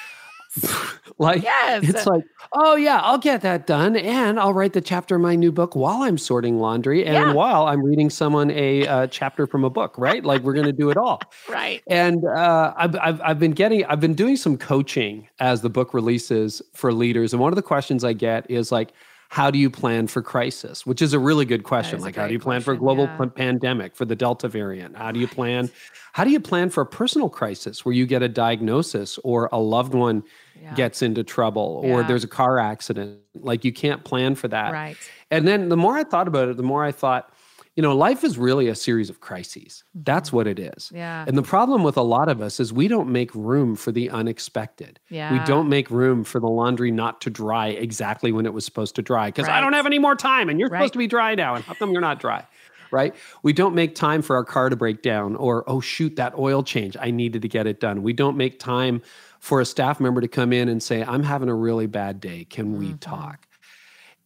like, 1.19 1.43
yes. 1.43 1.89
it's 1.89 2.07
like, 2.07 2.25
oh, 2.53 2.77
yeah, 2.77 3.01
I'll 3.03 3.19
get 3.19 3.43
that 3.43 3.67
done. 3.67 3.97
And 3.97 4.39
I'll 4.39 4.55
write 4.55 4.73
the 4.73 4.81
chapter 4.81 5.17
in 5.17 5.23
my 5.23 5.37
new 5.37 5.53
book 5.53 5.75
while 5.75 6.03
I'm 6.03 6.19
sorting 6.19 6.59
laundry 6.59 7.05
and 7.05 7.15
yeah. 7.15 7.33
while 7.33 7.67
I'm 7.67 7.83
reading 7.83 8.11
someone 8.11 8.51
a 8.51 8.87
uh, 8.87 9.07
chapter 9.09 9.47
from 9.47 9.65
a 9.65 9.71
book, 9.71 9.95
right? 9.99 10.25
Like, 10.25 10.43
we're 10.43 10.55
going 10.55 10.67
to 10.67 10.73
do 10.73 10.91
it 10.91 10.97
all. 10.97 11.21
right. 11.49 11.83
And 11.89 12.25
uh, 12.25 12.75
I've, 12.77 12.97
I've, 12.97 13.21
I've 13.23 13.39
been 13.39 13.53
getting, 13.53 13.85
I've 13.87 14.01
been 14.01 14.15
doing 14.15 14.37
some 14.37 14.57
coaching 14.57 15.29
as 15.41 15.61
the 15.61 15.71
book 15.71 15.95
releases 15.95 16.63
for 16.75 16.93
leaders. 16.93 17.33
And 17.33 17.41
one 17.41 17.53
of 17.53 17.57
the 17.57 17.63
questions 17.63 18.05
I 18.05 18.13
get 18.13 18.51
is 18.51 18.73
like, 18.73 18.93
how 19.31 19.51
do 19.51 19.59
you 19.59 19.69
plan 19.69 20.07
for 20.07 20.23
crisis? 20.23 20.87
Which 20.87 21.03
is 21.03 21.13
a 21.13 21.19
really 21.19 21.45
good 21.45 21.63
question. 21.63 22.01
Like, 22.01 22.17
how 22.17 22.27
do 22.27 22.33
you 22.33 22.39
plan 22.39 22.63
question, 22.63 22.65
for 22.65 22.73
a 22.73 22.79
global 22.79 23.05
yeah. 23.05 23.27
pandemic, 23.27 23.95
for 23.95 24.07
the 24.07 24.17
Delta 24.17 24.49
variant? 24.49 24.97
How 24.97 25.13
do 25.13 25.21
you 25.21 25.29
plan? 25.29 25.71
How 26.15 26.25
do 26.25 26.31
you 26.31 26.41
plan 26.41 26.71
for 26.71 26.81
a 26.81 26.87
personal 26.87 27.29
crisis 27.29 27.85
where 27.85 27.95
you 27.95 28.07
get 28.07 28.23
a 28.23 28.29
diagnosis 28.29 29.19
or 29.25 29.51
a 29.53 29.59
loved 29.59 29.93
one 29.93 30.25
yeah. 30.63 30.75
gets 30.75 31.03
into 31.03 31.25
trouble 31.25 31.81
or 31.85 32.01
yeah. 32.01 32.07
there's 32.07 32.25
a 32.25 32.29
car 32.29 32.59
accident? 32.59 33.19
Like, 33.35 33.65
you 33.65 33.73
can't 33.73 34.05
plan 34.05 34.35
for 34.35 34.49
that. 34.49 34.73
Right. 34.73 34.97
And 35.31 35.47
then 35.47 35.69
the 35.69 35.77
more 35.77 35.97
I 35.97 36.05
thought 36.05 36.29
about 36.29 36.49
it, 36.49 36.57
the 36.57 36.63
more 36.63 36.85
I 36.85 36.93
thought, 36.93 37.33
you 37.77 37.83
know, 37.83 37.95
life 37.95 38.25
is 38.25 38.37
really 38.37 38.67
a 38.67 38.75
series 38.75 39.09
of 39.09 39.21
crises. 39.21 39.85
That's 39.95 40.31
mm-hmm. 40.31 40.37
what 40.37 40.47
it 40.49 40.59
is. 40.59 40.91
Yeah. 40.93 41.25
And 41.29 41.39
the 41.39 41.43
problem 41.43 41.85
with 41.85 41.97
a 41.97 42.03
lot 42.03 42.29
of 42.29 42.41
us 42.41 42.59
is 42.59 42.73
we 42.73 42.89
don't 42.89 43.09
make 43.09 43.33
room 43.37 43.77
for 43.77 43.93
the 43.93 44.11
unexpected. 44.11 44.99
Yeah. 45.11 45.33
We 45.33 45.39
don't 45.47 45.69
make 45.69 45.89
room 45.89 46.25
for 46.25 46.41
the 46.41 46.49
laundry 46.49 46.91
not 46.91 47.21
to 47.21 47.31
dry 47.31 47.69
exactly 47.69 48.33
when 48.33 48.47
it 48.47 48.53
was 48.53 48.65
supposed 48.65 48.97
to 48.97 49.03
dry 49.03 49.29
because 49.29 49.47
right. 49.47 49.59
I 49.59 49.61
don't 49.61 49.75
have 49.75 49.87
any 49.87 50.01
more 50.01 50.17
time 50.17 50.49
and 50.49 50.59
you're 50.59 50.69
right. 50.71 50.79
supposed 50.79 50.95
to 50.95 50.99
be 50.99 51.07
dry 51.07 51.37
now. 51.37 51.55
And 51.55 51.65
how 51.65 51.75
come 51.75 51.93
you're 51.93 52.01
not 52.01 52.19
dry? 52.19 52.45
Right? 52.91 53.15
We 53.45 53.53
don't 53.53 53.77
make 53.77 53.95
time 53.95 54.23
for 54.23 54.35
our 54.35 54.45
car 54.45 54.71
to 54.71 54.77
break 54.77 55.03
down 55.03 55.37
or, 55.37 55.63
oh, 55.69 55.81
shoot, 55.81 56.17
that 56.17 56.37
oil 56.37 56.65
change. 56.65 56.97
I 56.99 57.13
needed 57.13 57.43
to 57.43 57.49
get 57.49 57.69
it 57.69 57.79
done. 57.79 58.03
We 58.03 58.13
don't 58.13 58.37
make 58.37 58.59
time 58.59 59.03
for 59.39 59.61
a 59.61 59.65
staff 59.65 60.01
member 60.01 60.21
to 60.21 60.29
come 60.29 60.53
in 60.53 60.69
and 60.69 60.83
say, 60.83 61.03
I'm 61.03 61.23
having 61.23 61.49
a 61.49 61.55
really 61.55 61.87
bad 61.87 62.21
day. 62.21 62.45
Can 62.45 62.77
we 62.77 62.89
mm-hmm. 62.89 62.97
talk? 62.97 63.47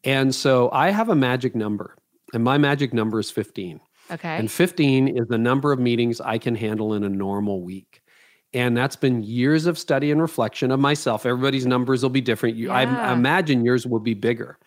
And 0.04 0.34
so 0.34 0.70
I 0.72 0.90
have 0.90 1.08
a 1.08 1.14
magic 1.14 1.54
number 1.54 1.96
and 2.32 2.42
my 2.42 2.58
magic 2.58 2.92
number 2.92 3.20
is 3.20 3.30
15. 3.30 3.80
Okay. 4.10 4.36
And 4.36 4.50
15 4.50 5.08
is 5.16 5.28
the 5.28 5.38
number 5.38 5.72
of 5.72 5.78
meetings 5.78 6.20
I 6.20 6.38
can 6.38 6.54
handle 6.54 6.94
in 6.94 7.04
a 7.04 7.08
normal 7.08 7.62
week. 7.62 8.02
And 8.54 8.76
that's 8.76 8.96
been 8.96 9.22
years 9.22 9.66
of 9.66 9.78
study 9.78 10.10
and 10.10 10.20
reflection 10.20 10.70
of 10.70 10.80
myself. 10.80 11.24
Everybody's 11.24 11.64
numbers 11.64 12.02
will 12.02 12.10
be 12.10 12.20
different. 12.20 12.56
You, 12.56 12.66
yeah. 12.66 13.08
I 13.08 13.12
imagine 13.12 13.64
yours 13.64 13.86
will 13.86 14.00
be 14.00 14.14
bigger. 14.14 14.58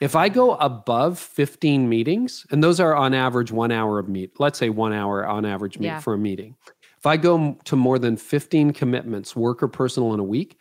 If 0.00 0.14
I 0.14 0.28
go 0.28 0.54
above 0.54 1.18
15 1.18 1.88
meetings, 1.88 2.46
and 2.50 2.62
those 2.62 2.78
are 2.78 2.94
on 2.94 3.14
average 3.14 3.50
one 3.50 3.72
hour 3.72 3.98
of 3.98 4.08
meet, 4.08 4.38
let's 4.38 4.58
say 4.58 4.70
one 4.70 4.92
hour 4.92 5.26
on 5.26 5.44
average 5.44 5.78
meet 5.78 5.88
yeah. 5.88 6.00
for 6.00 6.14
a 6.14 6.18
meeting. 6.18 6.54
If 6.98 7.06
I 7.06 7.16
go 7.16 7.56
to 7.64 7.76
more 7.76 7.98
than 7.98 8.16
15 8.16 8.72
commitments, 8.72 9.36
work 9.36 9.62
or 9.62 9.68
personal 9.68 10.14
in 10.14 10.20
a 10.20 10.24
week, 10.24 10.58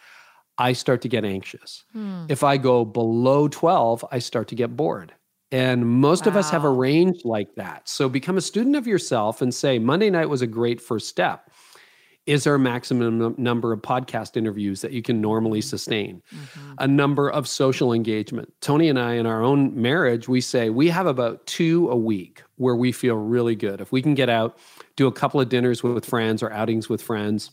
I 0.57 0.73
start 0.73 1.01
to 1.01 1.09
get 1.09 1.25
anxious. 1.25 1.83
Hmm. 1.93 2.25
If 2.29 2.43
I 2.43 2.57
go 2.57 2.85
below 2.85 3.47
12, 3.47 4.05
I 4.11 4.19
start 4.19 4.47
to 4.49 4.55
get 4.55 4.75
bored. 4.75 5.13
And 5.51 5.87
most 5.87 6.25
wow. 6.25 6.31
of 6.31 6.37
us 6.37 6.49
have 6.49 6.63
a 6.63 6.69
range 6.69 7.21
like 7.23 7.55
that. 7.55 7.87
So 7.87 8.09
become 8.09 8.37
a 8.37 8.41
student 8.41 8.75
of 8.75 8.85
yourself 8.85 9.41
and 9.41 9.53
say, 9.53 9.79
Monday 9.79 10.09
night 10.09 10.29
was 10.29 10.41
a 10.41 10.47
great 10.47 10.81
first 10.81 11.07
step. 11.07 11.49
Is 12.25 12.43
there 12.43 12.55
a 12.55 12.59
maximum 12.59 13.35
number 13.37 13.71
of 13.71 13.81
podcast 13.81 14.35
interviews 14.35 14.81
that 14.81 14.91
you 14.91 15.01
can 15.01 15.21
normally 15.21 15.59
mm-hmm. 15.59 15.69
sustain? 15.69 16.21
Mm-hmm. 16.35 16.73
A 16.79 16.87
number 16.87 17.29
of 17.29 17.47
social 17.47 17.93
engagement. 17.93 18.51
Toni 18.59 18.89
and 18.89 18.99
I, 18.99 19.13
in 19.13 19.25
our 19.25 19.41
own 19.41 19.81
marriage, 19.81 20.27
we 20.27 20.41
say 20.41 20.69
we 20.69 20.89
have 20.89 21.07
about 21.07 21.47
two 21.47 21.89
a 21.89 21.95
week 21.95 22.43
where 22.57 22.75
we 22.75 22.91
feel 22.91 23.15
really 23.15 23.55
good. 23.55 23.79
If 23.79 23.93
we 23.93 24.01
can 24.01 24.13
get 24.13 24.27
out, 24.27 24.59
do 24.97 25.07
a 25.07 25.11
couple 25.11 25.39
of 25.39 25.47
dinners 25.47 25.81
with 25.81 26.05
friends 26.05 26.43
or 26.43 26.51
outings 26.51 26.89
with 26.89 27.01
friends, 27.01 27.51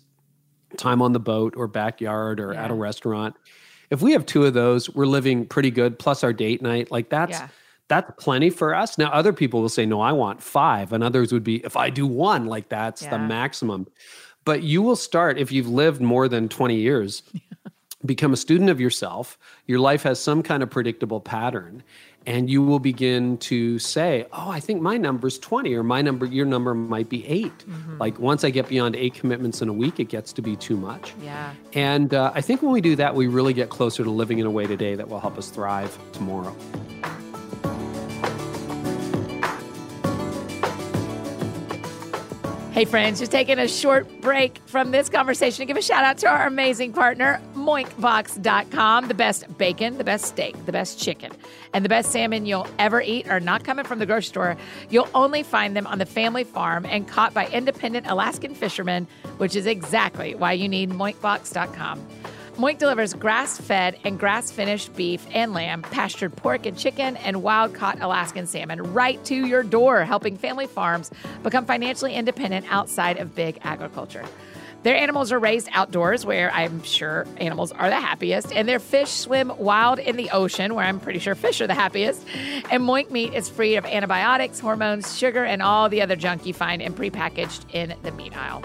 time 0.77 1.01
on 1.01 1.13
the 1.13 1.21
boat 1.21 1.55
or 1.57 1.69
backyard 1.69 2.41
or 2.41 2.53
yeah. 2.53 2.65
at 2.65 2.71
a 2.73 2.75
restaurant. 2.75 3.37
If 3.91 4.03
we 4.03 4.13
have 4.13 4.27
two 4.27 4.45
of 4.45 4.55
those, 4.55 4.91
we're 4.91 5.07
living 5.07 5.47
pretty 5.47 5.71
good, 5.71 5.99
plus 5.99 6.25
our 6.25 6.33
date 6.33 6.61
night. 6.61 6.91
Like 6.91 7.09
that's. 7.09 7.39
Yeah 7.39 7.49
that's 7.89 8.11
plenty 8.19 8.51
for 8.51 8.75
us. 8.75 8.97
Now, 8.97 9.11
other 9.11 9.33
people 9.33 9.61
will 9.61 9.69
say, 9.69 9.85
no, 9.85 10.01
I 10.01 10.13
want 10.13 10.43
five. 10.43 10.93
And 10.93 11.05
others 11.05 11.33
would 11.33 11.45
be, 11.45 11.57
if 11.65 11.77
I 11.77 11.91
do 11.91 12.07
one, 12.07 12.47
like 12.47 12.69
that's 12.69 13.03
yeah. 13.03 13.11
the 13.11 13.19
maximum. 13.19 13.87
But 14.45 14.63
you 14.63 14.83
will 14.83 14.97
start, 14.97 15.39
if 15.39 15.53
you've 15.53 15.69
lived 15.69 16.01
more 16.01 16.29
than 16.29 16.49
20 16.49 16.77
years, 16.77 17.23
become 18.07 18.33
a 18.33 18.37
student 18.37 18.71
of 18.71 18.81
yourself. 18.81 19.39
Your 19.67 19.79
life 19.79 20.03
has 20.03 20.21
some 20.21 20.43
kind 20.43 20.63
of 20.63 20.71
predictable 20.71 21.21
pattern. 21.21 21.83
And 22.27 22.49
you 22.49 22.63
will 22.63 22.79
begin 22.79 23.37
to 23.39 23.79
say, 23.79 24.27
oh, 24.33 24.51
I 24.51 24.61
think 24.61 24.81
my 24.81 24.97
number's 24.97 25.39
20, 25.39 25.75
or 25.75 25.83
my 25.83 26.01
number, 26.01 26.25
your 26.25 26.47
number 26.47 26.75
might 26.75 27.09
be 27.09 27.27
8 27.27 27.53
mm-hmm. 27.53 27.99
Like 27.99 28.19
once 28.19 28.45
I 28.45 28.51
get 28.51 28.69
beyond 28.69 28.97
eight 28.97 29.15
commitments 29.15 29.61
in 29.63 29.69
a 29.69 29.73
week, 29.73 30.01
it 30.01 30.09
gets 30.09 30.33
to 30.35 30.43
be 30.43 30.57
too 30.57 30.77
much. 30.77 31.13
Yeah. 31.23 31.53
And 31.75 32.15
uh, 32.15 32.33
I 32.35 32.41
think 32.41 32.63
when 32.63 32.73
we 32.73 32.81
do 32.81 32.97
that, 32.97 33.15
we 33.15 33.27
really 33.27 33.53
get 33.53 33.69
closer 33.69 34.05
to 34.05 34.11
living 34.11 34.39
in 34.39 34.47
a 34.47 34.51
way 34.51 34.67
today 34.67 34.95
that 34.95 35.09
will 35.09 35.21
help 35.21 35.39
us 35.39 35.51
thrive 35.51 35.97
tomorrow. 36.13 36.57
Hey, 42.75 42.87
friends, 42.87 43.21
just 43.21 43.31
taking 43.31 43.61
a 43.61 43.69
short 43.69 44.21
break 44.21 44.59
from 44.67 44.91
this 44.91 45.09
conversation 45.09 45.59
to 45.59 45.65
give 45.65 45.77
a 45.77 45.81
shout 45.81 46.03
out 46.03 46.19
to 46.19 46.27
our 46.27 46.49
amazing 46.49 46.93
partner, 46.93 47.41
moinkbox.com. 47.55 49.07
The 49.07 49.15
best 49.15 49.57
bacon, 49.57 49.97
the 49.97 50.03
best 50.03 50.25
steak, 50.25 50.67
the 50.67 50.73
best 50.73 50.99
chicken, 50.99 51.31
and 51.73 51.85
the 51.85 51.89
best 51.89 52.11
salmon 52.11 52.47
you'll 52.47 52.67
ever 52.81 53.01
eat 53.01 53.29
are 53.29 53.39
not 53.39 53.63
coming 53.63 53.85
from 53.85 54.01
the 54.01 54.07
grocery 54.07 54.25
store. 54.25 54.57
You'll 54.91 55.09
only 55.15 55.45
find 55.45 55.77
them 55.77 55.87
on 55.87 55.99
the 55.99 56.05
family 56.05 56.43
farm 56.43 56.85
and 56.85 57.07
caught 57.07 57.33
by 57.33 57.47
independent 57.47 58.09
Alaskan 58.09 58.57
fishermen, 58.57 59.07
which 59.37 59.55
is 59.55 59.67
exactly 59.67 60.35
why 60.35 60.55
you 60.55 60.69
need 60.69 60.91
moinkbox.com. 60.91 62.05
Moink 62.57 62.79
delivers 62.79 63.15
grass 63.15 63.61
fed 63.61 63.99
and 64.05 64.17
grass 64.17 64.53
finished 64.53 64.95
beef 64.95 65.27
and 65.33 65.53
lamb, 65.53 65.83
pastured 65.83 66.37
pork 66.37 66.67
and 66.67 66.79
chicken, 66.79 67.17
and 67.17 67.43
wild 67.43 67.75
caught 67.75 68.01
Alaskan 68.01 68.47
salmon 68.47 68.95
right 68.95 69.23
to 69.25 69.35
your 69.35 69.65
door, 69.65 70.05
helping 70.05 70.37
family 70.37 70.69
farms 70.69 71.11
become 71.43 71.67
financially 71.67 72.15
independent 72.15 72.65
outside 72.71 73.19
of 73.19 73.35
big 73.35 73.59
agriculture. 73.63 74.25
Their 74.85 74.95
animals 74.95 75.33
are 75.33 75.39
raised 75.41 75.69
outdoors, 75.73 76.25
where 76.25 76.53
I'm 76.53 76.85
sure 76.85 77.27
animals 77.39 77.73
are 77.73 77.89
the 77.89 78.01
happiest, 78.01 78.53
and 78.53 78.69
their 78.69 78.79
fish 78.79 79.11
swim 79.11 79.51
wild 79.59 79.99
in 79.99 80.15
the 80.15 80.31
ocean, 80.31 80.77
where 80.77 80.85
I'm 80.85 81.01
pretty 81.01 81.19
sure 81.19 81.35
fish 81.35 81.61
are 81.61 81.67
the 81.67 81.75
happiest. 81.75 82.25
And 82.71 82.85
Moink 82.85 83.11
meat 83.11 83.35
is 83.35 83.49
free 83.49 83.75
of 83.75 83.85
antibiotics, 83.85 84.61
hormones, 84.61 85.19
sugar, 85.19 85.43
and 85.43 85.61
all 85.61 85.89
the 85.89 86.03
other 86.03 86.15
junk 86.15 86.47
you 86.47 86.55
find 86.55 86.81
in 86.83 86.95
prepackaged 86.95 87.75
in 87.75 87.97
the 88.05 88.13
meat 88.13 88.37
aisle. 88.37 88.63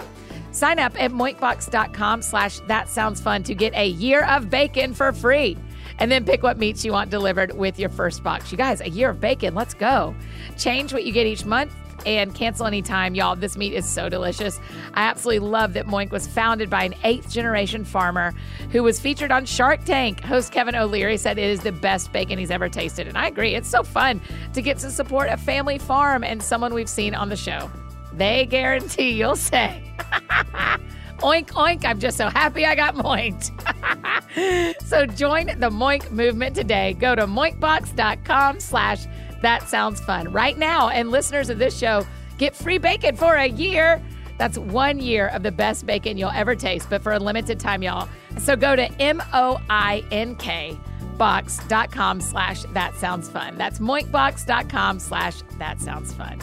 Sign 0.52 0.78
up 0.78 1.00
at 1.00 1.12
moinkbox.com 1.12 2.22
slash 2.22 2.60
that 2.60 2.88
sounds 2.88 3.20
fun 3.20 3.42
to 3.44 3.54
get 3.54 3.74
a 3.74 3.86
year 3.86 4.24
of 4.24 4.50
bacon 4.50 4.94
for 4.94 5.12
free. 5.12 5.56
And 5.98 6.10
then 6.10 6.24
pick 6.24 6.42
what 6.42 6.58
meats 6.58 6.84
you 6.84 6.92
want 6.92 7.10
delivered 7.10 7.56
with 7.56 7.78
your 7.78 7.90
first 7.90 8.22
box. 8.22 8.50
You 8.50 8.58
guys, 8.58 8.80
a 8.80 8.88
year 8.88 9.10
of 9.10 9.20
bacon, 9.20 9.54
let's 9.54 9.74
go. 9.74 10.14
Change 10.56 10.92
what 10.92 11.04
you 11.04 11.12
get 11.12 11.26
each 11.26 11.44
month 11.44 11.74
and 12.06 12.34
cancel 12.34 12.66
anytime, 12.66 13.14
y'all. 13.14 13.36
This 13.36 13.56
meat 13.56 13.74
is 13.74 13.86
so 13.86 14.08
delicious. 14.08 14.58
I 14.94 15.02
absolutely 15.02 15.46
love 15.46 15.74
that 15.74 15.86
Moink 15.86 16.10
was 16.10 16.26
founded 16.26 16.70
by 16.70 16.84
an 16.84 16.94
eighth 17.04 17.30
generation 17.30 17.84
farmer 17.84 18.32
who 18.72 18.82
was 18.82 18.98
featured 18.98 19.30
on 19.30 19.44
Shark 19.44 19.84
Tank. 19.84 20.20
Host 20.20 20.52
Kevin 20.52 20.74
O'Leary 20.74 21.18
said 21.18 21.38
it 21.38 21.44
is 21.44 21.60
the 21.60 21.72
best 21.72 22.12
bacon 22.12 22.38
he's 22.38 22.50
ever 22.50 22.68
tasted. 22.68 23.06
And 23.06 23.18
I 23.18 23.26
agree. 23.26 23.54
It's 23.54 23.68
so 23.68 23.82
fun 23.82 24.20
to 24.54 24.62
get 24.62 24.78
to 24.78 24.90
support 24.90 25.28
a 25.28 25.36
family 25.36 25.78
farm 25.78 26.24
and 26.24 26.42
someone 26.42 26.74
we've 26.74 26.88
seen 26.88 27.14
on 27.14 27.28
the 27.28 27.36
show. 27.36 27.70
They 28.12 28.46
guarantee 28.46 29.12
you'll 29.12 29.36
say, 29.36 29.82
oink, 31.18 31.48
oink, 31.50 31.84
I'm 31.84 31.98
just 31.98 32.16
so 32.16 32.28
happy 32.28 32.66
I 32.66 32.74
got 32.74 32.94
moinked. 32.94 33.50
so 34.82 35.06
join 35.06 35.46
the 35.46 35.70
moink 35.70 36.10
movement 36.10 36.54
today. 36.56 36.94
Go 36.94 37.14
to 37.14 37.26
moinkbox.com 37.26 38.60
slash 38.60 39.06
that 39.42 39.68
sounds 39.68 40.00
fun 40.00 40.32
right 40.32 40.58
now. 40.58 40.88
And 40.88 41.10
listeners 41.10 41.50
of 41.50 41.58
this 41.58 41.78
show 41.78 42.06
get 42.38 42.54
free 42.54 42.78
bacon 42.78 43.16
for 43.16 43.34
a 43.34 43.46
year. 43.46 44.02
That's 44.38 44.58
one 44.58 44.98
year 44.98 45.28
of 45.28 45.42
the 45.42 45.52
best 45.52 45.84
bacon 45.84 46.16
you'll 46.16 46.30
ever 46.30 46.56
taste, 46.56 46.88
but 46.88 47.02
for 47.02 47.12
a 47.12 47.18
limited 47.18 47.60
time, 47.60 47.82
y'all. 47.82 48.08
So 48.38 48.56
go 48.56 48.74
to 48.74 48.90
M-O-I-N-K 49.00 50.78
box.com 51.18 52.20
slash 52.22 52.62
that 52.72 52.94
sounds 52.96 53.28
fun. 53.28 53.56
That's 53.58 53.78
moinkbox.com 53.78 54.98
slash 54.98 55.42
that 55.58 55.78
sounds 55.78 56.14
fun. 56.14 56.40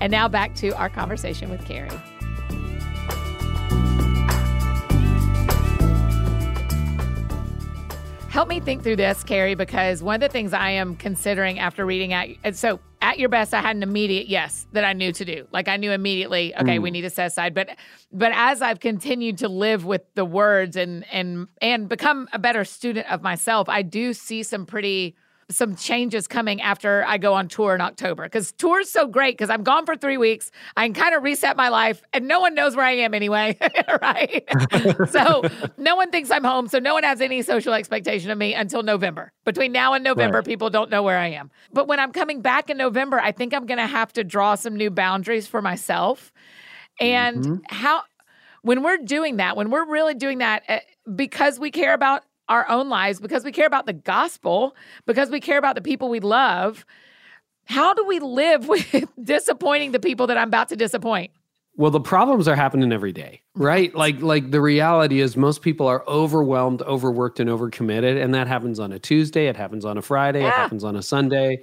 And 0.00 0.10
now 0.10 0.28
back 0.28 0.54
to 0.56 0.70
our 0.76 0.88
conversation 0.88 1.50
with 1.50 1.64
Carey. 1.64 1.90
Help 8.30 8.48
me 8.48 8.60
think 8.60 8.84
through 8.84 8.94
this, 8.96 9.24
Carey, 9.24 9.56
because 9.56 10.04
one 10.04 10.14
of 10.14 10.20
the 10.20 10.28
things 10.28 10.52
I 10.52 10.70
am 10.70 10.94
considering 10.94 11.58
after 11.58 11.84
reading 11.84 12.12
at 12.12 12.56
so 12.56 12.78
at 13.02 13.18
your 13.18 13.28
best, 13.28 13.52
I 13.52 13.60
had 13.60 13.74
an 13.74 13.82
immediate 13.82 14.28
yes 14.28 14.68
that 14.72 14.84
I 14.84 14.92
knew 14.92 15.12
to 15.12 15.24
do. 15.24 15.48
Like 15.50 15.66
I 15.66 15.76
knew 15.76 15.90
immediately, 15.90 16.54
okay, 16.54 16.78
mm. 16.78 16.82
we 16.82 16.92
need 16.92 17.02
to 17.02 17.10
set 17.10 17.26
aside. 17.26 17.54
But 17.54 17.70
but 18.12 18.30
as 18.32 18.62
I've 18.62 18.78
continued 18.78 19.38
to 19.38 19.48
live 19.48 19.84
with 19.84 20.02
the 20.14 20.24
words 20.24 20.76
and 20.76 21.04
and 21.12 21.48
and 21.60 21.88
become 21.88 22.28
a 22.32 22.38
better 22.38 22.64
student 22.64 23.10
of 23.10 23.20
myself, 23.20 23.68
I 23.68 23.82
do 23.82 24.12
see 24.12 24.44
some 24.44 24.64
pretty 24.64 25.16
some 25.50 25.74
changes 25.74 26.26
coming 26.26 26.60
after 26.60 27.04
I 27.06 27.18
go 27.18 27.34
on 27.34 27.48
tour 27.48 27.74
in 27.74 27.80
October 27.80 28.24
because 28.24 28.52
tour's 28.52 28.88
so 28.88 29.06
great 29.06 29.36
because 29.36 29.50
I'm 29.50 29.62
gone 29.62 29.84
for 29.84 29.96
three 29.96 30.16
weeks. 30.16 30.50
I 30.76 30.86
can 30.86 30.94
kind 30.94 31.14
of 31.14 31.22
reset 31.22 31.56
my 31.56 31.68
life 31.68 32.02
and 32.12 32.28
no 32.28 32.40
one 32.40 32.54
knows 32.54 32.76
where 32.76 32.84
I 32.84 32.92
am 32.92 33.14
anyway, 33.14 33.58
right? 34.02 34.44
so 35.10 35.42
no 35.76 35.96
one 35.96 36.10
thinks 36.10 36.30
I'm 36.30 36.44
home. 36.44 36.68
So 36.68 36.78
no 36.78 36.94
one 36.94 37.02
has 37.02 37.20
any 37.20 37.42
social 37.42 37.72
expectation 37.74 38.30
of 38.30 38.38
me 38.38 38.54
until 38.54 38.82
November. 38.82 39.32
Between 39.44 39.72
now 39.72 39.92
and 39.94 40.04
November, 40.04 40.38
right. 40.38 40.46
people 40.46 40.70
don't 40.70 40.90
know 40.90 41.02
where 41.02 41.18
I 41.18 41.28
am. 41.28 41.50
But 41.72 41.88
when 41.88 41.98
I'm 41.98 42.12
coming 42.12 42.40
back 42.40 42.70
in 42.70 42.76
November, 42.76 43.20
I 43.20 43.32
think 43.32 43.52
I'm 43.52 43.66
going 43.66 43.78
to 43.78 43.86
have 43.86 44.12
to 44.14 44.24
draw 44.24 44.54
some 44.54 44.76
new 44.76 44.90
boundaries 44.90 45.46
for 45.46 45.60
myself. 45.60 46.32
And 47.00 47.44
mm-hmm. 47.44 47.54
how, 47.68 48.02
when 48.62 48.82
we're 48.82 48.98
doing 48.98 49.38
that, 49.38 49.56
when 49.56 49.70
we're 49.70 49.86
really 49.86 50.14
doing 50.14 50.38
that, 50.38 50.62
eh, 50.68 50.80
because 51.14 51.58
we 51.58 51.70
care 51.70 51.94
about 51.94 52.22
our 52.50 52.68
own 52.68 52.90
lives, 52.90 53.20
because 53.20 53.44
we 53.44 53.52
care 53.52 53.66
about 53.66 53.86
the 53.86 53.94
gospel, 53.94 54.76
because 55.06 55.30
we 55.30 55.40
care 55.40 55.58
about 55.58 55.74
the 55.76 55.80
people 55.80 56.10
we 56.10 56.20
love, 56.20 56.84
how 57.64 57.94
do 57.94 58.04
we 58.04 58.18
live 58.18 58.68
with 58.68 59.08
disappointing 59.22 59.92
the 59.92 60.00
people 60.00 60.26
that 60.26 60.36
I'm 60.36 60.48
about 60.48 60.68
to 60.68 60.76
disappoint? 60.76 61.30
Well, 61.76 61.92
the 61.92 62.00
problems 62.00 62.46
are 62.48 62.56
happening 62.56 62.92
every 62.92 63.12
day, 63.12 63.40
right? 63.54 63.94
Like 63.94 64.20
like 64.20 64.50
the 64.50 64.60
reality 64.60 65.20
is 65.20 65.36
most 65.36 65.62
people 65.62 65.86
are 65.86 66.04
overwhelmed, 66.06 66.82
overworked 66.82 67.40
and 67.40 67.48
overcommitted 67.48 68.22
and 68.22 68.34
that 68.34 68.48
happens 68.48 68.78
on 68.78 68.92
a 68.92 68.98
Tuesday, 68.98 69.46
it 69.46 69.56
happens 69.56 69.84
on 69.84 69.96
a 69.96 70.02
Friday, 70.02 70.40
yeah. 70.40 70.48
it 70.48 70.54
happens 70.54 70.84
on 70.84 70.96
a 70.96 71.02
Sunday. 71.02 71.62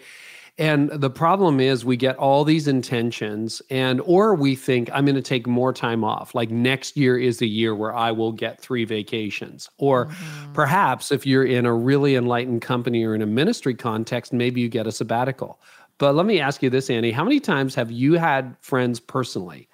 And 0.59 0.89
the 0.89 1.09
problem 1.11 1.59
is 1.59 1.85
we 1.85 1.97
get 1.97 2.15
all 2.15 2.43
these 2.43 2.67
intentions 2.67 3.61
and 3.69 4.01
or 4.01 4.33
we 4.33 4.55
think 4.55 4.89
I'm 4.91 5.05
going 5.05 5.15
to 5.15 5.21
take 5.21 5.45
more 5.45 5.71
time 5.71 6.03
off. 6.03 6.33
Like 6.33 6.49
next 6.49 6.97
year 6.97 7.15
is 7.15 7.37
the 7.37 7.47
year 7.47 7.75
where 7.75 7.95
I 7.95 8.11
will 8.11 8.31
get 8.31 8.59
3 8.59 8.83
vacations. 8.85 9.69
Or 9.77 10.07
mm-hmm. 10.07 10.53
perhaps 10.53 11.11
if 11.11 11.27
you're 11.27 11.45
in 11.45 11.67
a 11.67 11.73
really 11.73 12.15
enlightened 12.15 12.63
company 12.63 13.03
or 13.03 13.13
in 13.13 13.21
a 13.21 13.27
ministry 13.27 13.75
context, 13.75 14.33
maybe 14.33 14.59
you 14.59 14.67
get 14.67 14.87
a 14.87 14.91
sabbatical. 14.91 15.59
But 15.99 16.15
let 16.15 16.25
me 16.25 16.39
ask 16.39 16.63
you 16.63 16.71
this 16.71 16.89
Annie, 16.89 17.11
how 17.11 17.23
many 17.23 17.39
times 17.39 17.75
have 17.75 17.91
you 17.91 18.13
had 18.13 18.55
friends 18.59 18.99
personally 18.99 19.67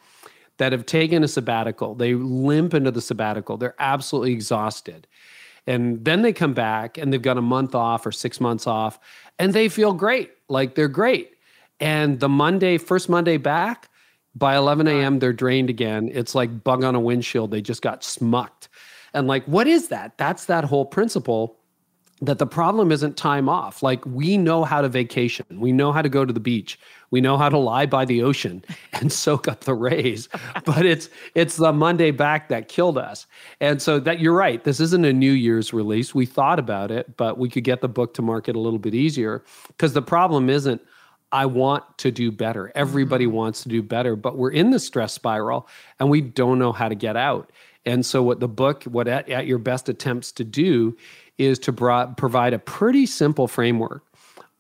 that 0.58 0.74
have 0.74 0.86
taken 0.86 1.24
a 1.24 1.28
sabbatical? 1.30 1.96
They 1.96 2.14
limp 2.14 2.74
into 2.74 2.92
the 2.92 3.02
sabbatical. 3.02 3.56
They're 3.56 3.76
absolutely 3.80 4.34
exhausted. 4.34 5.08
And 5.66 6.04
then 6.04 6.22
they 6.22 6.34
come 6.34 6.54
back 6.54 6.98
and 6.98 7.12
they've 7.12 7.22
got 7.22 7.38
a 7.38 7.42
month 7.42 7.74
off 7.74 8.06
or 8.06 8.12
6 8.12 8.42
months 8.42 8.68
off 8.68 9.00
and 9.40 9.54
they 9.54 9.70
feel 9.70 9.94
great 9.94 10.32
like 10.50 10.76
they're 10.76 10.88
great. 10.88 11.32
And 11.80 12.20
the 12.20 12.30
Monday, 12.30 12.78
first 12.78 13.10
Monday 13.10 13.38
back, 13.38 13.90
by 14.36 14.56
11 14.56 14.88
a.m., 14.88 15.20
they're 15.20 15.34
drained 15.34 15.70
again. 15.70 16.10
It's 16.12 16.34
like 16.34 16.64
bug 16.64 16.84
on 16.84 16.96
a 16.96 17.00
windshield. 17.00 17.52
They 17.52 17.62
just 17.62 17.82
got 17.82 18.04
smucked. 18.04 18.68
And 19.14 19.28
like, 19.28 19.46
what 19.46 19.68
is 19.68 19.90
that? 19.90 20.18
That's 20.18 20.46
that 20.46 20.64
whole 20.64 20.86
principle 20.86 21.60
that 22.22 22.40
the 22.40 22.48
problem 22.48 22.92
isn't 22.92 23.18
time 23.18 23.50
off. 23.50 23.84
Like, 23.84 24.06
we 24.06 24.38
know 24.38 24.64
how 24.64 24.82
to 24.82 24.88
vacation, 24.90 25.46
we 25.52 25.72
know 25.72 25.92
how 25.92 26.02
to 26.02 26.10
go 26.10 26.24
to 26.24 26.32
the 26.32 26.40
beach, 26.40 26.80
we 27.14 27.22
know 27.22 27.38
how 27.38 27.48
to 27.48 27.60
lie 27.60 27.86
by 27.86 28.06
the 28.06 28.24
ocean 28.24 28.66
and 28.94 29.14
soak 29.14 29.48
up 29.48 29.66
the 29.66 29.76
rays. 29.76 30.28
but 30.66 30.84
it's 30.84 31.12
it's 31.36 31.58
the 31.58 31.72
Monday 31.72 32.10
back 32.10 32.50
that 32.50 32.70
killed 32.70 32.98
us. 32.98 33.28
And 33.62 33.80
so 33.80 34.00
that 34.00 34.20
you're 34.20 34.34
right. 34.34 34.64
This 34.64 34.80
isn't 34.80 35.06
a 35.06 35.14
New 35.14 35.32
Year's 35.32 35.74
release. 35.74 36.16
We 36.16 36.26
thought 36.26 36.58
about 36.58 36.90
it, 36.90 37.16
but 37.16 37.38
we 37.38 37.50
could 37.50 37.64
get 37.64 37.82
the 37.82 37.88
book 37.88 38.16
to 38.16 38.24
market 38.24 38.56
a 38.56 38.60
little 38.60 38.80
bit 38.80 38.96
easier 38.96 39.44
because 39.68 39.94
the 39.94 40.02
problem 40.02 40.50
isn't 40.50 40.82
I 41.32 41.46
want 41.46 41.84
to 42.00 42.10
do 42.10 42.32
better. 42.32 42.72
Everybody 42.74 43.26
mm-hmm. 43.26 43.36
wants 43.36 43.62
to 43.62 43.70
do 43.70 43.84
better, 43.84 44.16
but 44.16 44.36
we're 44.36 44.52
in 44.52 44.72
the 44.72 44.80
stress 44.80 45.14
spiral 45.14 45.68
and 46.00 46.10
we 46.10 46.20
don't 46.20 46.58
know 46.58 46.72
how 46.72 46.90
to 46.90 46.96
get 46.96 47.16
out. 47.16 47.52
And 47.86 48.04
so, 48.04 48.24
what 48.24 48.40
the 48.40 48.48
book, 48.48 48.86
what 48.86 49.08
at, 49.08 49.30
at 49.30 49.46
your 49.46 49.60
best 49.60 49.88
attempts 49.88 50.32
to 50.32 50.44
do, 50.44 50.98
is 51.38 51.60
to 51.60 51.74
provide 52.18 52.54
a 52.54 52.60
pretty 52.60 53.06
simple 53.06 53.48
framework 53.48 54.04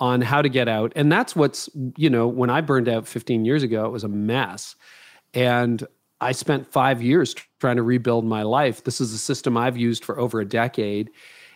on 0.03 0.19
how 0.19 0.41
to 0.41 0.49
get 0.49 0.67
out. 0.67 0.91
And 0.97 1.09
that's 1.09 1.33
what's, 1.33 1.69
you 1.95 2.09
know, 2.09 2.27
when 2.27 2.49
I 2.49 2.59
burned 2.59 2.89
out 2.89 3.07
15 3.07 3.45
years 3.45 3.63
ago, 3.63 3.85
it 3.85 3.89
was 3.89 4.03
a 4.03 4.09
mess. 4.09 4.75
And 5.33 5.81
I 6.19 6.33
spent 6.33 6.67
five 6.67 7.01
years 7.01 7.33
trying 7.61 7.77
to 7.77 7.83
rebuild 7.83 8.25
my 8.25 8.43
life. 8.43 8.83
This 8.83 8.99
is 8.99 9.13
a 9.13 9.17
system 9.17 9.55
I've 9.55 9.77
used 9.77 10.03
for 10.03 10.19
over 10.19 10.41
a 10.41 10.45
decade 10.45 11.09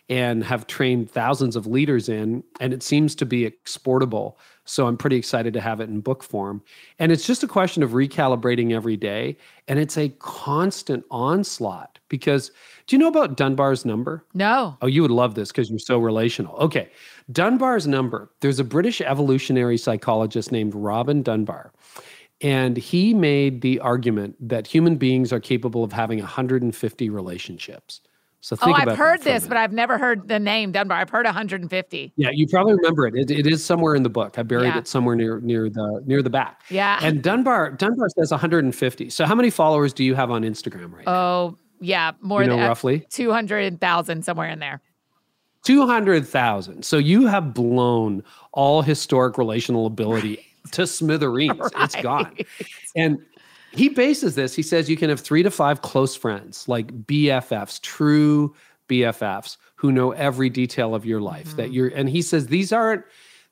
and 0.08 0.46
have 0.46 0.66
trained 0.66 1.12
thousands 1.12 1.58
of 1.58 1.68
leaders 1.68 2.08
in, 2.08 2.42
and 2.62 2.74
it 2.74 2.84
seems 2.84 3.16
to 3.16 3.26
be 3.26 3.46
exportable. 3.46 4.40
So 4.64 4.88
I'm 4.88 4.96
pretty 4.96 5.18
excited 5.18 5.54
to 5.54 5.60
have 5.60 5.82
it 5.82 5.90
in 5.90 6.00
book 6.00 6.24
form. 6.24 6.64
And 7.00 7.12
it's 7.12 7.28
just 7.28 7.44
a 7.44 7.48
question 7.48 7.84
of 7.84 7.90
recalibrating 7.92 8.72
every 8.72 8.96
day. 8.96 9.36
And 9.68 9.78
it's 9.78 9.98
a 9.98 10.08
constant 10.20 11.04
onslaught 11.12 11.97
because 12.10 12.52
do 12.88 12.96
you 12.96 13.00
know 13.00 13.08
about 13.08 13.36
Dunbar's 13.36 13.86
number? 13.86 14.26
No. 14.34 14.78
Oh, 14.82 14.88
you 14.88 15.02
would 15.02 15.12
love 15.12 15.36
this 15.36 15.50
because 15.50 15.70
you're 15.70 15.80
so 15.80 16.00
relational. 16.00 16.56
Okay. 16.56 16.90
Dunbar's 17.32 17.86
number, 17.86 18.32
there's 18.40 18.60
a 18.60 18.64
British 18.64 19.02
evolutionary 19.02 19.78
psychologist 19.78 20.52
named 20.52 20.74
Robin 20.74 21.22
Dunbar. 21.22 21.74
And 22.42 22.78
he 22.78 23.14
made 23.14 23.62
the 23.62 23.80
argument 23.80 24.36
that 24.40 24.68
human 24.68 24.96
beings 24.96 25.34
are 25.34 25.40
capable 25.40 25.84
of 25.84 25.92
having 25.92 26.20
150 26.20 27.10
relationships. 27.10 28.02
So 28.42 28.56
oh, 28.62 28.72
I've 28.72 28.96
heard 28.96 29.24
this, 29.24 29.48
but 29.48 29.58
I've 29.58 29.74
never 29.74 29.98
heard 29.98 30.28
the 30.28 30.40
name 30.40 30.72
Dunbar. 30.72 31.00
I've 31.00 31.10
heard 31.10 31.26
150. 31.26 32.14
Yeah, 32.16 32.30
you 32.32 32.48
probably 32.48 32.76
remember 32.76 33.08
it. 33.08 33.16
It, 33.16 33.32
it 33.32 33.48
is 33.48 33.66
somewhere 33.66 33.96
in 33.96 34.04
the 34.04 34.10
book. 34.10 34.38
I 34.38 34.44
buried 34.44 34.68
yeah. 34.68 34.78
it 34.78 34.88
somewhere 34.88 35.16
near 35.16 35.42
near 35.42 35.70
the 35.70 36.04
near 36.06 36.22
the 36.22 36.30
back. 36.30 36.62
Yeah. 36.70 37.00
And 37.02 37.22
Dunbar 37.22 37.72
Dunbar 37.72 38.08
says 38.10 38.32
150. 38.32 39.10
So 39.10 39.26
how 39.26 39.36
many 39.36 39.50
followers 39.50 39.92
do 39.92 40.04
you 40.04 40.14
have 40.14 40.32
on 40.32 40.44
Instagram 40.44 40.94
right 40.94 41.06
now? 41.06 41.14
Oh, 41.14 41.58
yeah, 41.80 42.12
more 42.22 42.42
you 42.42 42.50
know, 42.50 42.56
than 42.56 42.66
uh, 42.66 42.68
roughly 42.68 43.06
200,000 43.10 44.24
somewhere 44.24 44.50
in 44.50 44.60
there. 44.60 44.82
200,000. 45.64 46.84
So 46.84 46.98
you 46.98 47.28
have 47.28 47.54
blown 47.54 48.24
all 48.54 48.82
historic 48.82 49.38
relational 49.38 49.86
ability 49.86 50.38
right. 50.38 50.40
to 50.74 50.88
smithereens. 50.88 51.60
Right. 51.60 51.72
It's 51.80 51.96
gone. 51.98 52.38
And 52.96 53.20
he 53.72 53.90
bases 53.90 54.36
this. 54.36 54.56
He 54.56 54.62
says 54.62 54.90
you 54.90 54.98
can 54.98 55.10
have 55.10 55.20
three 55.20 55.44
to 55.44 55.52
five 55.52 55.82
close 55.82 56.16
friends, 56.16 56.68
like 56.68 56.88
BFFs, 57.06 57.82
true 57.82 58.56
BFFs, 58.88 59.58
who 59.76 59.92
know 59.92 60.12
every 60.12 60.50
detail 60.50 60.96
of 60.96 61.06
your 61.06 61.20
life. 61.20 61.48
Mm-hmm. 61.48 61.58
That 61.58 61.74
you're, 61.74 61.90
and 61.90 62.10
he 62.10 62.22
says 62.22 62.48
these 62.48 62.72
aren't 62.72 63.04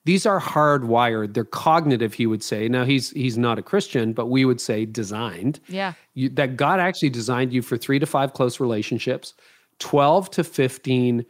these 0.05 0.25
are 0.25 0.39
hardwired. 0.39 1.33
They're 1.33 1.43
cognitive. 1.43 2.13
He 2.13 2.25
would 2.27 2.43
say. 2.43 2.67
Now 2.67 2.85
he's 2.85 3.09
he's 3.11 3.37
not 3.37 3.59
a 3.59 3.63
Christian, 3.63 4.13
but 4.13 4.27
we 4.27 4.45
would 4.45 4.61
say 4.61 4.85
designed. 4.85 5.59
Yeah. 5.67 5.93
You, 6.13 6.29
that 6.29 6.55
God 6.55 6.79
actually 6.79 7.09
designed 7.09 7.51
you 7.51 7.61
for 7.61 7.75
three 7.75 7.99
to 7.99 8.05
five 8.05 8.33
close 8.33 8.59
relationships, 8.59 9.33
twelve 9.79 10.29
to 10.31 10.43
fifteen 10.43 11.25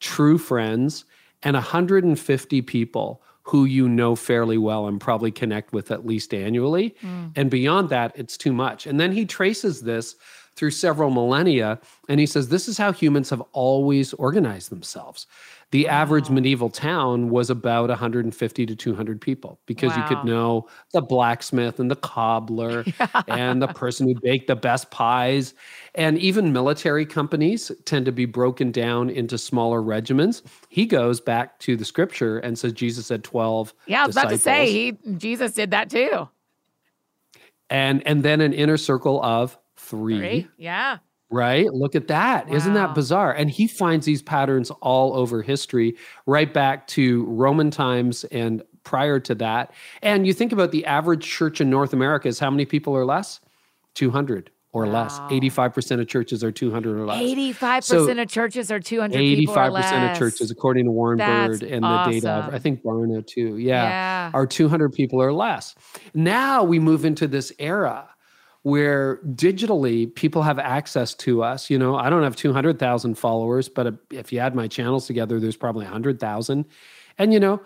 true 0.00 0.38
friends, 0.38 1.04
and 1.42 1.54
150 1.54 2.62
people 2.62 3.22
who 3.42 3.64
you 3.64 3.88
know 3.88 4.14
fairly 4.14 4.58
well 4.58 4.86
and 4.86 5.00
probably 5.00 5.30
connect 5.30 5.72
with 5.72 5.90
at 5.90 6.06
least 6.06 6.34
annually. 6.34 6.94
Mm. 7.02 7.32
And 7.34 7.50
beyond 7.50 7.88
that, 7.88 8.12
it's 8.14 8.36
too 8.36 8.52
much. 8.52 8.86
And 8.86 9.00
then 9.00 9.10
he 9.10 9.24
traces 9.24 9.80
this 9.80 10.16
through 10.58 10.70
several 10.70 11.10
millennia 11.10 11.78
and 12.08 12.18
he 12.18 12.26
says 12.26 12.48
this 12.48 12.68
is 12.68 12.76
how 12.76 12.92
humans 12.92 13.30
have 13.30 13.42
always 13.52 14.12
organized 14.14 14.70
themselves 14.70 15.26
the 15.70 15.84
wow. 15.84 15.90
average 15.90 16.30
medieval 16.30 16.70
town 16.70 17.28
was 17.28 17.50
about 17.50 17.90
150 17.90 18.66
to 18.66 18.74
200 18.74 19.20
people 19.20 19.60
because 19.66 19.90
wow. 19.90 19.96
you 19.96 20.16
could 20.16 20.24
know 20.24 20.66
the 20.92 21.02
blacksmith 21.02 21.78
and 21.78 21.90
the 21.90 21.96
cobbler 21.96 22.84
yeah. 23.00 23.22
and 23.28 23.60
the 23.60 23.68
person 23.68 24.08
who 24.08 24.18
baked 24.18 24.46
the 24.46 24.56
best 24.56 24.90
pies. 24.90 25.52
And 25.94 26.16
even 26.18 26.54
military 26.54 27.04
companies 27.04 27.70
tend 27.84 28.06
to 28.06 28.12
be 28.12 28.24
broken 28.24 28.72
down 28.72 29.10
into 29.10 29.36
smaller 29.36 29.82
regiments. 29.82 30.42
He 30.70 30.86
goes 30.86 31.20
back 31.20 31.58
to 31.60 31.76
the 31.76 31.84
scripture 31.84 32.38
and 32.38 32.58
says 32.58 32.72
Jesus 32.72 33.10
had 33.10 33.22
12. 33.22 33.74
Yeah, 33.86 34.04
I 34.04 34.06
was 34.06 34.14
disciples. 34.14 34.42
about 34.42 34.52
to 34.52 34.66
say 34.66 34.72
he 34.72 34.98
Jesus 35.18 35.52
did 35.52 35.70
that 35.72 35.90
too. 35.90 36.28
And 37.68 38.06
and 38.06 38.22
then 38.22 38.40
an 38.40 38.54
inner 38.54 38.78
circle 38.78 39.22
of 39.22 39.58
three. 39.88 40.18
three? 40.18 40.48
Yeah. 40.56 40.98
Right? 41.30 41.66
Look 41.72 41.94
at 41.94 42.08
that! 42.08 42.48
Wow. 42.48 42.56
not 42.56 42.72
that 42.74 42.94
bizarre? 42.94 43.32
And 43.32 43.50
he 43.50 43.66
finds 43.66 44.06
these 44.06 44.22
patterns 44.22 44.70
all 44.80 45.14
over 45.14 45.42
history, 45.42 45.94
right 46.24 46.52
back 46.52 46.86
to 46.88 47.26
Roman 47.26 47.70
times 47.70 48.24
and 48.24 48.62
prior 48.82 49.20
to 49.20 49.34
that. 49.34 49.72
And 50.02 50.26
you 50.26 50.32
think 50.32 50.52
about 50.52 50.72
the 50.72 50.86
average 50.86 51.26
church 51.26 51.60
in 51.60 51.68
North 51.68 51.92
America 51.92 52.28
is 52.28 52.38
how 52.38 52.50
many 52.50 52.64
people 52.64 52.94
or 52.94 53.04
less? 53.04 53.40
200 53.94 54.50
or 54.72 54.86
wow. 54.86 55.02
less. 55.02 55.18
85% 55.18 56.00
of 56.00 56.08
churches 56.08 56.42
are 56.42 56.52
200 56.52 56.96
or 56.96 57.04
less. 57.04 57.20
85% 57.20 57.84
so 57.84 58.08
of 58.08 58.28
churches 58.28 58.70
are 58.70 58.80
200 58.80 59.18
85% 59.18 60.12
of 60.12 60.18
churches, 60.18 60.50
according 60.50 60.86
to 60.86 60.90
Warren 60.90 61.18
That's 61.18 61.60
Bird 61.60 61.70
and 61.70 61.84
awesome. 61.84 62.12
the 62.14 62.20
data, 62.20 62.50
I 62.52 62.58
think 62.58 62.82
Barna 62.82 63.26
too. 63.26 63.58
Yeah, 63.58 63.82
yeah. 63.82 64.30
Are 64.32 64.46
200 64.46 64.92
people 64.92 65.20
or 65.22 65.32
less. 65.32 65.74
Now 66.14 66.64
we 66.64 66.78
move 66.78 67.04
into 67.04 67.26
this 67.26 67.52
era 67.58 68.08
where 68.68 69.16
digitally 69.24 70.14
people 70.14 70.42
have 70.42 70.58
access 70.58 71.14
to 71.14 71.42
us. 71.42 71.70
You 71.70 71.78
know, 71.78 71.96
I 71.96 72.10
don't 72.10 72.22
have 72.22 72.36
200,000 72.36 73.14
followers, 73.16 73.68
but 73.68 73.94
if 74.10 74.32
you 74.32 74.38
add 74.40 74.54
my 74.54 74.68
channels 74.68 75.06
together, 75.06 75.40
there's 75.40 75.56
probably 75.56 75.84
100,000. 75.84 76.64
And, 77.16 77.32
you 77.32 77.40
know, 77.40 77.60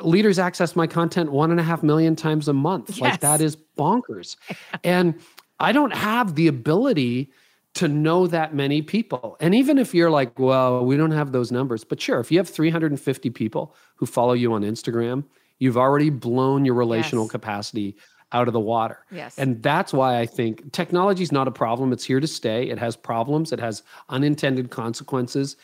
leaders 0.00 0.38
access 0.38 0.76
my 0.76 0.86
content 0.86 1.32
one 1.32 1.50
and 1.50 1.58
a 1.58 1.62
half 1.62 1.82
million 1.82 2.14
times 2.14 2.48
a 2.48 2.52
month. 2.52 2.90
Yes. 2.90 3.00
Like 3.00 3.20
that 3.20 3.40
is 3.40 3.56
bonkers. 3.78 4.36
and 4.84 5.14
I 5.58 5.72
don't 5.72 5.94
have 5.94 6.34
the 6.34 6.48
ability 6.48 7.32
to 7.74 7.88
know 7.88 8.26
that 8.26 8.54
many 8.54 8.82
people. 8.82 9.36
And 9.40 9.54
even 9.54 9.78
if 9.78 9.94
you're 9.94 10.10
like, 10.10 10.38
well, 10.38 10.84
we 10.84 10.98
don't 10.98 11.12
have 11.12 11.32
those 11.32 11.50
numbers, 11.50 11.84
but 11.84 12.00
sure, 12.00 12.20
if 12.20 12.30
you 12.30 12.38
have 12.38 12.48
350 12.48 13.30
people 13.30 13.74
who 13.96 14.04
follow 14.04 14.34
you 14.34 14.52
on 14.52 14.62
Instagram, 14.62 15.24
you've 15.58 15.78
already 15.78 16.10
blown 16.10 16.66
your 16.66 16.74
relational 16.74 17.24
yes. 17.24 17.30
capacity 17.30 17.96
out 18.32 18.48
of 18.48 18.54
the 18.54 18.60
water. 18.60 19.04
Yes. 19.10 19.38
And 19.38 19.62
that's 19.62 19.92
why 19.92 20.18
I 20.18 20.26
think 20.26 20.72
technology 20.72 21.22
is 21.22 21.32
not 21.32 21.48
a 21.48 21.52
problem. 21.52 21.92
It's 21.92 22.04
here 22.04 22.20
to 22.20 22.26
stay. 22.26 22.68
It 22.68 22.78
has 22.78 22.96
problems, 22.96 23.52
it 23.52 23.60
has 23.60 23.82
unintended 24.08 24.70
consequences 24.70 25.56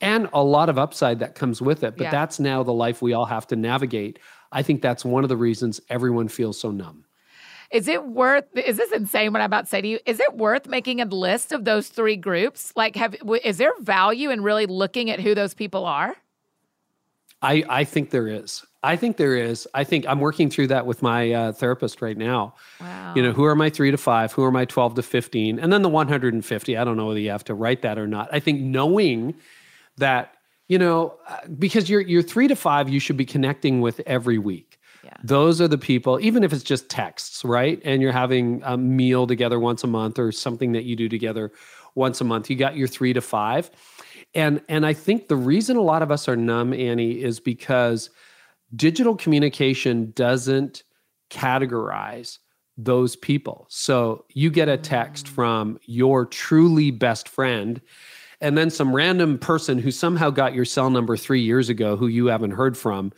and 0.00 0.28
a 0.32 0.42
lot 0.42 0.68
of 0.68 0.78
upside 0.78 1.18
that 1.20 1.34
comes 1.34 1.62
with 1.62 1.82
it. 1.82 1.96
But 1.96 2.04
yeah. 2.04 2.10
that's 2.10 2.40
now 2.40 2.62
the 2.62 2.72
life 2.72 3.00
we 3.00 3.12
all 3.12 3.26
have 3.26 3.46
to 3.48 3.56
navigate. 3.56 4.18
I 4.52 4.62
think 4.62 4.82
that's 4.82 5.04
one 5.04 5.24
of 5.24 5.28
the 5.28 5.36
reasons 5.36 5.80
everyone 5.88 6.28
feels 6.28 6.60
so 6.60 6.70
numb. 6.70 7.04
Is 7.70 7.88
it 7.88 8.04
worth? 8.06 8.44
Is 8.56 8.76
this 8.76 8.92
insane? 8.92 9.32
What 9.32 9.40
I'm 9.40 9.46
about 9.46 9.62
to 9.62 9.66
say 9.66 9.80
to 9.80 9.88
you? 9.88 9.98
Is 10.06 10.20
it 10.20 10.34
worth 10.34 10.68
making 10.68 11.00
a 11.00 11.06
list 11.06 11.50
of 11.50 11.64
those 11.64 11.88
three 11.88 12.16
groups? 12.16 12.72
Like, 12.76 12.94
have 12.94 13.16
is 13.42 13.56
there 13.56 13.72
value 13.80 14.30
in 14.30 14.42
really 14.42 14.66
looking 14.66 15.10
at 15.10 15.18
who 15.18 15.34
those 15.34 15.54
people 15.54 15.84
are? 15.84 16.14
I 17.42 17.64
I 17.68 17.84
think 17.84 18.10
there 18.10 18.28
is. 18.28 18.64
I 18.84 18.96
think 18.96 19.16
there 19.16 19.36
is. 19.36 19.66
I 19.74 19.82
think 19.82 20.06
I'm 20.06 20.20
working 20.20 20.50
through 20.50 20.68
that 20.68 20.86
with 20.86 21.02
my 21.02 21.32
uh, 21.32 21.52
therapist 21.52 22.02
right 22.02 22.16
now. 22.16 22.54
Wow. 22.80 23.14
You 23.16 23.22
know, 23.22 23.32
who 23.32 23.44
are 23.44 23.54
my 23.54 23.70
three 23.70 23.90
to 23.90 23.96
five? 23.96 24.32
Who 24.32 24.44
are 24.44 24.52
my 24.52 24.66
12 24.66 24.96
to 24.96 25.02
15? 25.02 25.58
And 25.58 25.72
then 25.72 25.82
the 25.82 25.88
150. 25.88 26.76
I 26.76 26.84
don't 26.84 26.96
know 26.96 27.06
whether 27.06 27.18
you 27.18 27.30
have 27.30 27.44
to 27.44 27.54
write 27.54 27.82
that 27.82 27.98
or 27.98 28.06
not. 28.06 28.28
I 28.30 28.40
think 28.40 28.60
knowing 28.60 29.34
that, 29.96 30.34
you 30.68 30.78
know, 30.78 31.14
uh, 31.28 31.38
because 31.58 31.88
you're 31.88 32.02
you're 32.02 32.22
three 32.22 32.48
to 32.48 32.56
five, 32.56 32.88
you 32.88 33.00
should 33.00 33.16
be 33.16 33.24
connecting 33.24 33.80
with 33.80 34.00
every 34.06 34.38
week. 34.38 34.78
Yeah. 35.02 35.12
Those 35.22 35.60
are 35.60 35.68
the 35.68 35.78
people, 35.78 36.18
even 36.20 36.44
if 36.44 36.52
it's 36.52 36.64
just 36.64 36.88
texts, 36.88 37.44
right? 37.44 37.80
And 37.84 38.00
you're 38.00 38.12
having 38.12 38.62
a 38.64 38.76
meal 38.76 39.26
together 39.26 39.58
once 39.60 39.84
a 39.84 39.86
month 39.86 40.18
or 40.18 40.32
something 40.32 40.72
that 40.72 40.84
you 40.84 40.96
do 40.96 41.08
together 41.08 41.52
once 41.94 42.20
a 42.20 42.24
month. 42.24 42.48
You 42.48 42.56
got 42.56 42.76
your 42.76 42.88
three 42.88 43.12
to 43.12 43.20
five. 43.20 43.70
And 44.34 44.60
and 44.68 44.84
I 44.84 44.92
think 44.92 45.28
the 45.28 45.36
reason 45.36 45.76
a 45.76 45.82
lot 45.82 46.02
of 46.02 46.10
us 46.10 46.28
are 46.28 46.36
numb, 46.36 46.72
Annie, 46.72 47.22
is 47.22 47.40
because 47.40 48.10
digital 48.76 49.16
communication 49.16 50.12
doesn't 50.14 50.82
categorize 51.30 52.38
those 52.76 53.16
people. 53.16 53.66
So 53.68 54.24
you 54.30 54.50
get 54.50 54.68
a 54.68 54.76
text 54.76 55.26
mm. 55.26 55.30
from 55.30 55.78
your 55.84 56.26
truly 56.26 56.90
best 56.90 57.28
friend 57.28 57.80
and 58.40 58.58
then 58.58 58.70
some 58.70 58.94
random 58.94 59.38
person 59.38 59.78
who 59.78 59.90
somehow 59.90 60.30
got 60.30 60.54
your 60.54 60.64
cell 60.64 60.90
number 60.90 61.16
3 61.16 61.40
years 61.40 61.68
ago 61.68 61.96
who 61.96 62.08
you 62.08 62.26
haven't 62.26 62.50
heard 62.52 62.76
from 62.76 63.12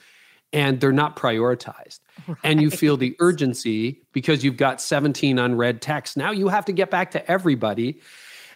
and 0.53 0.81
they're 0.81 0.93
not 0.93 1.17
prioritized. 1.17 2.01
Right. 2.27 2.37
And 2.45 2.63
you 2.63 2.71
feel 2.71 2.97
the 2.97 3.17
urgency 3.19 4.03
because 4.13 4.45
you've 4.45 4.57
got 4.57 4.81
17 4.81 5.39
unread 5.39 5.83
texts. 5.83 6.17
Now 6.17 6.31
you 6.31 6.49
have 6.49 6.65
to 6.67 6.73
get 6.73 6.91
back 6.91 7.11
to 7.13 7.31
everybody. 7.31 8.01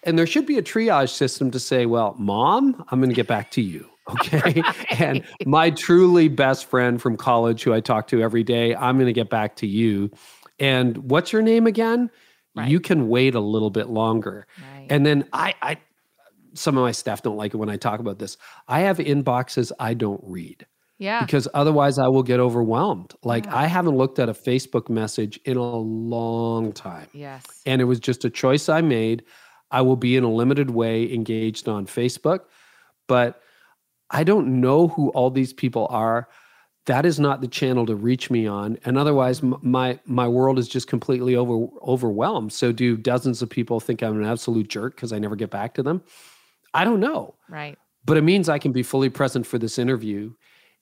And 0.03 0.19
there 0.19 0.27
should 0.27 0.47
be 0.47 0.57
a 0.57 0.63
triage 0.63 1.11
system 1.11 1.51
to 1.51 1.59
say, 1.59 1.87
well, 1.87 2.15
mom, 2.19 2.85
I'm 2.89 3.01
going 3.01 3.11
to 3.11 3.15
get 3.15 3.27
back 3.27 3.51
to 3.53 3.61
you. 3.61 3.90
Okay. 4.09 4.41
Right. 4.63 5.01
And 5.01 5.25
my 5.47 5.71
truly 5.71 6.29
best 6.29 6.67
friend 6.67 7.01
from 7.01 7.17
college 7.17 7.63
who 7.63 7.73
I 7.73 7.81
talk 7.81 8.07
to 8.09 8.23
every 8.23 8.43
day, 8.43 8.75
I'm 8.75 8.97
going 8.97 9.07
to 9.07 9.13
get 9.13 9.31
back 9.31 9.57
to 9.57 9.67
you. 9.67 10.11
And 10.59 10.97
what's 11.11 11.33
your 11.33 11.43
name 11.43 11.67
again? 11.67 12.11
Right. 12.55 12.69
You 12.69 12.81
can 12.81 13.09
wait 13.09 13.35
a 13.35 13.41
little 13.41 13.71
bit 13.71 13.89
longer. 13.89 14.47
Right. 14.59 14.87
And 14.91 15.07
then 15.07 15.29
I, 15.33 15.55
I, 15.63 15.77
some 16.55 16.77
of 16.77 16.83
my 16.83 16.93
staff 16.93 17.23
don't 17.23 17.37
like 17.37 17.55
it 17.55 17.59
when 17.59 17.71
I 17.71 17.77
talk 17.77 18.01
about 18.01 18.19
this. 18.19 18.37
I 18.67 18.81
have 18.81 18.99
inboxes 18.99 19.73
I 19.79 19.95
don't 19.95 20.21
read. 20.25 20.67
Yeah. 20.99 21.25
Because 21.25 21.49
otherwise 21.55 21.99
I 21.99 22.09
will 22.09 22.23
get 22.23 22.41
overwhelmed. 22.41 23.15
Like 23.25 23.47
yeah. 23.47 23.57
I 23.57 23.67
haven't 23.67 23.97
looked 23.97 24.19
at 24.19 24.29
a 24.29 24.35
Facebook 24.35 24.91
message 24.91 25.41
in 25.45 25.57
a 25.57 25.63
long 25.63 26.73
time. 26.73 27.09
Yes. 27.13 27.45
And 27.65 27.81
it 27.81 27.85
was 27.85 28.01
just 28.01 28.25
a 28.25 28.31
choice 28.31 28.69
I 28.69 28.83
made. 28.83 29.25
I 29.71 29.81
will 29.83 29.97
be 29.97 30.17
in 30.17 30.25
a 30.25 30.31
limited 30.31 30.71
way 30.71 31.13
engaged 31.13 31.69
on 31.69 31.87
Facebook, 31.87 32.41
but 33.07 33.41
I 34.11 34.25
don't 34.25 34.61
know 34.61 34.89
who 34.89 35.11
all 35.11 35.31
these 35.31 35.53
people 35.53 35.87
are. 35.91 36.29
That 36.87 37.07
is 37.07 37.21
not 37.21 37.41
the 37.41 37.49
channel 37.49 37.87
to 37.87 37.95
reach 37.95 38.31
me 38.31 38.47
on, 38.47 38.79
and 38.85 38.97
otherwise, 38.97 39.43
my 39.43 40.01
my 40.07 40.27
world 40.27 40.59
is 40.59 40.67
just 40.67 40.89
completely 40.89 41.37
over 41.37 41.67
overwhelmed. 41.87 42.53
So, 42.53 42.73
do 42.73 42.97
dozens 42.97 43.43
of 43.43 43.51
people 43.51 43.81
think 43.81 44.03
I'm 44.03 44.19
an 44.19 44.27
absolute 44.27 44.69
jerk 44.69 44.97
because 44.97 45.13
I 45.13 45.19
never 45.19 45.37
get 45.37 45.51
back 45.51 45.75
to 45.75 45.83
them? 45.83 46.03
I 46.73 46.85
don't 46.85 46.99
know. 47.01 47.35
Right. 47.49 47.79
But 48.05 48.17
it 48.17 48.23
means 48.23 48.49
I 48.49 48.59
can 48.59 48.73
be 48.73 48.83
fully 48.83 49.11
present 49.11 49.47
for 49.47 49.59
this 49.59 49.79
interview, 49.79 50.33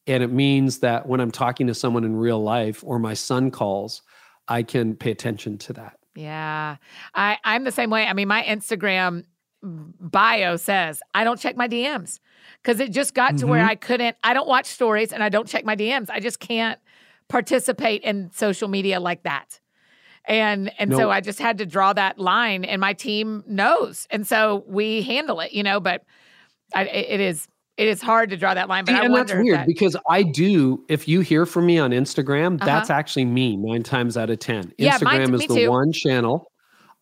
and 0.07 0.23
it 0.23 0.31
means 0.31 0.79
that 0.79 1.07
when 1.07 1.21
I'm 1.21 1.33
talking 1.33 1.67
to 1.67 1.75
someone 1.75 2.05
in 2.05 2.15
real 2.15 2.43
life 2.43 2.83
or 2.87 3.01
my 3.01 3.15
son 3.15 3.51
calls, 3.51 4.03
I 4.47 4.63
can 4.63 4.95
pay 4.95 5.11
attention 5.11 5.59
to 5.59 5.73
that. 5.75 5.99
Yeah, 6.15 6.77
I 7.15 7.39
I'm 7.45 7.65
the 7.65 7.73
same 7.73 7.91
way. 7.91 8.07
I 8.07 8.13
mean, 8.13 8.29
my 8.29 8.45
Instagram 8.45 9.25
bio 9.63 10.57
says 10.57 11.03
I 11.13 11.25
don't 11.25 11.41
check 11.41 11.57
my 11.57 11.69
DMs 11.69 12.21
because 12.63 12.81
it 12.81 12.93
just 12.93 13.15
got 13.15 13.31
to 13.31 13.35
mm-hmm. 13.37 13.49
where 13.49 13.65
I 13.65 13.75
couldn't. 13.75 14.17
I 14.23 14.35
don't 14.35 14.49
watch 14.49 14.67
stories 14.67 15.13
and 15.13 15.23
I 15.23 15.29
don't 15.29 15.49
check 15.49 15.65
my 15.65 15.77
DMs. 15.77 16.11
I 16.11 16.21
just 16.21 16.41
can't 16.41 16.79
participate 17.29 18.03
in 18.03 18.31
social 18.33 18.69
media 18.69 19.01
like 19.01 19.23
that. 19.23 19.61
And 20.25 20.71
and 20.79 20.91
nope. 20.91 21.01
so 21.01 21.11
I 21.11 21.21
just 21.21 21.39
had 21.39 21.59
to 21.59 21.67
draw 21.67 21.95
that 21.95 22.19
line, 22.19 22.65
and 22.65 22.83
my 22.83 22.93
team 22.93 23.43
knows, 23.47 24.07
and 24.11 24.27
so 24.27 24.63
we 24.67 25.01
handle 25.01 25.41
it, 25.41 25.53
you 25.53 25.63
know. 25.63 25.81
But 25.81 26.05
I, 26.75 26.85
it 26.85 27.21
is 27.21 27.49
it 27.79 27.89
is 27.89 28.03
hard 28.03 28.29
to 28.31 28.37
draw 28.37 28.53
that 28.53 28.69
line. 28.69 28.85
But 28.85 28.97
and 28.97 29.15
that's 29.15 29.33
weird 29.33 29.61
that, 29.61 29.67
because 29.67 29.97
I 30.11 30.23
do. 30.23 30.85
If 30.91 31.09
you 31.09 31.21
hear 31.21 31.47
from 31.47 31.65
me 31.65 31.79
on 31.79 31.93
Instagram, 31.93 32.57
uh-huh. 32.57 32.67
that's 32.67 32.91
actually 32.91 33.25
me 33.25 33.57
nine 33.57 33.83
times 33.83 34.19
out 34.19 34.29
of 34.29 34.39
ten. 34.39 34.71
Yeah, 34.77 34.99
Instagram 34.99 35.31
mine, 35.31 35.35
is 35.35 35.47
the 35.47 35.55
too. 35.55 35.71
one 35.71 35.93
channel 35.93 36.53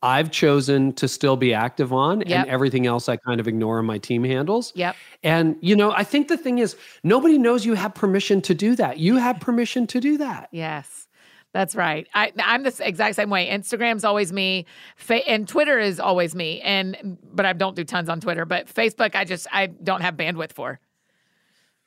I've 0.06 0.30
chosen 0.30 0.92
to 0.94 1.08
still 1.08 1.36
be 1.36 1.52
active 1.52 1.92
on, 1.92 2.20
yep. 2.20 2.30
and 2.30 2.48
everything 2.48 2.86
else 2.86 3.08
I 3.08 3.16
kind 3.16 3.40
of 3.40 3.48
ignore 3.48 3.80
on 3.80 3.86
my 3.86 3.98
team 3.98 4.22
handles. 4.22 4.72
Yep. 4.76 4.94
And 5.24 5.56
you 5.60 5.74
know, 5.74 5.90
I 5.90 6.04
think 6.04 6.28
the 6.28 6.36
thing 6.36 6.58
is, 6.58 6.76
nobody 7.02 7.38
knows 7.38 7.66
you 7.66 7.74
have 7.74 7.94
permission 7.94 8.40
to 8.42 8.54
do 8.54 8.76
that. 8.76 8.98
You 8.98 9.16
have 9.16 9.40
permission 9.40 9.86
to 9.88 10.00
do 10.00 10.16
that. 10.18 10.48
Yes. 10.52 11.08
That's 11.52 11.74
right. 11.74 12.06
I, 12.14 12.32
am 12.36 12.62
the 12.62 12.76
exact 12.80 13.16
same 13.16 13.30
way. 13.30 13.48
Instagram's 13.48 14.04
always 14.04 14.32
me, 14.32 14.66
Fa- 14.96 15.26
and 15.26 15.48
Twitter 15.48 15.78
is 15.78 15.98
always 15.98 16.34
me. 16.34 16.60
And 16.60 17.18
but 17.32 17.46
I 17.46 17.52
don't 17.52 17.74
do 17.74 17.82
tons 17.82 18.08
on 18.08 18.20
Twitter. 18.20 18.44
But 18.44 18.72
Facebook, 18.72 19.16
I 19.16 19.24
just 19.24 19.46
I 19.50 19.66
don't 19.66 20.02
have 20.02 20.16
bandwidth 20.16 20.52
for. 20.52 20.78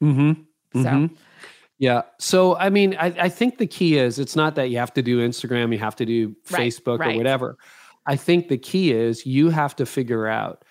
Hmm. 0.01 0.31
So. 0.73 0.79
Mm-hmm. 0.79 1.15
Yeah. 1.77 2.01
So 2.19 2.57
I 2.57 2.69
mean, 2.69 2.97
I, 2.99 3.13
I 3.17 3.29
think 3.29 3.59
the 3.59 3.67
key 3.67 3.97
is 3.97 4.19
it's 4.19 4.35
not 4.35 4.55
that 4.55 4.69
you 4.69 4.77
have 4.77 4.93
to 4.95 5.01
do 5.01 5.25
Instagram, 5.25 5.71
you 5.71 5.79
have 5.79 5.95
to 5.97 6.05
do 6.05 6.35
Facebook 6.45 6.99
right, 6.99 7.07
right. 7.07 7.15
or 7.15 7.17
whatever. 7.17 7.57
I 8.05 8.15
think 8.15 8.47
the 8.47 8.57
key 8.57 8.91
is 8.91 9.25
you 9.25 9.49
have 9.49 9.75
to 9.77 9.85
figure 9.85 10.27
out 10.27 10.63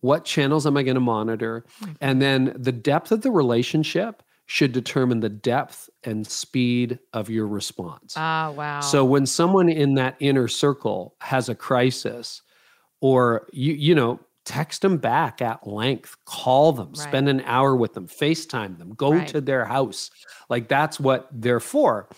what 0.00 0.24
channels 0.24 0.66
am 0.66 0.76
I 0.76 0.82
going 0.82 0.94
to 0.94 1.00
monitor? 1.00 1.64
Mm-hmm. 1.82 1.92
And 2.00 2.22
then 2.22 2.54
the 2.56 2.72
depth 2.72 3.12
of 3.12 3.22
the 3.22 3.30
relationship 3.30 4.22
should 4.46 4.72
determine 4.72 5.20
the 5.20 5.28
depth 5.28 5.88
and 6.02 6.26
speed 6.26 6.98
of 7.12 7.30
your 7.30 7.46
response. 7.46 8.14
Ah, 8.16 8.50
wow. 8.50 8.80
So 8.80 9.04
when 9.04 9.24
someone 9.24 9.68
in 9.68 9.94
that 9.94 10.16
inner 10.18 10.48
circle 10.48 11.14
has 11.20 11.48
a 11.48 11.54
crisis 11.54 12.42
or 13.00 13.46
you 13.52 13.74
you 13.74 13.94
know, 13.94 14.18
text 14.44 14.82
them 14.82 14.96
back 14.96 15.40
at 15.40 15.64
length, 15.66 16.16
call 16.24 16.72
them, 16.72 16.88
right. 16.88 16.96
spend 16.96 17.28
an 17.28 17.42
hour 17.42 17.76
with 17.76 17.94
them, 17.94 18.08
FaceTime 18.08 18.78
them, 18.78 18.92
go 18.94 19.12
right. 19.12 19.28
to 19.28 19.40
their 19.40 19.64
house. 19.64 20.10
Like 20.48 20.66
that's 20.66 20.98
what 20.98 21.28
they're 21.30 21.60
for. 21.60 22.08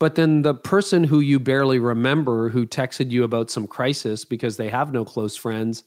But 0.00 0.14
then 0.14 0.42
the 0.42 0.54
person 0.54 1.04
who 1.04 1.20
you 1.20 1.38
barely 1.38 1.78
remember 1.78 2.48
who 2.48 2.66
texted 2.66 3.10
you 3.10 3.22
about 3.22 3.50
some 3.50 3.68
crisis 3.68 4.24
because 4.24 4.56
they 4.56 4.70
have 4.70 4.92
no 4.92 5.04
close 5.04 5.36
friends, 5.36 5.84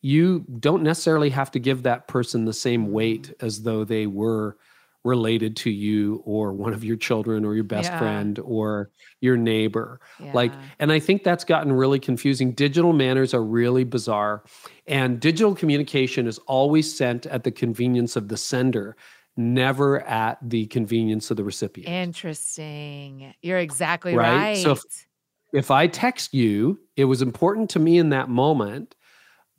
you 0.00 0.46
don't 0.60 0.84
necessarily 0.84 1.30
have 1.30 1.50
to 1.50 1.58
give 1.58 1.82
that 1.82 2.08
person 2.08 2.44
the 2.46 2.54
same 2.54 2.92
weight 2.92 3.34
as 3.40 3.62
though 3.62 3.84
they 3.84 4.06
were 4.06 4.56
related 5.02 5.56
to 5.56 5.70
you 5.70 6.22
or 6.24 6.52
one 6.52 6.72
of 6.72 6.84
your 6.84 6.96
children 6.96 7.44
or 7.44 7.54
your 7.54 7.64
best 7.64 7.90
yeah. 7.90 7.98
friend 7.98 8.38
or 8.44 8.90
your 9.20 9.36
neighbor. 9.36 10.00
Yeah. 10.20 10.32
Like, 10.32 10.52
and 10.78 10.92
I 10.92 11.00
think 11.00 11.24
that's 11.24 11.44
gotten 11.44 11.72
really 11.72 11.98
confusing. 11.98 12.52
Digital 12.52 12.92
manners 12.92 13.34
are 13.34 13.42
really 13.42 13.84
bizarre. 13.84 14.44
And 14.86 15.18
digital 15.18 15.54
communication 15.54 16.26
is 16.26 16.38
always 16.46 16.94
sent 16.94 17.26
at 17.26 17.44
the 17.44 17.50
convenience 17.50 18.14
of 18.14 18.28
the 18.28 18.36
sender 18.36 18.96
never 19.40 20.00
at 20.02 20.38
the 20.42 20.66
convenience 20.66 21.30
of 21.30 21.36
the 21.36 21.44
recipient. 21.44 21.88
Interesting. 21.88 23.34
You're 23.42 23.58
exactly 23.58 24.14
right. 24.14 24.36
right. 24.36 24.56
So 24.58 24.72
if, 24.72 24.80
if 25.52 25.70
I 25.70 25.86
text 25.86 26.34
you, 26.34 26.78
it 26.96 27.06
was 27.06 27.22
important 27.22 27.70
to 27.70 27.78
me 27.78 27.98
in 27.98 28.10
that 28.10 28.28
moment, 28.28 28.94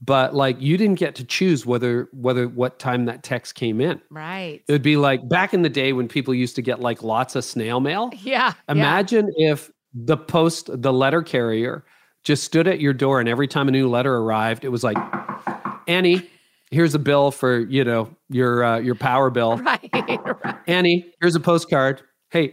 but 0.01 0.34
like 0.34 0.59
you 0.59 0.77
didn't 0.77 0.99
get 0.99 1.15
to 1.15 1.23
choose 1.23 1.65
whether 1.65 2.09
whether 2.11 2.47
what 2.47 2.79
time 2.79 3.05
that 3.05 3.23
text 3.23 3.55
came 3.55 3.79
in. 3.79 4.01
Right. 4.09 4.61
It 4.67 4.71
would 4.71 4.82
be 4.82 4.97
like 4.97 5.27
back 5.27 5.53
in 5.53 5.61
the 5.61 5.69
day 5.69 5.93
when 5.93 6.07
people 6.07 6.34
used 6.34 6.55
to 6.55 6.61
get 6.61 6.79
like 6.79 7.03
lots 7.03 7.36
of 7.36 7.43
snail 7.43 7.79
mail. 7.79 8.11
Yeah. 8.21 8.53
Imagine 8.69 9.32
yeah. 9.36 9.53
if 9.53 9.71
the 9.93 10.15
post 10.15 10.69
the 10.71 10.93
letter 10.93 11.21
carrier 11.21 11.86
just 12.23 12.43
stood 12.43 12.67
at 12.67 12.79
your 12.79 12.93
door 12.93 13.19
and 13.19 13.27
every 13.27 13.47
time 13.47 13.67
a 13.67 13.71
new 13.71 13.89
letter 13.89 14.15
arrived, 14.15 14.63
it 14.63 14.69
was 14.69 14.84
like 14.84 14.97
Annie, 15.88 16.29
here's 16.72 16.95
a 16.95 16.99
bill 16.99 17.32
for 17.32 17.59
you 17.59 17.84
know 17.84 18.09
your 18.30 18.63
uh, 18.63 18.80
your 18.80 18.95
power 18.95 19.30
bill. 19.30 19.61
Right, 19.72 19.89
right. 19.93 20.55
Annie, 20.67 21.13
here's 21.22 21.36
a 21.36 21.39
postcard. 21.39 22.01
Hey, 22.30 22.49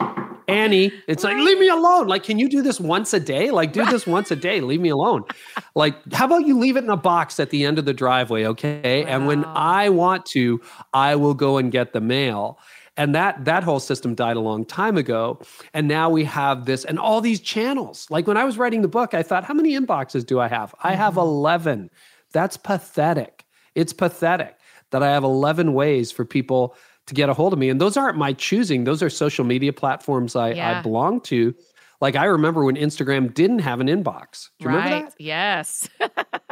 Annie, 0.49 0.93
it's 1.07 1.25
right. 1.25 1.37
like, 1.37 1.45
leave 1.45 1.59
me 1.59 1.69
alone. 1.69 2.09
Like, 2.09 2.25
can 2.25 2.39
you 2.39 2.49
do 2.49 2.63
this 2.63 2.81
once 2.81 3.13
a 3.15 3.21
day? 3.21 3.51
Like, 3.51 3.73
do 3.73 3.85
this 3.87 4.07
once 4.07 4.31
a 4.31 4.37
day. 4.37 4.61
Leave 4.61 4.81
me 4.81 4.89
alone. 4.91 5.25
Like, 5.75 6.13
how 6.13 6.25
about 6.25 6.45
you 6.45 6.59
leave 6.59 6.77
it 6.77 6.83
in 6.83 6.91
a 6.91 6.97
box 6.97 7.39
at 7.39 7.51
the 7.51 7.65
end 7.65 7.79
of 7.79 7.85
the 7.85 7.95
driveway? 7.95 8.45
Okay. 8.47 9.05
Wow. 9.05 9.11
And 9.11 9.27
when 9.29 9.45
I 9.45 9.91
want 9.91 10.27
to, 10.27 10.61
I 10.93 11.15
will 11.15 11.35
go 11.35 11.57
and 11.57 11.71
get 11.71 11.93
the 11.93 12.01
mail. 12.01 12.59
And 12.97 13.15
that 13.15 13.45
that 13.45 13.63
whole 13.63 13.79
system 13.79 14.17
died 14.17 14.37
a 14.37 14.41
long 14.41 14.65
time 14.65 14.97
ago. 14.97 15.39
And 15.73 15.87
now 15.87 16.11
we 16.11 16.25
have 16.25 16.65
this 16.65 16.85
and 16.85 16.99
all 16.99 17.21
these 17.21 17.39
channels. 17.39 18.09
Like 18.11 18.27
when 18.27 18.37
I 18.37 18.43
was 18.43 18.59
writing 18.59 18.83
the 18.83 18.89
book, 18.89 19.15
I 19.15 19.23
thought, 19.23 19.45
how 19.45 19.55
many 19.55 19.79
inboxes 19.79 20.27
do 20.27 20.41
I 20.41 20.49
have? 20.49 20.75
I 20.83 20.97
have 20.97 21.13
mm-hmm. 21.13 21.21
11. 21.21 21.91
That's 22.33 22.57
pathetic. 22.57 23.45
It's 23.79 23.93
pathetic 23.93 24.57
that 24.91 25.03
I 25.03 25.11
have 25.11 25.23
11 25.23 25.73
ways 25.73 26.11
for 26.11 26.25
people 26.25 26.75
to 27.07 27.15
get 27.15 27.29
a 27.29 27.35
hold 27.35 27.53
of 27.53 27.59
me. 27.59 27.69
And 27.69 27.81
those 27.81 27.97
aren't 27.97 28.19
my 28.19 28.33
choosing, 28.33 28.85
those 28.85 29.03
are 29.03 29.09
social 29.09 29.45
media 29.45 29.73
platforms 29.73 30.35
I, 30.37 30.53
yeah. 30.53 30.79
I 30.79 30.83
belong 30.83 31.21
to. 31.23 31.55
Like 32.01 32.17
I 32.17 32.25
remember 32.25 32.65
when 32.65 32.77
Instagram 32.77 33.33
didn't 33.33 33.61
have 33.61 33.81
an 33.81 33.87
inbox. 33.87 34.49
Do 34.59 34.65
you 34.65 34.69
right. 34.71 34.85
remember 34.85 35.11
that? 35.11 35.15
Yes. 35.21 35.89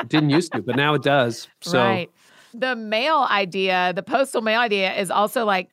didn't 0.06 0.30
used 0.30 0.52
to, 0.52 0.62
but 0.62 0.76
now 0.76 0.94
it 0.94 1.02
does. 1.02 1.48
So 1.60 1.78
right. 1.80 2.10
the 2.54 2.76
mail 2.76 3.26
idea, 3.28 3.92
the 3.94 4.02
postal 4.02 4.40
mail 4.40 4.60
idea 4.60 4.94
is 4.94 5.10
also 5.10 5.44
like, 5.44 5.70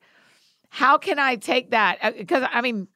how 0.69 0.97
can 0.97 1.19
I 1.19 1.35
take 1.35 1.69
that? 1.69 2.17
Because 2.17 2.43
uh, 2.43 2.47
I 2.51 2.61
mean, 2.61 2.87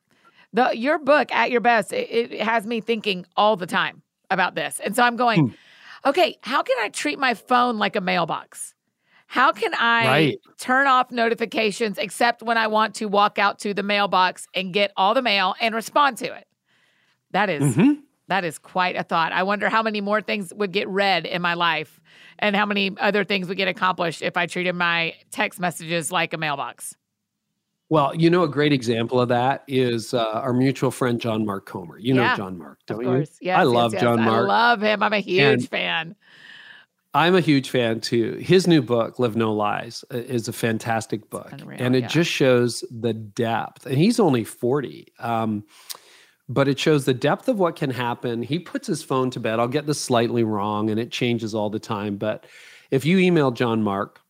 the 0.53 0.75
your 0.75 0.97
book 0.97 1.31
at 1.31 1.51
your 1.51 1.61
best, 1.61 1.93
it, 1.93 2.31
it, 2.31 2.41
has 2.41 2.65
me 2.65 2.81
thinking 2.81 3.25
all 3.35 3.55
the 3.55 3.67
time 3.67 4.01
about 4.31 4.55
this. 4.55 4.79
And 4.83 4.95
so 4.95 5.03
I'm 5.03 5.15
going, 5.15 5.49
hmm. 5.49 5.53
Okay, 6.07 6.37
how 6.41 6.63
can 6.63 6.77
I 6.79 6.89
treat 6.89 7.19
my 7.19 7.33
phone 7.33 7.77
like 7.77 7.95
a 7.95 8.01
mailbox? 8.01 8.73
How 9.27 9.51
can 9.51 9.73
I 9.73 10.07
right. 10.07 10.39
turn 10.57 10.87
off 10.87 11.11
notifications 11.11 11.97
except 11.97 12.41
when 12.41 12.57
I 12.57 12.67
want 12.67 12.95
to 12.95 13.07
walk 13.07 13.37
out 13.37 13.59
to 13.59 13.73
the 13.73 13.83
mailbox 13.83 14.47
and 14.53 14.73
get 14.73 14.91
all 14.95 15.13
the 15.13 15.21
mail 15.21 15.53
and 15.59 15.75
respond 15.75 16.17
to 16.19 16.33
it? 16.33 16.47
That 17.31 17.49
is, 17.49 17.75
mm-hmm. 17.75 17.99
that 18.29 18.45
is 18.45 18.57
quite 18.57 18.95
a 18.95 19.03
thought. 19.03 19.33
I 19.33 19.43
wonder 19.43 19.67
how 19.67 19.83
many 19.83 19.99
more 19.99 20.21
things 20.21 20.53
would 20.53 20.71
get 20.71 20.87
read 20.87 21.25
in 21.25 21.41
my 21.41 21.55
life 21.55 21.99
and 22.39 22.55
how 22.55 22.65
many 22.65 22.95
other 22.99 23.25
things 23.25 23.49
would 23.49 23.57
get 23.57 23.67
accomplished 23.67 24.21
if 24.21 24.37
I 24.37 24.45
treated 24.45 24.75
my 24.75 25.13
text 25.29 25.59
messages 25.59 26.09
like 26.09 26.31
a 26.31 26.37
mailbox. 26.37 26.95
Well, 27.89 28.13
you 28.15 28.29
know, 28.29 28.43
a 28.43 28.49
great 28.49 28.73
example 28.73 29.21
of 29.21 29.29
that 29.29 29.63
is 29.67 30.13
uh, 30.13 30.25
our 30.25 30.51
mutual 30.51 30.91
friend 30.91 31.21
John 31.21 31.45
Mark 31.45 31.65
Comer. 31.65 31.97
You 31.97 32.15
yeah, 32.15 32.31
know 32.31 32.35
John 32.35 32.57
Mark, 32.57 32.79
don't 32.85 33.01
you? 33.01 33.25
Yes, 33.39 33.57
I 33.57 33.63
love 33.63 33.93
yes, 33.93 34.01
John 34.01 34.21
Mark. 34.21 34.45
I 34.45 34.47
love 34.47 34.81
him. 34.81 35.01
I'm 35.01 35.13
a 35.13 35.19
huge 35.19 35.41
and, 35.41 35.69
fan. 35.69 36.15
I'm 37.13 37.33
a 37.33 37.39
huge 37.39 37.69
fan 37.69 38.01
too. 38.01 38.33
His 38.33 38.67
new 38.67 38.81
book, 38.81 39.19
Live 39.19 39.37
No 39.37 39.53
Lies, 39.53 40.03
is 40.11 40.49
a 40.49 40.53
fantastic 40.53 41.29
book. 41.29 41.49
Unreal, 41.51 41.81
and 41.81 41.95
it 41.95 42.01
yeah. 42.01 42.07
just 42.07 42.29
shows 42.29 42.83
the 42.91 43.13
depth. 43.13 43.85
And 43.85 43.97
he's 43.97 44.19
only 44.19 44.43
40. 44.43 45.07
Um, 45.19 45.63
but 46.49 46.67
it 46.67 46.79
shows 46.79 47.05
the 47.05 47.13
depth 47.13 47.47
of 47.49 47.57
what 47.57 47.75
can 47.75 47.89
happen. 47.89 48.41
He 48.41 48.59
puts 48.59 48.87
his 48.87 49.03
phone 49.03 49.29
to 49.31 49.39
bed. 49.39 49.59
I'll 49.59 49.67
get 49.67 49.85
this 49.85 49.99
slightly 49.99 50.43
wrong 50.43 50.89
and 50.89 50.99
it 50.99 51.11
changes 51.11 51.53
all 51.53 51.69
the 51.69 51.79
time. 51.79 52.17
But 52.17 52.45
if 52.91 53.05
you 53.05 53.17
email 53.17 53.51
John 53.51 53.83
Mark, 53.83 54.21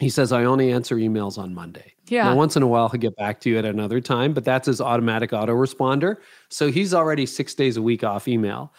he 0.00 0.08
says, 0.08 0.32
I 0.32 0.44
only 0.44 0.72
answer 0.72 0.96
emails 0.96 1.38
on 1.38 1.54
Monday. 1.54 1.94
Yeah. 2.08 2.24
Now, 2.24 2.36
once 2.36 2.56
in 2.56 2.62
a 2.62 2.66
while, 2.66 2.88
he'll 2.88 3.00
get 3.00 3.16
back 3.16 3.40
to 3.40 3.50
you 3.50 3.58
at 3.58 3.64
another 3.64 4.00
time, 4.00 4.34
but 4.34 4.44
that's 4.44 4.66
his 4.66 4.80
automatic 4.80 5.30
autoresponder. 5.30 6.16
So 6.50 6.70
he's 6.70 6.92
already 6.92 7.26
six 7.26 7.54
days 7.54 7.76
a 7.76 7.82
week 7.82 8.02
off 8.02 8.26
email. 8.28 8.74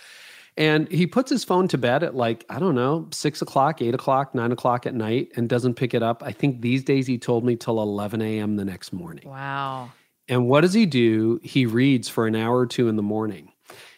And 0.57 0.89
he 0.89 1.05
puts 1.05 1.29
his 1.29 1.43
phone 1.43 1.67
to 1.69 1.77
bed 1.77 2.03
at 2.03 2.15
like, 2.15 2.45
I 2.49 2.59
don't 2.59 2.75
know, 2.75 3.09
six 3.11 3.41
o'clock, 3.41 3.81
eight 3.81 3.93
o'clock, 3.93 4.33
nine 4.33 4.51
o'clock 4.51 4.85
at 4.85 4.93
night 4.93 5.31
and 5.35 5.49
doesn't 5.49 5.73
pick 5.73 5.93
it 5.93 6.01
up. 6.01 6.23
I 6.23 6.31
think 6.31 6.61
these 6.61 6.83
days 6.83 7.07
he 7.07 7.17
told 7.17 7.43
me 7.43 7.55
till 7.57 7.81
11 7.81 8.21
a.m. 8.21 8.55
the 8.55 8.63
next 8.63 8.93
morning. 8.93 9.27
Wow. 9.27 9.91
And 10.29 10.47
what 10.47 10.61
does 10.61 10.73
he 10.73 10.85
do? 10.85 11.39
He 11.43 11.65
reads 11.65 12.07
for 12.07 12.25
an 12.25 12.35
hour 12.35 12.57
or 12.57 12.67
two 12.67 12.87
in 12.87 12.95
the 12.95 13.03
morning. 13.03 13.51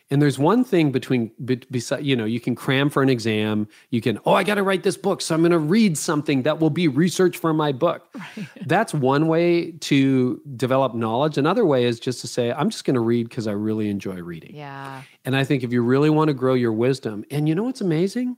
And 0.09 0.21
there's 0.21 0.39
one 0.39 0.63
thing 0.63 0.91
between, 0.91 1.31
be, 1.43 1.57
beside, 1.69 2.05
you 2.05 2.15
know, 2.15 2.23
you 2.23 2.39
can 2.39 2.55
cram 2.55 2.89
for 2.89 3.03
an 3.03 3.09
exam. 3.09 3.67
You 3.89 3.99
can, 3.99 4.19
oh, 4.25 4.33
I 4.33 4.43
got 4.43 4.55
to 4.55 4.63
write 4.63 4.83
this 4.83 4.95
book. 4.95 5.21
So 5.21 5.35
I'm 5.35 5.41
going 5.41 5.51
to 5.51 5.57
read 5.57 5.97
something 5.97 6.43
that 6.43 6.59
will 6.59 6.69
be 6.69 6.87
research 6.87 7.37
for 7.37 7.53
my 7.53 7.71
book. 7.71 8.07
Right. 8.37 8.67
That's 8.67 8.93
one 8.93 9.27
way 9.27 9.71
to 9.71 10.41
develop 10.57 10.93
knowledge. 10.93 11.37
Another 11.37 11.65
way 11.65 11.85
is 11.85 11.99
just 11.99 12.21
to 12.21 12.27
say, 12.27 12.51
I'm 12.51 12.69
just 12.69 12.83
going 12.83 12.95
to 12.95 12.99
read 12.99 13.29
because 13.29 13.47
I 13.47 13.53
really 13.53 13.89
enjoy 13.89 14.21
reading. 14.21 14.55
Yeah. 14.55 15.01
And 15.25 15.35
I 15.35 15.43
think 15.43 15.63
if 15.63 15.71
you 15.71 15.81
really 15.81 16.09
want 16.09 16.27
to 16.27 16.33
grow 16.33 16.53
your 16.53 16.73
wisdom, 16.73 17.23
and 17.31 17.47
you 17.47 17.55
know 17.55 17.63
what's 17.63 17.81
amazing? 17.81 18.37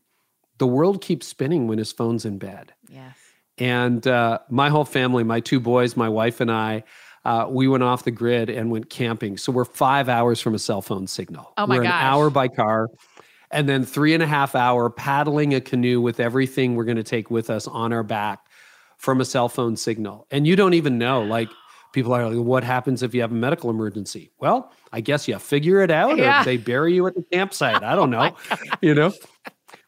The 0.58 0.68
world 0.68 1.02
keeps 1.02 1.28
spinning 1.28 1.68
when 1.68 1.80
his 1.80 1.92
phone's 1.92 2.24
in 2.24 2.38
bed. 2.38 2.74
Yes. 2.88 3.18
And 3.58 4.06
uh, 4.08 4.40
my 4.50 4.70
whole 4.70 4.86
family, 4.86 5.24
my 5.24 5.42
two 5.42 5.60
boys, 5.60 5.98
my 5.98 6.08
wife, 6.08 6.40
and 6.40 6.52
I, 6.52 6.84
uh, 7.26 7.48
we 7.50 7.68
went 7.68 7.84
off 7.84 8.04
the 8.04 8.12
grid 8.12 8.50
and 8.50 8.72
went 8.72 8.90
camping. 8.90 9.38
So 9.38 9.52
we're 9.52 9.66
five 9.66 10.10
hours 10.10 10.40
from 10.40 10.56
a 10.56 10.60
cell 10.60 10.82
phone 10.82 11.08
signal. 11.08 11.54
Oh 11.58 11.68
my 11.68 11.78
we're 11.78 11.84
gosh. 11.84 11.94
an 11.94 12.08
hour 12.08 12.30
by 12.30 12.48
car, 12.48 12.90
and 13.52 13.68
then 13.68 13.84
three 13.84 14.14
and 14.14 14.24
a 14.24 14.28
half 14.28 14.56
hour 14.56 14.90
paddling 14.90 15.54
a 15.54 15.62
canoe 15.62 16.02
with 16.02 16.20
everything 16.20 16.76
we're 16.76 16.86
going 16.86 16.98
to 16.98 17.04
take 17.04 17.30
with 17.30 17.50
us 17.50 17.68
on 17.68 17.94
our 17.94 18.04
back 18.04 18.40
from 18.98 19.22
a 19.22 19.26
cell 19.26 19.50
phone 19.50 19.76
signal. 19.76 20.28
And 20.32 20.46
you 20.46 20.56
don't 20.56 20.74
even 20.74 20.98
know, 20.98 21.24
like 21.24 21.50
people 21.94 22.14
are 22.14 22.30
like, 22.30 22.46
what 22.46 22.64
happens 22.64 23.04
if 23.04 23.14
you 23.14 23.22
have 23.22 23.32
a 23.32 23.36
medical 23.36 23.70
emergency? 23.70 24.32
Well, 24.40 24.72
I 24.92 25.02
guess 25.02 25.28
you 25.28 25.38
figure 25.40 25.82
it 25.82 25.92
out, 25.92 26.18
yeah. 26.18 26.42
or 26.42 26.46
they 26.46 26.58
bury 26.58 26.94
you 26.94 27.08
at 27.08 27.16
the 27.16 27.24
campsite. 27.32 27.84
I 27.84 27.96
don't 27.96 28.10
know. 28.12 28.36
oh 28.52 28.58
you 28.82 28.94
know, 28.94 29.14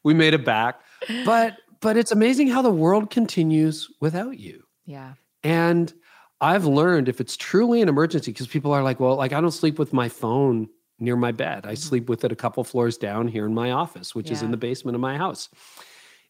we 0.03 0.13
made 0.13 0.33
it 0.33 0.45
back, 0.45 0.81
but 1.25 1.57
but 1.81 1.97
it's 1.97 2.11
amazing 2.11 2.47
how 2.47 2.61
the 2.61 2.71
world 2.71 3.09
continues 3.09 3.89
without 3.99 4.39
you. 4.39 4.63
Yeah. 4.85 5.13
And 5.43 5.93
I've 6.41 6.65
learned 6.65 7.07
if 7.07 7.21
it's 7.21 7.37
truly 7.37 7.81
an 7.81 7.87
emergency, 7.87 8.31
because 8.31 8.47
people 8.47 8.73
are 8.73 8.83
like, 8.83 8.99
well, 8.99 9.15
like 9.15 9.31
I 9.31 9.39
don't 9.39 9.51
sleep 9.51 9.77
with 9.77 9.93
my 9.93 10.09
phone 10.09 10.67
near 10.99 11.15
my 11.15 11.31
bed. 11.31 11.65
I 11.65 11.73
mm-hmm. 11.73 11.75
sleep 11.75 12.09
with 12.09 12.23
it 12.23 12.31
a 12.31 12.35
couple 12.35 12.63
floors 12.63 12.97
down 12.97 13.27
here 13.27 13.45
in 13.45 13.53
my 13.53 13.71
office, 13.71 14.15
which 14.15 14.27
yeah. 14.27 14.33
is 14.33 14.41
in 14.41 14.51
the 14.51 14.57
basement 14.57 14.95
of 14.95 15.01
my 15.01 15.17
house. 15.17 15.49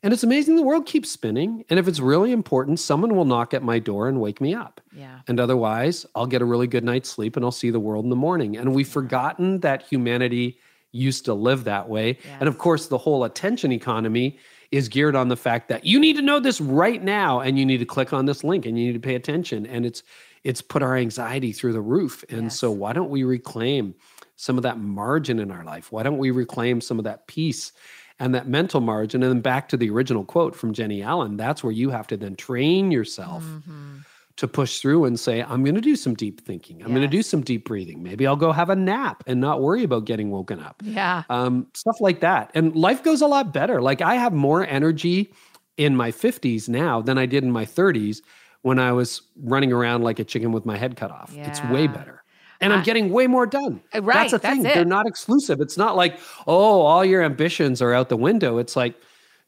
And 0.04 0.14
it's 0.14 0.24
amazing 0.24 0.56
the 0.56 0.64
world 0.64 0.88
keeps 0.88 1.12
spinning. 1.12 1.64
And 1.70 1.78
if 1.78 1.88
it's 1.88 2.00
really 2.00 2.32
important, 2.32 2.80
someone 2.80 3.16
will 3.16 3.26
knock 3.26 3.54
at 3.54 3.62
my 3.62 3.78
door 3.78 4.08
and 4.08 4.20
wake 4.20 4.42
me 4.42 4.56
up. 4.56 4.82
Yeah. 4.92 5.20
And 5.28 5.40
otherwise, 5.40 6.08
I'll 6.16 6.26
get 6.26 6.42
a 6.42 6.46
really 6.46 6.66
good 6.68 6.84
night's 6.84 7.10
sleep 7.10 7.36
and 7.36 7.46
I'll 7.46 7.52
see 7.52 7.70
the 7.70 7.80
world 7.80 8.04
in 8.06 8.10
the 8.10 8.16
morning. 8.16 8.58
And 8.58 8.74
we've 8.74 8.88
forgotten 8.88 9.60
that 9.60 9.84
humanity 9.84 10.58
used 10.92 11.26
to 11.26 11.34
live 11.34 11.66
that 11.66 11.88
way. 11.88 12.18
Yes. 12.24 12.38
And 12.40 12.50
of 12.50 12.58
course, 12.58 12.88
the 12.88 12.98
whole 12.98 13.24
attention 13.24 13.72
economy 13.72 14.40
is 14.72 14.88
geared 14.88 15.16
on 15.16 15.28
the 15.28 15.36
fact 15.36 15.68
that 15.70 15.86
you 15.86 16.00
need 16.00 16.16
to 16.16 16.22
know 16.22 16.40
this 16.40 16.62
right 16.62 17.04
now 17.04 17.42
and 17.42 17.60
you 17.60 17.66
need 17.66 17.80
to 17.80 17.86
click 17.86 18.14
on 18.14 18.26
this 18.26 18.44
link 18.44 18.66
and 18.66 18.80
you 18.80 18.88
need 18.88 18.94
to 18.94 19.00
pay 19.00 19.16
attention 19.16 19.66
and 19.66 19.86
it's 19.86 20.04
it's 20.44 20.62
put 20.62 20.82
our 20.82 20.96
anxiety 20.96 21.52
through 21.52 21.74
the 21.74 21.82
roof. 21.82 22.24
And 22.30 22.44
yes. 22.44 22.58
so 22.58 22.72
why 22.72 22.94
don't 22.94 23.12
we 23.12 23.24
reclaim 23.24 23.94
some 24.38 24.58
of 24.58 24.64
that 24.64 24.80
margin 24.80 25.38
in 25.38 25.52
our 25.52 25.64
life? 25.64 25.92
Why 25.92 26.02
don't 26.02 26.18
we 26.18 26.32
reclaim 26.32 26.82
some 26.82 26.98
of 26.98 27.04
that 27.04 27.28
peace 27.28 27.74
and 28.18 28.34
that 28.34 28.48
mental 28.48 28.82
margin? 28.82 29.22
And 29.22 29.32
then 29.32 29.42
back 29.42 29.70
to 29.70 29.78
the 29.78 29.92
original 29.92 30.26
quote 30.26 30.56
from 30.56 30.74
Jennie 30.74 31.04
Allen 31.04 31.38
that's 31.38 31.64
where 31.64 31.74
you 31.74 31.92
have 31.92 32.08
to 32.08 32.18
then 32.18 32.36
train 32.36 32.92
yourself 32.92 33.44
mm-hmm 33.44 33.98
to 34.38 34.48
push 34.48 34.80
through 34.80 35.06
and 35.06 35.20
say, 35.20 35.42
I'm 35.42 35.64
going 35.64 35.76
to 35.76 35.82
do 35.82 35.96
some 35.96 36.16
deep 36.16 36.42
thinking. 36.42 36.78
I'm 36.78 36.90
yes. 36.90 36.98
going 36.98 37.10
to 37.10 37.18
do 37.18 37.22
some 37.22 37.42
deep 37.42 37.66
breathing. 37.66 38.02
Maybe 38.02 38.26
I'll 38.26 38.36
go 38.36 38.52
have 38.52 38.70
a 38.70 38.76
nap 38.76 39.24
and 39.28 39.40
not 39.40 39.62
worry 39.62 39.84
about 39.84 40.06
getting 40.06 40.32
woken 40.32 40.60
up. 40.60 40.82
Yeah. 40.84 41.24
Um, 41.30 41.68
stuff 41.74 41.98
like 42.00 42.22
that. 42.22 42.52
And 42.54 42.76
life 42.76 43.04
goes 43.04 43.22
a 43.22 43.28
lot 43.28 43.54
better. 43.54 43.82
Like 43.82 44.02
I 44.02 44.16
have 44.16 44.34
more 44.34 44.66
energy 44.66 45.34
in 45.78 45.96
my 45.96 46.12
50s 46.12 46.70
now 46.70 47.02
than 47.02 47.18
I 47.18 47.26
did 47.26 47.44
in 47.44 47.52
my 47.52 47.66
30s 47.66 48.22
when 48.62 48.80
I 48.80 48.92
was 48.92 49.22
running 49.42 49.72
around 49.72 50.04
like 50.04 50.20
a 50.20 50.24
chicken 50.24 50.52
with 50.52 50.66
my 50.66 50.78
head 50.78 50.96
cut 50.96 51.12
off. 51.12 51.32
Yeah. 51.34 51.50
It's 51.50 51.64
way 51.66 51.88
better. 51.88 52.24
And 52.62 52.72
I'm 52.72 52.84
getting 52.84 53.10
way 53.10 53.26
more 53.26 53.48
done. 53.48 53.82
Uh, 53.94 54.04
right. 54.04 54.30
That's 54.30 54.32
the 54.34 54.40
thing. 54.40 54.62
That's 54.62 54.76
They're 54.76 54.86
not 54.86 55.08
exclusive. 55.08 55.62
It's 55.62 55.78
not 55.78 55.96
like, 55.96 56.20
oh, 56.46 56.82
all 56.82 57.04
your 57.04 57.24
ambitions 57.24 57.82
are 57.82 57.92
out 57.92 58.10
the 58.10 58.18
window. 58.18 58.60
It's 58.60 58.76
like, 58.76 58.96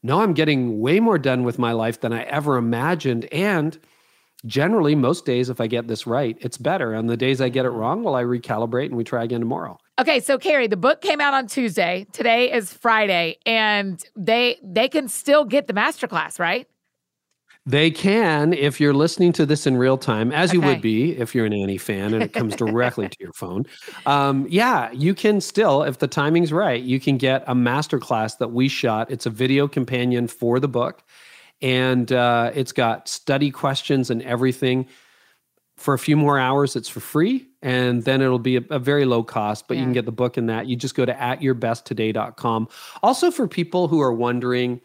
no, 0.02 0.22
I'm 0.22 0.34
getting 0.34 0.80
way 0.80 1.00
more 1.00 1.20
done 1.20 1.44
with 1.44 1.60
my 1.60 1.74
life 1.74 2.02
than 2.02 2.12
I 2.12 2.24
ever 2.24 2.58
imagined. 2.58 3.26
And 3.32 3.78
generally 4.46 4.96
most 4.96 5.26
days 5.26 5.50
if 5.50 5.62
i 5.62 5.68
get 5.68 5.88
this 5.88 6.06
right 6.06 6.38
it's 6.42 6.58
better 6.58 6.96
on 6.96 7.08
the 7.08 7.18
days 7.18 7.42
i 7.42 7.50
get 7.50 7.66
it 7.66 7.70
wrong 7.70 8.04
well 8.04 8.16
i 8.16 8.24
recalibrate 8.24 8.86
and 8.86 8.96
we 8.96 9.04
try 9.04 9.24
again 9.24 9.40
tomorrow 9.40 9.78
okay 10.00 10.20
so 10.20 10.38
carey 10.38 10.68
the 10.68 10.78
book 10.78 11.02
came 11.02 11.22
out 11.22 11.34
on 11.34 11.48
tuesday 11.48 12.06
today 12.12 12.52
is 12.52 12.74
friday 12.74 13.38
and 13.46 14.04
they 14.16 14.58
they 14.64 14.88
can 14.90 15.08
still 15.08 15.46
get 15.46 15.68
the 15.68 15.74
masterclass 15.74 16.40
right 16.40 16.68
they 17.66 17.92
can 17.92 18.52
if 18.52 18.82
you're 18.82 18.94
listening 18.94 19.32
to 19.34 19.46
this 19.46 19.66
in 19.66 19.78
real 19.78 19.98
time, 19.98 20.34
as 20.34 20.50
okay. 20.50 20.58
you 20.58 20.66
would 20.66 20.82
be 20.82 21.18
if 21.18 21.34
you're 21.34 21.46
an 21.46 21.54
Annie 21.54 21.78
fan 21.78 22.14
and 22.14 22.22
it 22.22 22.34
comes 22.34 22.56
directly 22.58 23.08
to 23.08 23.18
your 23.22 23.32
phone. 23.32 23.66
Um, 24.06 24.46
yeah, 24.50 24.92
you 24.92 25.16
can 25.16 25.40
still, 25.40 25.84
if 25.84 26.00
the 26.00 26.08
timing's 26.08 26.52
right, 26.52 26.84
you 26.84 27.00
can 27.00 27.18
get 27.18 27.42
a 27.48 27.56
masterclass 27.56 28.38
that 28.40 28.52
we 28.52 28.68
shot. 28.68 29.10
It's 29.10 29.26
a 29.26 29.30
video 29.30 29.70
companion 29.70 30.28
for 30.28 30.60
the 30.60 30.68
book 30.68 31.04
and 31.64 32.12
uh, 32.12 32.52
it's 32.54 32.74
got 32.74 33.08
study 33.08 33.50
questions 33.50 34.12
and 34.12 34.22
everything. 34.22 34.86
For 35.78 35.96
a 35.96 36.00
few 36.00 36.16
more 36.16 36.38
hours, 36.38 36.76
it's 36.76 36.88
for 36.88 37.00
free, 37.00 37.48
and 37.64 38.04
then 38.04 38.22
it'll 38.22 38.38
be 38.38 38.58
a, 38.58 38.64
a 38.70 38.78
very 38.78 39.06
low 39.06 39.24
cost. 39.24 39.68
But 39.68 39.76
yeah. 39.76 39.82
you 39.82 39.86
can 39.88 39.94
get 39.94 40.06
the 40.06 40.12
book 40.12 40.38
in 40.38 40.46
that. 40.46 40.68
You 40.68 40.76
just 40.76 40.94
go 40.94 41.04
to 41.04 41.14
atyourbesttoday.com. 41.14 42.68
Also, 43.02 43.32
for 43.32 43.48
people 43.48 43.88
who 43.88 44.00
are 44.00 44.14
wondering, 44.14 44.82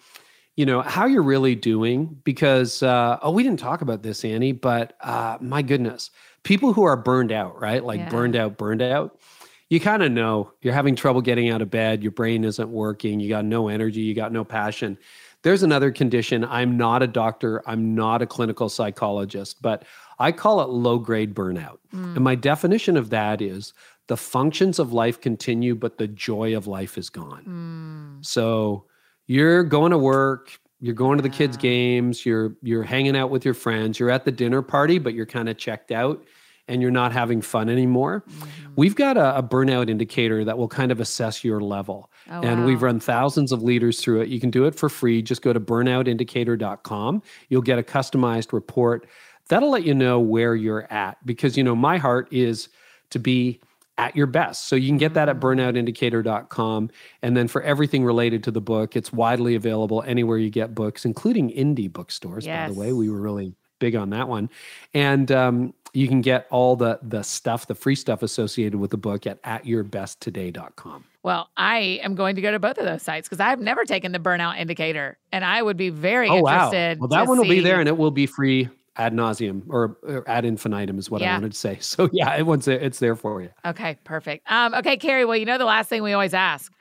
you 0.56 0.64
know 0.64 0.80
how 0.80 1.04
you're 1.06 1.22
really 1.22 1.54
doing, 1.54 2.18
because 2.24 2.82
uh, 2.82 3.18
oh, 3.22 3.32
we 3.32 3.42
didn't 3.42 3.60
talk 3.60 3.82
about 3.82 4.02
this, 4.02 4.24
Annie, 4.24 4.52
but 4.52 4.94
uh, 5.02 5.36
my 5.40 5.62
goodness, 5.62 6.10
people 6.42 6.72
who 6.72 6.84
are 6.84 6.96
burned 6.96 7.32
out, 7.32 7.60
right? 7.60 7.84
Like 7.84 8.00
yeah. 8.00 8.08
burned 8.08 8.34
out, 8.34 8.56
burned 8.56 8.82
out. 8.82 9.20
You 9.68 9.80
kind 9.80 10.02
of 10.02 10.10
know 10.10 10.52
you're 10.62 10.72
having 10.72 10.96
trouble 10.96 11.20
getting 11.20 11.50
out 11.50 11.60
of 11.60 11.70
bed, 11.70 12.02
your 12.02 12.12
brain 12.12 12.42
isn't 12.44 12.70
working, 12.70 13.20
you 13.20 13.28
got 13.28 13.44
no 13.44 13.68
energy, 13.68 14.00
you 14.00 14.14
got 14.14 14.32
no 14.32 14.42
passion. 14.42 14.96
There's 15.42 15.62
another 15.62 15.90
condition. 15.90 16.44
I'm 16.44 16.76
not 16.76 17.02
a 17.02 17.06
doctor, 17.06 17.62
I'm 17.66 17.94
not 17.94 18.22
a 18.22 18.26
clinical 18.26 18.68
psychologist, 18.68 19.62
but 19.62 19.84
I 20.18 20.32
call 20.32 20.60
it 20.60 20.68
low 20.68 20.98
grade 20.98 21.34
burnout. 21.34 21.78
Mm. 21.94 22.16
And 22.16 22.24
my 22.24 22.34
definition 22.34 22.96
of 22.96 23.10
that 23.10 23.40
is 23.40 23.72
the 24.08 24.16
functions 24.16 24.78
of 24.78 24.92
life 24.92 25.20
continue, 25.20 25.74
but 25.74 25.98
the 25.98 26.08
joy 26.08 26.56
of 26.56 26.66
life 26.66 26.98
is 26.98 27.08
gone. 27.08 28.18
Mm. 28.20 28.26
So 28.26 28.84
you're 29.26 29.62
going 29.62 29.92
to 29.92 29.98
work, 29.98 30.58
you're 30.80 30.94
going 30.94 31.18
to 31.18 31.22
the 31.22 31.28
kids' 31.28 31.56
games, 31.56 32.26
you're 32.26 32.56
you're 32.62 32.82
hanging 32.82 33.16
out 33.16 33.30
with 33.30 33.44
your 33.44 33.54
friends, 33.54 33.98
you're 33.98 34.10
at 34.10 34.24
the 34.24 34.32
dinner 34.32 34.62
party, 34.62 34.98
but 34.98 35.14
you're 35.14 35.26
kind 35.26 35.48
of 35.48 35.56
checked 35.56 35.92
out 35.92 36.24
and 36.68 36.82
you're 36.82 36.90
not 36.90 37.12
having 37.12 37.40
fun 37.40 37.68
anymore. 37.68 38.24
Mm-hmm. 38.28 38.72
We've 38.76 38.94
got 38.94 39.16
a, 39.16 39.38
a, 39.38 39.42
burnout 39.42 39.88
indicator 39.88 40.44
that 40.44 40.58
will 40.58 40.68
kind 40.68 40.92
of 40.92 41.00
assess 41.00 41.42
your 41.42 41.60
level. 41.60 42.10
Oh, 42.30 42.42
and 42.42 42.60
wow. 42.60 42.66
we've 42.66 42.82
run 42.82 43.00
thousands 43.00 43.52
of 43.52 43.62
leaders 43.62 44.00
through 44.00 44.20
it. 44.20 44.28
You 44.28 44.40
can 44.40 44.50
do 44.50 44.66
it 44.66 44.74
for 44.74 44.88
free. 44.88 45.22
Just 45.22 45.42
go 45.42 45.52
to 45.52 45.60
burnoutindicator.com. 45.60 47.22
You'll 47.48 47.62
get 47.62 47.78
a 47.78 47.82
customized 47.82 48.52
report 48.52 49.06
that'll 49.48 49.70
let 49.70 49.84
you 49.84 49.94
know 49.94 50.20
where 50.20 50.54
you're 50.54 50.90
at 50.92 51.24
because 51.26 51.56
you 51.56 51.64
know 51.64 51.74
my 51.74 51.98
heart 51.98 52.28
is 52.30 52.68
to 53.10 53.18
be 53.18 53.60
at 53.96 54.14
your 54.14 54.26
best. 54.26 54.68
So 54.68 54.76
you 54.76 54.88
can 54.88 54.98
get 54.98 55.14
that 55.14 55.28
at 55.28 55.36
mm. 55.36 55.40
burnoutindicator.com. 55.40 56.90
And 57.22 57.36
then 57.36 57.48
for 57.48 57.62
everything 57.62 58.04
related 58.04 58.44
to 58.44 58.50
the 58.50 58.60
book, 58.60 58.94
it's 58.94 59.12
widely 59.12 59.56
available 59.56 60.02
anywhere 60.06 60.38
you 60.38 60.50
get 60.50 60.74
books, 60.74 61.04
including 61.04 61.50
indie 61.50 61.92
bookstores, 61.92 62.46
yes. 62.46 62.68
by 62.68 62.74
the 62.74 62.78
way. 62.78 62.92
We 62.92 63.10
were 63.10 63.20
really 63.20 63.54
big 63.80 63.96
on 63.96 64.10
that 64.10 64.28
one. 64.28 64.50
And 64.94 65.32
um, 65.32 65.74
you 65.92 66.06
can 66.06 66.20
get 66.20 66.46
all 66.50 66.76
the 66.76 67.00
the 67.02 67.22
stuff, 67.22 67.66
the 67.66 67.74
free 67.74 67.94
stuff 67.94 68.22
associated 68.22 68.78
with 68.78 68.90
the 68.90 68.96
book 68.96 69.26
at 69.26 69.42
atyourbesttoday.com. 69.42 71.04
Well, 71.28 71.50
I 71.58 72.00
am 72.02 72.14
going 72.14 72.36
to 72.36 72.40
go 72.40 72.52
to 72.52 72.58
both 72.58 72.78
of 72.78 72.86
those 72.86 73.02
sites 73.02 73.28
because 73.28 73.38
I've 73.38 73.60
never 73.60 73.84
taken 73.84 74.12
the 74.12 74.18
burnout 74.18 74.58
indicator, 74.58 75.18
and 75.30 75.44
I 75.44 75.60
would 75.60 75.76
be 75.76 75.90
very 75.90 76.26
oh, 76.26 76.38
interested. 76.38 76.98
Wow. 76.98 77.00
Well, 77.00 77.08
that 77.08 77.28
one 77.28 77.36
will 77.36 77.44
be 77.44 77.60
there, 77.60 77.80
and 77.80 77.86
it 77.86 77.98
will 77.98 78.10
be 78.10 78.24
free 78.24 78.70
ad 78.96 79.12
nauseum 79.12 79.62
or, 79.68 79.98
or, 80.04 80.26
ad 80.26 80.46
infinitum 80.46 80.98
is 80.98 81.10
what 81.10 81.20
yeah. 81.20 81.32
I 81.32 81.34
wanted 81.34 81.52
to 81.52 81.58
say. 81.58 81.78
So 81.82 82.08
yeah, 82.14 82.34
it 82.34 82.46
was, 82.46 82.66
it's 82.66 82.98
there 82.98 83.14
for 83.14 83.42
you. 83.42 83.50
Okay, 83.66 83.98
perfect. 84.04 84.50
Um, 84.50 84.72
okay, 84.72 84.96
Carey. 84.96 85.26
Well, 85.26 85.36
you 85.36 85.44
know 85.44 85.58
the 85.58 85.66
last 85.66 85.90
thing 85.90 86.02
we 86.02 86.14
always 86.14 86.32
ask, 86.32 86.72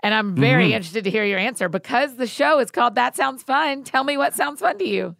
and 0.00 0.12
I'm 0.12 0.34
very 0.34 0.64
mm-hmm. 0.64 0.72
interested 0.72 1.04
to 1.04 1.10
hear 1.10 1.24
your 1.24 1.38
answer 1.38 1.68
because 1.68 2.16
the 2.16 2.26
show 2.26 2.58
is 2.58 2.72
called 2.72 2.96
"That 2.96 3.14
Sounds 3.14 3.44
Fun." 3.44 3.84
Tell 3.84 4.02
me 4.02 4.16
what 4.16 4.34
sounds 4.34 4.58
fun 4.58 4.76
to 4.78 4.88
you. 4.88 5.14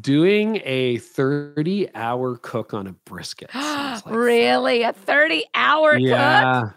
Doing 0.00 0.60
a 0.64 0.98
30 0.98 1.94
hour 1.94 2.36
cook 2.38 2.74
on 2.74 2.88
a 2.88 2.94
brisket. 3.04 3.50
Like 4.04 4.06
really? 4.06 4.80
Fun. 4.80 4.90
A 4.90 4.92
30 4.94 5.44
hour 5.54 5.96
yeah. 5.96 6.62
cook? 6.62 6.74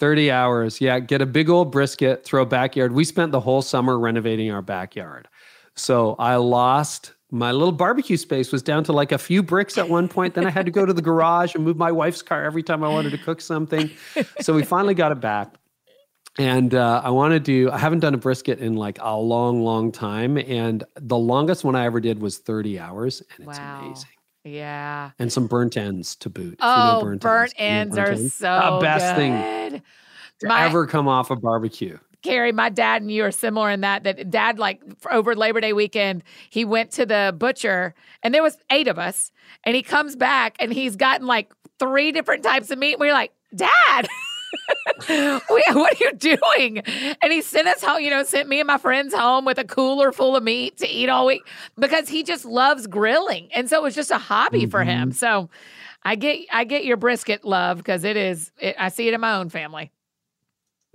30 0.00 0.30
hours. 0.30 0.80
Yeah. 0.80 0.98
Get 0.98 1.22
a 1.22 1.26
big 1.26 1.48
old 1.48 1.70
brisket, 1.70 2.24
throw 2.24 2.42
a 2.42 2.46
backyard. 2.46 2.92
We 2.92 3.04
spent 3.04 3.32
the 3.32 3.40
whole 3.40 3.62
summer 3.62 3.98
renovating 3.98 4.50
our 4.50 4.62
backyard. 4.62 5.28
So 5.76 6.16
I 6.18 6.36
lost 6.36 7.12
my 7.30 7.52
little 7.52 7.70
barbecue 7.70 8.16
space 8.16 8.50
was 8.50 8.62
down 8.62 8.82
to 8.84 8.92
like 8.92 9.12
a 9.12 9.18
few 9.18 9.42
bricks 9.42 9.78
at 9.78 9.88
one 9.88 10.08
point. 10.08 10.34
Then 10.34 10.46
I 10.46 10.50
had 10.50 10.66
to 10.66 10.72
go 10.72 10.84
to 10.84 10.92
the 10.92 11.02
garage 11.02 11.54
and 11.54 11.62
move 11.62 11.76
my 11.76 11.92
wife's 11.92 12.22
car 12.22 12.42
every 12.42 12.62
time 12.62 12.82
I 12.82 12.88
wanted 12.88 13.10
to 13.10 13.18
cook 13.18 13.40
something. 13.40 13.88
So 14.40 14.52
we 14.52 14.64
finally 14.64 14.94
got 14.94 15.12
it 15.12 15.20
back. 15.20 15.54
And 16.38 16.74
uh, 16.74 17.02
I 17.04 17.10
want 17.10 17.32
to 17.32 17.40
do, 17.40 17.70
I 17.70 17.78
haven't 17.78 18.00
done 18.00 18.14
a 18.14 18.18
brisket 18.18 18.58
in 18.58 18.74
like 18.74 18.98
a 19.00 19.16
long, 19.16 19.62
long 19.62 19.92
time. 19.92 20.38
And 20.38 20.82
the 20.96 21.18
longest 21.18 21.62
one 21.62 21.76
I 21.76 21.84
ever 21.84 22.00
did 22.00 22.20
was 22.20 22.38
30 22.38 22.78
hours. 22.78 23.22
And 23.36 23.46
it's 23.46 23.58
wow. 23.58 23.84
amazing. 23.84 24.08
Yeah. 24.44 25.10
And 25.18 25.32
some 25.32 25.46
burnt 25.46 25.76
ends 25.76 26.16
to 26.16 26.30
boot. 26.30 26.58
Oh, 26.60 26.70
you 26.70 26.92
know 26.92 26.98
oh, 26.98 27.04
burnt, 27.04 27.20
burnt 27.20 27.54
ends, 27.56 27.96
ends 27.96 27.96
burnt 27.96 28.08
are 28.08 28.22
ends? 28.22 28.34
so 28.34 28.70
the 28.74 28.80
best 28.80 29.16
good. 29.16 29.72
thing 29.72 29.82
to 30.40 30.46
My, 30.46 30.64
ever 30.64 30.86
come 30.86 31.08
off 31.08 31.30
a 31.30 31.36
barbecue. 31.36 31.98
Carey, 32.22 32.52
my 32.52 32.68
dad 32.68 33.02
and 33.02 33.10
you 33.10 33.24
are 33.24 33.30
similar 33.30 33.70
in 33.70 33.80
that 33.80 34.04
that 34.04 34.30
dad 34.30 34.58
like 34.58 34.82
over 35.10 35.34
Labor 35.34 35.60
Day 35.60 35.72
weekend, 35.72 36.22
he 36.50 36.64
went 36.64 36.90
to 36.92 37.06
the 37.06 37.34
butcher 37.36 37.94
and 38.22 38.34
there 38.34 38.42
was 38.42 38.58
eight 38.70 38.88
of 38.88 38.98
us 38.98 39.32
and 39.64 39.74
he 39.74 39.82
comes 39.82 40.16
back 40.16 40.56
and 40.60 40.72
he's 40.72 40.96
gotten 40.96 41.26
like 41.26 41.52
three 41.78 42.12
different 42.12 42.42
types 42.42 42.70
of 42.70 42.78
meat. 42.78 42.94
And 42.94 43.00
we 43.00 43.08
are 43.08 43.14
like, 43.14 43.32
"Dad, 43.54 44.06
what 45.08 45.92
are 45.92 46.04
you 46.04 46.12
doing? 46.12 46.78
And 47.22 47.32
he 47.32 47.42
sent 47.42 47.68
us 47.68 47.82
home, 47.82 48.00
you 48.00 48.10
know, 48.10 48.22
sent 48.24 48.48
me 48.48 48.60
and 48.60 48.66
my 48.66 48.78
friends 48.78 49.14
home 49.14 49.44
with 49.44 49.58
a 49.58 49.64
cooler 49.64 50.12
full 50.12 50.36
of 50.36 50.42
meat 50.42 50.78
to 50.78 50.88
eat 50.88 51.08
all 51.08 51.26
week 51.26 51.42
because 51.78 52.08
he 52.08 52.22
just 52.22 52.44
loves 52.44 52.86
grilling. 52.86 53.48
And 53.54 53.68
so 53.68 53.76
it 53.76 53.82
was 53.82 53.94
just 53.94 54.10
a 54.10 54.18
hobby 54.18 54.62
mm-hmm. 54.62 54.70
for 54.70 54.84
him. 54.84 55.10
Mm-hmm. 55.10 55.16
So 55.16 55.50
I 56.02 56.16
get 56.16 56.46
I 56.52 56.64
get 56.64 56.84
your 56.84 56.96
brisket 56.96 57.44
love 57.44 57.78
because 57.78 58.04
it 58.04 58.16
is 58.16 58.50
it, 58.58 58.76
I 58.78 58.88
see 58.88 59.08
it 59.08 59.14
in 59.14 59.20
my 59.20 59.36
own 59.36 59.48
family. 59.48 59.90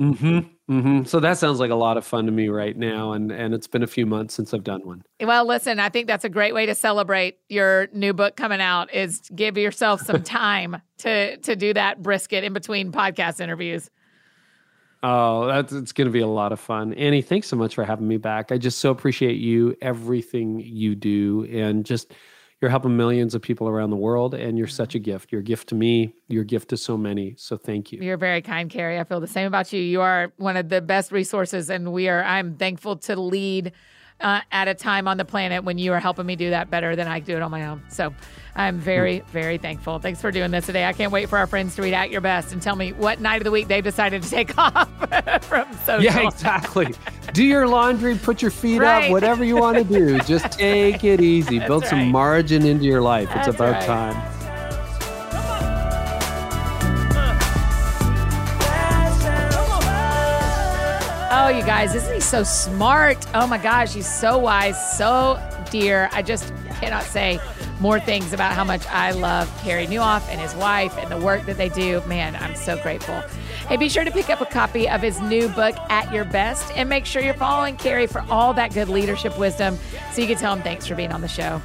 Mm-hmm. 0.02 0.40
Mm-hmm. 0.70 1.04
So 1.04 1.20
that 1.20 1.38
sounds 1.38 1.60
like 1.60 1.72
a 1.72 1.76
lot 1.76 1.96
of 1.96 2.06
fun 2.06 2.26
to 2.26 2.32
me 2.32 2.50
right 2.50 2.76
now, 2.76 3.14
and 3.14 3.32
and 3.32 3.54
it's 3.54 3.68
been 3.68 3.84
a 3.84 3.88
few 3.88 4.06
months 4.06 4.34
since 4.34 4.54
I've 4.54 4.64
done 4.64 4.86
one. 4.86 5.04
Well, 5.22 5.46
listen, 5.46 5.80
I 5.80 5.90
think 5.90 6.08
that's 6.08 6.26
a 6.26 6.30
great 6.30 6.54
way 6.54 6.66
to 6.66 6.76
celebrate 6.76 7.38
your 7.50 7.88
new 7.94 8.12
book 8.12 8.36
coming 8.36 8.60
out. 8.60 8.94
Is 8.94 9.22
give 9.34 9.58
yourself 9.58 10.02
some 10.02 10.24
time 10.24 10.82
to 11.00 11.38
to 11.38 11.56
do 11.56 11.74
that 11.76 12.02
brisket 12.02 12.44
in 12.44 12.52
between 12.52 12.92
podcast 12.92 13.40
interviews. 13.40 13.90
Oh, 15.04 15.46
that's 15.46 15.72
it's 15.72 15.92
going 15.92 16.08
to 16.08 16.12
be 16.12 16.22
a 16.22 16.28
lot 16.28 16.52
of 16.52 16.60
fun, 16.60 16.94
Annie. 16.96 17.22
Thanks 17.22 17.48
so 17.48 17.56
much 17.56 17.76
for 17.76 17.86
having 17.86 18.08
me 18.08 18.18
back. 18.18 18.52
I 18.52 18.58
just 18.58 18.80
so 18.80 18.90
appreciate 18.90 19.38
you, 19.38 19.78
everything 19.82 20.60
you 20.60 20.96
do, 20.96 21.48
and 21.52 21.86
just 21.86 22.12
you're 22.66 22.72
helping 22.72 22.98
millions 22.98 23.36
of 23.36 23.44
people 23.44 23.68
around 23.68 23.92
the 23.92 23.96
world 23.96 24.34
and 24.34 24.58
you're 24.58 24.66
such 24.66 24.96
a 24.96 25.00
gift. 25.00 25.32
You're 25.32 25.42
a 25.42 25.44
gift 25.44 25.70
to 25.70 25.76
me. 25.76 26.16
You're 26.30 26.42
a 26.42 26.46
gift 26.46 26.70
to 26.70 26.78
so 26.78 26.98
many. 26.98 27.36
So 27.38 27.58
thank 27.58 27.92
you. 27.92 28.00
You're 28.02 28.18
very 28.18 28.42
kind 28.42 28.72
carey. 28.72 29.00
I 29.00 29.04
feel 29.04 29.20
the 29.20 29.28
same 29.28 29.46
about 29.46 29.72
you. 29.72 29.80
You 29.80 30.02
are 30.02 30.34
one 30.38 30.58
of 30.58 30.70
the 30.70 30.82
best 30.82 31.12
resources 31.12 31.70
and 31.70 31.92
we 31.92 32.10
are 32.10 32.24
i'm 32.24 32.56
thankful 32.56 32.96
to 32.96 33.16
lead 33.16 33.72
uh, 34.22 34.42
at 34.52 34.68
a 34.68 34.74
time 34.74 35.08
on 35.08 35.18
the 35.18 35.26
planet 35.26 35.64
when 35.64 35.78
you 35.78 35.94
are 35.94 36.00
helping 36.00 36.26
me 36.26 36.36
do 36.36 36.50
that 36.50 36.70
better 36.70 36.96
than 36.96 37.08
i 37.08 37.20
do 37.20 37.36
it 37.36 37.42
on 37.42 37.52
my 37.52 37.68
own 37.68 37.82
so 37.90 38.14
I'm 38.56 38.80
very, 38.80 39.20
very 39.32 39.58
thankful. 39.58 40.00
Thanks 40.00 40.22
for 40.22 40.32
doing 40.32 40.50
this 40.52 40.66
today. 40.66 40.86
I 40.86 40.94
can't 40.94 41.12
wait 41.12 41.28
for 41.28 41.38
our 41.38 41.46
friends 41.46 41.76
to 41.76 41.82
read 41.82 41.94
At 41.94 42.10
Your 42.10 42.22
Best 42.22 42.54
and 42.54 42.62
tell 42.62 42.78
me 42.78 42.94
what 42.94 43.20
night 43.20 43.38
of 43.38 43.44
the 43.44 43.52
week 43.52 43.68
they've 43.68 43.84
decided 43.84 44.24
to 44.24 44.30
take 44.30 44.58
off 44.58 44.90
from 45.46 45.72
social. 45.86 46.02
Yeah, 46.02 46.28
exactly. 46.28 46.94
do 47.34 47.44
your 47.44 47.68
laundry, 47.68 48.16
put 48.16 48.42
your 48.42 48.52
feet 48.52 48.80
right. 48.80 49.06
up, 49.06 49.12
whatever 49.12 49.44
you 49.44 49.58
want 49.58 49.78
to 49.78 49.84
do. 49.84 50.20
Just 50.20 50.52
take 50.58 51.04
it 51.04 51.20
easy. 51.20 51.60
That's 51.60 51.68
Build 51.68 51.84
right. 51.84 51.90
some 51.90 52.12
margin 52.12 52.66
into 52.66 52.86
your 52.86 53.02
life. 53.02 53.28
That's 53.28 53.50
it's 53.50 53.58
about 53.58 53.74
right. 53.74 53.86
time. 53.86 54.35
Oh, 61.46 61.50
you 61.50 61.64
guys, 61.64 61.94
isn't 61.94 62.12
he 62.12 62.22
so 62.22 62.42
smart? 62.42 63.24
Oh 63.36 63.46
my 63.46 63.60
gosh, 63.60 63.94
he's 63.94 64.12
so 64.12 64.36
wise, 64.36 64.98
so 64.98 65.40
dear. 65.70 66.10
I 66.12 66.24
just 66.24 66.52
cannot 66.80 67.04
say 67.04 67.40
more 67.80 68.00
things 68.00 68.34
about 68.34 68.54
how 68.54 68.64
much 68.64 68.84
I 68.88 69.12
love 69.12 69.56
Carey 69.62 69.86
Nieuwhof 69.86 70.28
and 70.28 70.42
his 70.42 70.56
wife 70.56 70.98
and 70.98 71.12
the 71.12 71.24
work 71.24 71.46
that 71.46 71.58
they 71.58 71.70
do. 71.70 72.02
Man, 72.08 72.36
I'm 72.38 72.56
so 72.56 72.82
grateful. 72.82 73.22
Hey, 73.68 73.78
be 73.78 73.90
sure 73.90 74.04
to 74.04 74.12
pick 74.12 74.30
up 74.30 74.42
a 74.42 74.46
copy 74.46 74.88
of 74.88 75.02
his 75.02 75.20
new 75.22 75.50
book, 75.50 75.76
At 75.90 76.14
Your 76.14 76.24
Best, 76.24 76.72
and 76.76 76.88
make 76.88 77.04
sure 77.04 77.24
you're 77.24 77.34
following 77.34 77.76
Carey 77.78 78.06
for 78.06 78.24
all 78.30 78.54
that 78.54 78.76
good 78.76 78.90
leadership 78.90 79.36
wisdom 79.40 79.80
so 80.14 80.22
you 80.22 80.28
can 80.28 80.38
tell 80.38 80.54
him 80.54 80.62
thanks 80.62 80.86
for 80.86 80.94
being 80.94 81.12
on 81.12 81.22
the 81.22 81.28
show. 81.28 81.60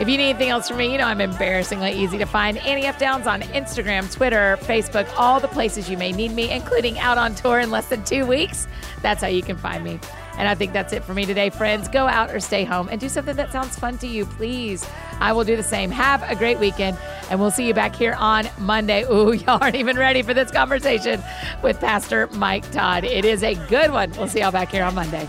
If 0.00 0.08
you 0.08 0.16
need 0.16 0.30
anything 0.30 0.48
else 0.48 0.66
from 0.66 0.78
me, 0.78 0.90
you 0.90 0.98
know 0.98 1.04
I'm 1.04 1.20
embarrassingly 1.20 1.92
easy 1.92 2.18
to 2.18 2.24
find. 2.24 2.58
Annie 2.58 2.86
F. 2.86 2.98
Downs 2.98 3.28
on 3.28 3.42
Instagram, 3.42 4.12
Twitter, 4.12 4.58
Facebook, 4.62 5.08
all 5.16 5.38
the 5.38 5.46
places 5.46 5.88
you 5.88 5.96
may 5.96 6.10
need 6.10 6.32
me, 6.32 6.50
including 6.50 6.98
out 6.98 7.16
on 7.16 7.36
tour 7.36 7.60
in 7.60 7.70
less 7.70 7.86
than 7.90 8.02
two 8.02 8.26
weeks. 8.26 8.66
That's 9.00 9.22
how 9.22 9.28
you 9.28 9.42
can 9.44 9.56
find 9.56 9.84
me. 9.84 10.00
And 10.38 10.48
I 10.48 10.54
think 10.54 10.72
that's 10.72 10.92
it 10.92 11.02
for 11.04 11.14
me 11.14 11.24
today, 11.24 11.50
friends. 11.50 11.88
Go 11.88 12.06
out 12.06 12.30
or 12.30 12.40
stay 12.40 12.64
home 12.64 12.88
and 12.90 13.00
do 13.00 13.08
something 13.08 13.36
that 13.36 13.52
sounds 13.52 13.78
fun 13.78 13.98
to 13.98 14.06
you, 14.06 14.26
please. 14.26 14.86
I 15.20 15.32
will 15.32 15.44
do 15.44 15.56
the 15.56 15.62
same. 15.62 15.90
Have 15.90 16.22
a 16.22 16.34
great 16.34 16.58
weekend, 16.58 16.98
and 17.30 17.40
we'll 17.40 17.50
see 17.50 17.66
you 17.66 17.74
back 17.74 17.96
here 17.96 18.14
on 18.18 18.48
Monday. 18.58 19.04
Ooh, 19.10 19.32
y'all 19.32 19.58
aren't 19.62 19.76
even 19.76 19.96
ready 19.96 20.22
for 20.22 20.34
this 20.34 20.50
conversation 20.50 21.22
with 21.62 21.80
Pastor 21.80 22.26
Mike 22.28 22.70
Todd. 22.72 23.04
It 23.04 23.24
is 23.24 23.42
a 23.42 23.54
good 23.68 23.92
one. 23.92 24.10
We'll 24.12 24.28
see 24.28 24.40
y'all 24.40 24.52
back 24.52 24.70
here 24.70 24.84
on 24.84 24.94
Monday. 24.94 25.28